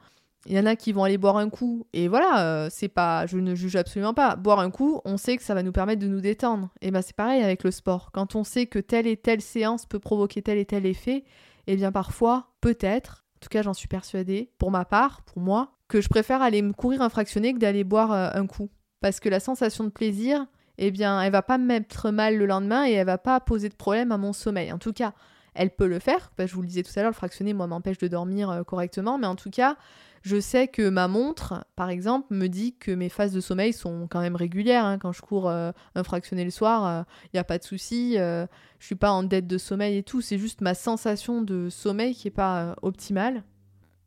Il 0.45 0.53
y 0.53 0.59
en 0.59 0.67
a 0.67 0.75
qui 0.75 0.91
vont 0.91 1.03
aller 1.03 1.17
boire 1.17 1.37
un 1.37 1.49
coup 1.49 1.87
et 1.93 2.07
voilà, 2.07 2.43
euh, 2.43 2.69
c'est 2.71 2.87
pas, 2.87 3.25
je 3.25 3.39
ne 3.39 3.55
juge 3.55 3.75
absolument 3.75 4.13
pas. 4.13 4.35
Boire 4.35 4.59
un 4.59 4.69
coup, 4.69 5.01
on 5.03 5.17
sait 5.17 5.35
que 5.35 5.43
ça 5.43 5.55
va 5.55 5.63
nous 5.63 5.71
permettre 5.71 6.01
de 6.03 6.07
nous 6.07 6.21
détendre. 6.21 6.69
Et 6.81 6.91
ben 6.91 7.01
c'est 7.01 7.15
pareil 7.15 7.41
avec 7.41 7.63
le 7.63 7.71
sport. 7.71 8.11
Quand 8.13 8.35
on 8.35 8.43
sait 8.43 8.67
que 8.67 8.77
telle 8.77 9.07
et 9.07 9.17
telle 9.17 9.41
séance 9.41 9.87
peut 9.87 9.97
provoquer 9.97 10.43
tel 10.43 10.59
et 10.59 10.65
tel 10.65 10.85
effet, 10.85 11.25
et 11.65 11.75
bien 11.75 11.91
parfois, 11.91 12.51
peut-être, 12.61 13.25
en 13.39 13.41
tout 13.41 13.49
cas 13.49 13.61
j'en 13.61 13.73
suis 13.73 13.87
persuadée, 13.87 14.51
pour 14.57 14.69
ma 14.69 14.83
part, 14.83 15.21
pour 15.21 15.41
moi, 15.41 15.77
que 15.87 16.01
je 16.01 16.09
préfère 16.09 16.41
aller 16.41 16.61
me 16.61 16.73
courir 16.73 17.01
un 17.01 17.07
fractionné 17.07 17.53
que 17.53 17.57
d'aller 17.57 17.85
boire 17.85 18.11
euh, 18.11 18.29
un 18.33 18.45
coup. 18.45 18.69
Parce 18.99 19.21
que 19.21 19.29
la 19.29 19.39
sensation 19.39 19.85
de 19.85 19.89
plaisir, 19.89 20.45
eh 20.77 20.91
bien, 20.91 21.21
elle 21.21 21.31
va 21.31 21.41
pas 21.41 21.57
me 21.57 21.65
mettre 21.65 22.11
mal 22.11 22.35
le 22.35 22.45
lendemain 22.45 22.85
et 22.85 22.91
elle 22.91 23.05
va 23.05 23.17
pas 23.17 23.39
poser 23.39 23.69
de 23.69 23.75
problème 23.75 24.11
à 24.11 24.17
mon 24.17 24.33
sommeil. 24.33 24.73
En 24.73 24.77
tout 24.77 24.91
cas, 24.91 25.13
elle 25.53 25.71
peut 25.71 25.87
le 25.87 25.99
faire. 25.99 26.31
je 26.37 26.53
vous 26.53 26.61
le 26.61 26.67
disais 26.67 26.83
tout 26.83 26.91
à 26.95 27.01
l'heure, 27.01 27.11
le 27.11 27.15
fractionné, 27.15 27.53
moi, 27.53 27.67
m'empêche 27.67 27.97
de 27.97 28.07
dormir 28.07 28.49
euh, 28.49 28.63
correctement. 28.63 29.17
Mais 29.17 29.27
en 29.27 29.35
tout 29.35 29.49
cas, 29.49 29.77
je 30.21 30.39
sais 30.39 30.67
que 30.67 30.89
ma 30.89 31.07
montre, 31.07 31.65
par 31.75 31.89
exemple, 31.89 32.27
me 32.33 32.47
dit 32.47 32.75
que 32.77 32.91
mes 32.91 33.09
phases 33.09 33.31
de 33.31 33.41
sommeil 33.41 33.73
sont 33.73 34.07
quand 34.09 34.21
même 34.21 34.35
régulières. 34.35 34.85
Hein. 34.85 34.97
Quand 34.97 35.11
je 35.11 35.21
cours 35.21 35.49
euh, 35.49 35.71
un 35.95 36.03
fractionné 36.03 36.43
le 36.43 36.51
soir, 36.51 37.05
il 37.25 37.29
n'y 37.35 37.39
a 37.39 37.43
pas 37.43 37.57
de 37.57 37.63
souci. 37.63 38.17
Euh, 38.17 38.45
je 38.79 38.85
suis 38.85 38.95
pas 38.95 39.11
en 39.11 39.23
dette 39.23 39.47
de 39.47 39.57
sommeil 39.57 39.97
et 39.97 40.03
tout. 40.03 40.21
C'est 40.21 40.37
juste 40.37 40.61
ma 40.61 40.73
sensation 40.73 41.41
de 41.41 41.69
sommeil 41.69 42.15
qui 42.15 42.27
est 42.27 42.31
pas 42.31 42.75
optimale. 42.81 43.43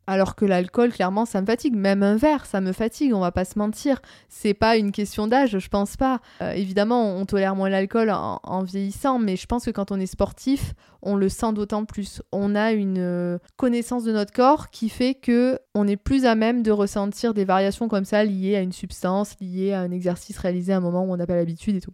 Alors 0.05 0.35
que 0.35 0.43
l'alcool, 0.43 0.91
clairement, 0.91 1.25
ça 1.25 1.39
me 1.39 1.45
fatigue. 1.45 1.75
Même 1.75 2.03
un 2.03 2.17
verre, 2.17 2.45
ça 2.45 2.59
me 2.59 2.73
fatigue, 2.73 3.13
on 3.13 3.21
va 3.21 3.31
pas 3.31 3.45
se 3.45 3.57
mentir. 3.57 4.01
C'est 4.27 4.53
pas 4.53 4.75
une 4.75 4.91
question 4.91 5.27
d'âge, 5.27 5.57
je 5.57 5.69
pense 5.69 5.95
pas. 5.95 6.19
Euh, 6.41 6.51
évidemment, 6.51 7.15
on 7.15 7.25
tolère 7.25 7.55
moins 7.55 7.69
l'alcool 7.69 8.11
en, 8.11 8.63
vieillissant, 8.63 9.17
mais 9.17 9.37
je 9.37 9.45
pense 9.45 9.65
que 9.65 9.71
quand 9.71 9.91
on 9.91 9.99
est 9.99 10.05
sportif, 10.05 10.73
on 11.01 11.15
le 11.15 11.29
sent 11.29 11.53
d'autant 11.53 11.85
plus. 11.85 12.21
On 12.33 12.53
a 12.53 12.73
une 12.73 12.99
euh, 12.99 13.37
connaissance 13.55 14.03
de 14.03 14.11
notre 14.11 14.33
corps 14.33 14.69
qui 14.71 14.89
fait 14.89 15.13
que 15.15 15.57
on 15.73 15.87
est 15.87 15.97
plus 15.97 16.25
à 16.25 16.35
même 16.35 16.63
de 16.63 16.71
ressentir 16.71 17.33
des 17.33 17.45
variations 17.45 17.87
comme 17.87 18.05
ça 18.05 18.25
liées 18.25 18.57
à 18.57 18.61
une 18.61 18.73
substance, 18.73 19.35
liées 19.39 19.71
à 19.71 19.79
un 19.79 19.91
exercice 19.91 20.37
réalisé 20.37 20.73
à 20.73 20.77
un 20.77 20.81
moment 20.81 21.05
où 21.05 21.13
on 21.13 21.17
n'a 21.17 21.27
pas 21.27 21.35
l'habitude 21.35 21.77
et 21.77 21.81
tout. 21.81 21.93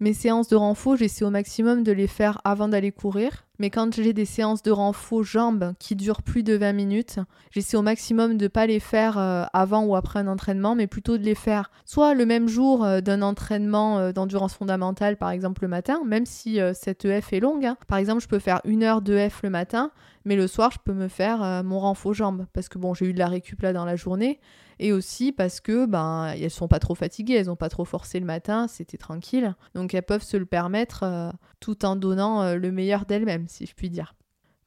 Mes 0.00 0.14
séances 0.14 0.48
de 0.48 0.56
renfort, 0.56 0.96
j'essaie 0.96 1.24
au 1.24 1.30
maximum 1.30 1.82
de 1.82 1.92
les 1.92 2.06
faire 2.06 2.40
avant 2.44 2.68
d'aller 2.68 2.92
courir. 2.92 3.47
Mais 3.60 3.70
quand 3.70 3.92
j'ai 3.94 4.12
des 4.12 4.24
séances 4.24 4.62
de 4.62 4.70
renfort 4.70 5.24
jambes 5.24 5.72
qui 5.80 5.96
durent 5.96 6.22
plus 6.22 6.44
de 6.44 6.54
20 6.54 6.72
minutes, 6.72 7.18
j'essaie 7.50 7.76
au 7.76 7.82
maximum 7.82 8.36
de 8.36 8.44
ne 8.44 8.48
pas 8.48 8.66
les 8.66 8.78
faire 8.78 9.18
euh, 9.18 9.44
avant 9.52 9.84
ou 9.84 9.96
après 9.96 10.20
un 10.20 10.28
entraînement, 10.28 10.76
mais 10.76 10.86
plutôt 10.86 11.18
de 11.18 11.24
les 11.24 11.34
faire 11.34 11.72
soit 11.84 12.14
le 12.14 12.24
même 12.24 12.48
jour 12.48 12.84
euh, 12.84 13.00
d'un 13.00 13.20
entraînement 13.20 13.98
euh, 13.98 14.12
d'endurance 14.12 14.54
fondamentale, 14.54 15.16
par 15.16 15.30
exemple 15.30 15.62
le 15.62 15.68
matin, 15.68 16.00
même 16.06 16.24
si 16.24 16.60
cette 16.74 17.04
EF 17.04 17.32
est 17.32 17.40
longue. 17.40 17.64
Hein. 17.64 17.76
Par 17.88 17.98
exemple, 17.98 18.22
je 18.22 18.28
peux 18.28 18.38
faire 18.38 18.60
une 18.64 18.84
heure 18.84 19.02
d'EF 19.02 19.40
le 19.42 19.50
matin, 19.50 19.90
mais 20.24 20.36
le 20.36 20.46
soir, 20.46 20.70
je 20.70 20.78
peux 20.84 20.92
me 20.92 21.08
faire 21.08 21.62
mon 21.64 21.80
renfort 21.80 22.14
jambes, 22.14 22.46
parce 22.52 22.68
que 22.68 22.78
j'ai 22.94 23.06
eu 23.06 23.12
de 23.12 23.18
la 23.18 23.28
récup 23.28 23.62
là 23.62 23.72
dans 23.72 23.84
la 23.84 23.96
journée, 23.96 24.40
et 24.78 24.92
aussi 24.92 25.32
parce 25.32 25.60
que 25.60 25.86
ben 25.86 26.34
elles 26.40 26.50
sont 26.50 26.68
pas 26.68 26.78
trop 26.78 26.94
fatiguées, 26.94 27.34
elles 27.34 27.50
ont 27.50 27.56
pas 27.56 27.68
trop 27.68 27.84
forcé 27.84 28.20
le 28.20 28.26
matin, 28.26 28.68
c'était 28.68 28.96
tranquille, 28.96 29.54
donc 29.74 29.94
elles 29.94 30.02
peuvent 30.02 30.22
se 30.22 30.36
le 30.36 30.46
permettre 30.46 31.02
euh, 31.02 31.30
tout 31.60 31.84
en 31.84 31.96
donnant 31.96 32.42
euh, 32.42 32.56
le 32.56 32.70
meilleur 32.70 33.06
d'elles-mêmes, 33.06 33.48
si 33.48 33.66
je 33.66 33.74
puis 33.74 33.90
dire. 33.90 34.14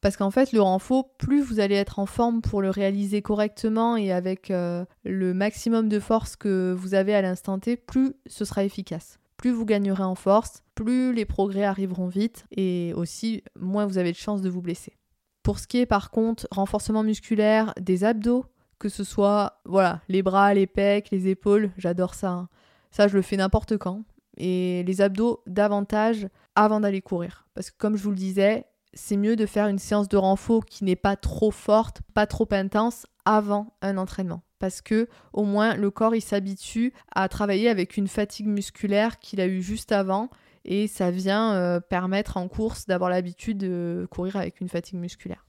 Parce 0.01 0.17
qu'en 0.17 0.31
fait, 0.31 0.51
le 0.51 0.61
renfort, 0.61 1.15
plus 1.17 1.43
vous 1.43 1.59
allez 1.59 1.75
être 1.75 1.99
en 1.99 2.07
forme 2.07 2.41
pour 2.41 2.63
le 2.63 2.71
réaliser 2.71 3.21
correctement 3.21 3.95
et 3.95 4.11
avec 4.11 4.49
euh, 4.49 4.83
le 5.03 5.33
maximum 5.35 5.89
de 5.89 5.99
force 5.99 6.35
que 6.35 6.73
vous 6.75 6.95
avez 6.95 7.13
à 7.13 7.21
l'instant 7.21 7.59
T, 7.59 7.77
plus 7.77 8.13
ce 8.25 8.43
sera 8.43 8.63
efficace. 8.63 9.19
Plus 9.37 9.51
vous 9.51 9.65
gagnerez 9.65 10.03
en 10.03 10.15
force, 10.15 10.63
plus 10.73 11.13
les 11.13 11.25
progrès 11.25 11.63
arriveront 11.63 12.07
vite 12.07 12.45
et 12.51 12.93
aussi 12.95 13.43
moins 13.59 13.85
vous 13.85 13.99
avez 13.99 14.11
de 14.11 14.17
chances 14.17 14.41
de 14.41 14.49
vous 14.49 14.61
blesser. 14.61 14.97
Pour 15.43 15.59
ce 15.59 15.67
qui 15.67 15.79
est 15.79 15.85
par 15.85 16.11
contre 16.11 16.47
renforcement 16.51 17.03
musculaire 17.03 17.73
des 17.79 18.03
abdos, 18.03 18.45
que 18.79 18.89
ce 18.89 19.03
soit 19.03 19.61
voilà, 19.65 20.01
les 20.09 20.23
bras, 20.23 20.53
les 20.53 20.67
pecs, 20.67 21.11
les 21.11 21.27
épaules, 21.27 21.71
j'adore 21.77 22.13
ça. 22.13 22.29
Hein. 22.29 22.49
Ça, 22.91 23.07
je 23.07 23.15
le 23.15 23.21
fais 23.21 23.37
n'importe 23.37 23.77
quand. 23.77 24.03
Et 24.37 24.83
les 24.83 25.01
abdos, 25.01 25.41
davantage 25.47 26.27
avant 26.55 26.79
d'aller 26.79 27.01
courir. 27.01 27.47
Parce 27.53 27.71
que 27.71 27.77
comme 27.77 27.97
je 27.97 28.03
vous 28.03 28.09
le 28.09 28.15
disais, 28.15 28.65
c'est 28.93 29.17
mieux 29.17 29.35
de 29.35 29.45
faire 29.45 29.67
une 29.67 29.79
séance 29.79 30.09
de 30.09 30.17
renfort 30.17 30.65
qui 30.65 30.83
n'est 30.83 30.95
pas 30.95 31.15
trop 31.15 31.51
forte, 31.51 32.01
pas 32.13 32.27
trop 32.27 32.47
intense 32.51 33.05
avant 33.25 33.73
un 33.81 33.97
entraînement. 33.97 34.41
Parce 34.59 34.81
que 34.81 35.07
au 35.33 35.43
moins 35.43 35.75
le 35.75 35.89
corps 35.89 36.13
il 36.13 36.21
s'habitue 36.21 36.93
à 37.11 37.27
travailler 37.29 37.69
avec 37.69 37.97
une 37.97 38.07
fatigue 38.07 38.47
musculaire 38.47 39.19
qu'il 39.19 39.41
a 39.41 39.47
eu 39.47 39.61
juste 39.61 39.91
avant 39.91 40.29
et 40.65 40.87
ça 40.87 41.11
vient 41.11 41.53
euh, 41.53 41.79
permettre 41.79 42.37
en 42.37 42.47
course 42.47 42.85
d'avoir 42.85 43.09
l'habitude 43.09 43.57
de 43.57 44.07
courir 44.09 44.35
avec 44.35 44.61
une 44.61 44.69
fatigue 44.69 44.99
musculaire. 44.99 45.45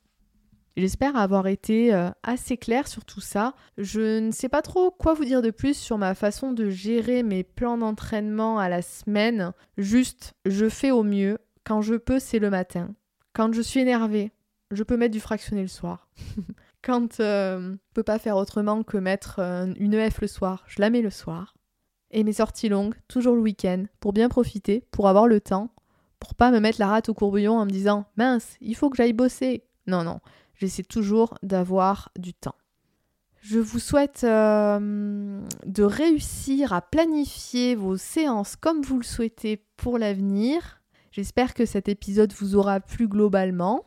J'espère 0.77 1.17
avoir 1.17 1.49
été 1.49 1.93
euh, 1.93 2.09
assez 2.23 2.57
claire 2.57 2.89
sur 2.89 3.05
tout 3.05 3.21
ça. 3.21 3.55
Je 3.77 4.21
ne 4.21 4.31
sais 4.31 4.49
pas 4.49 4.63
trop 4.63 4.91
quoi 4.91 5.13
vous 5.13 5.27
dire 5.27 5.43
de 5.43 5.51
plus 5.51 5.77
sur 5.77 5.99
ma 5.99 6.15
façon 6.15 6.53
de 6.53 6.71
gérer 6.71 7.23
mes 7.23 7.45
plans 7.45 7.77
d'entraînement 7.77 8.59
à 8.59 8.71
la 8.71 8.81
semaine. 8.81 9.53
Juste, 9.77 10.33
je 10.47 10.71
fais 10.71 10.91
au 10.91 11.03
mieux. 11.03 11.39
Quand 11.65 11.83
je 11.83 11.95
peux, 11.95 12.19
c'est 12.19 12.39
le 12.39 12.49
matin. 12.49 12.95
Quand 13.35 13.53
je 13.53 13.61
suis 13.61 13.81
énervée, 13.81 14.33
je 14.71 14.83
peux 14.83 14.97
mettre 14.97 15.13
du 15.13 15.21
fractionné 15.21 15.61
le 15.61 15.69
soir. 15.69 16.09
Quand 16.83 17.21
euh, 17.21 17.73
je 17.75 17.93
peux 17.95 18.03
pas 18.03 18.19
faire 18.19 18.37
autrement 18.37 18.83
que 18.83 18.97
mettre 18.97 19.39
une 19.79 19.95
EF 19.95 20.21
le 20.23 20.27
soir, 20.27 20.65
je 20.67 20.81
la 20.81 20.91
mets 20.91 21.03
le 21.03 21.11
soir. 21.11 21.55
Et 22.13 22.25
mes 22.25 22.35
sorties 22.35 22.69
longues, 22.69 22.95
toujours 23.09 23.35
le 23.35 23.41
week-end, 23.41 23.85
pour 24.01 24.13
bien 24.13 24.29
profiter, 24.29 24.85
pour 24.91 25.09
avoir 25.09 25.27
le 25.27 25.41
temps, 25.41 25.71
pour 26.21 26.35
pas 26.35 26.51
me 26.51 26.61
mettre 26.61 26.79
la 26.79 26.89
rate 26.89 27.09
au 27.09 27.15
courbillon 27.15 27.59
en 27.59 27.65
me 27.65 27.71
disant 27.71 28.05
mince, 28.17 28.57
il 28.61 28.77
faut 28.77 28.91
que 28.91 28.97
j'aille 28.97 29.13
bosser. 29.13 29.65
Non, 29.87 30.05
non, 30.05 30.21
J'essaie 30.63 30.85
toujours 30.85 31.39
d'avoir 31.43 32.13
du 32.17 32.35
temps. 32.35 32.55
Je 33.41 33.59
vous 33.59 33.81
souhaite 33.81 34.23
euh, 34.23 35.41
de 35.67 35.83
réussir 35.83 36.73
à 36.73 36.81
planifier 36.81 37.75
vos 37.75 37.97
séances 37.97 38.55
comme 38.55 38.83
vous 38.83 38.99
le 38.99 39.03
souhaitez 39.03 39.65
pour 39.77 39.99
l'avenir. 39.99 40.81
J'espère 41.11 41.55
que 41.55 41.67
cet 41.67 41.89
épisode 41.89 42.33
vous 42.35 42.55
aura 42.55 42.79
plu 42.79 43.09
globalement. 43.09 43.85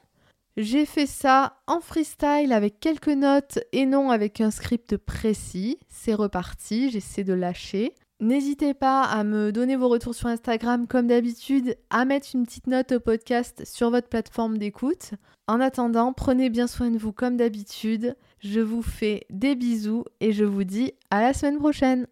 J'ai 0.57 0.85
fait 0.85 1.05
ça 1.05 1.61
en 1.67 1.79
freestyle 1.79 2.51
avec 2.51 2.81
quelques 2.81 3.07
notes 3.07 3.59
et 3.71 3.85
non 3.85 4.09
avec 4.09 4.41
un 4.41 4.51
script 4.51 4.97
précis. 4.97 5.79
C'est 5.87 6.13
reparti, 6.13 6.89
j'essaie 6.91 7.23
de 7.23 7.33
lâcher. 7.33 7.93
N'hésitez 8.21 8.73
pas 8.73 9.03
à 9.03 9.25
me 9.25 9.51
donner 9.51 9.75
vos 9.75 9.89
retours 9.89 10.15
sur 10.15 10.27
Instagram 10.27 10.87
comme 10.87 11.07
d'habitude, 11.07 11.75
à 11.89 12.05
mettre 12.05 12.29
une 12.33 12.45
petite 12.45 12.67
note 12.67 12.93
au 12.93 12.99
podcast 13.01 13.63
sur 13.65 13.89
votre 13.89 14.07
plateforme 14.07 14.57
d'écoute. 14.57 15.11
En 15.47 15.59
attendant, 15.59 16.13
prenez 16.13 16.49
bien 16.49 16.67
soin 16.67 16.91
de 16.91 16.97
vous 16.97 17.11
comme 17.11 17.35
d'habitude. 17.35 18.15
Je 18.39 18.61
vous 18.61 18.81
fais 18.81 19.25
des 19.29 19.55
bisous 19.55 20.05
et 20.21 20.31
je 20.31 20.45
vous 20.45 20.63
dis 20.63 20.93
à 21.11 21.21
la 21.21 21.33
semaine 21.33 21.57
prochaine. 21.57 22.07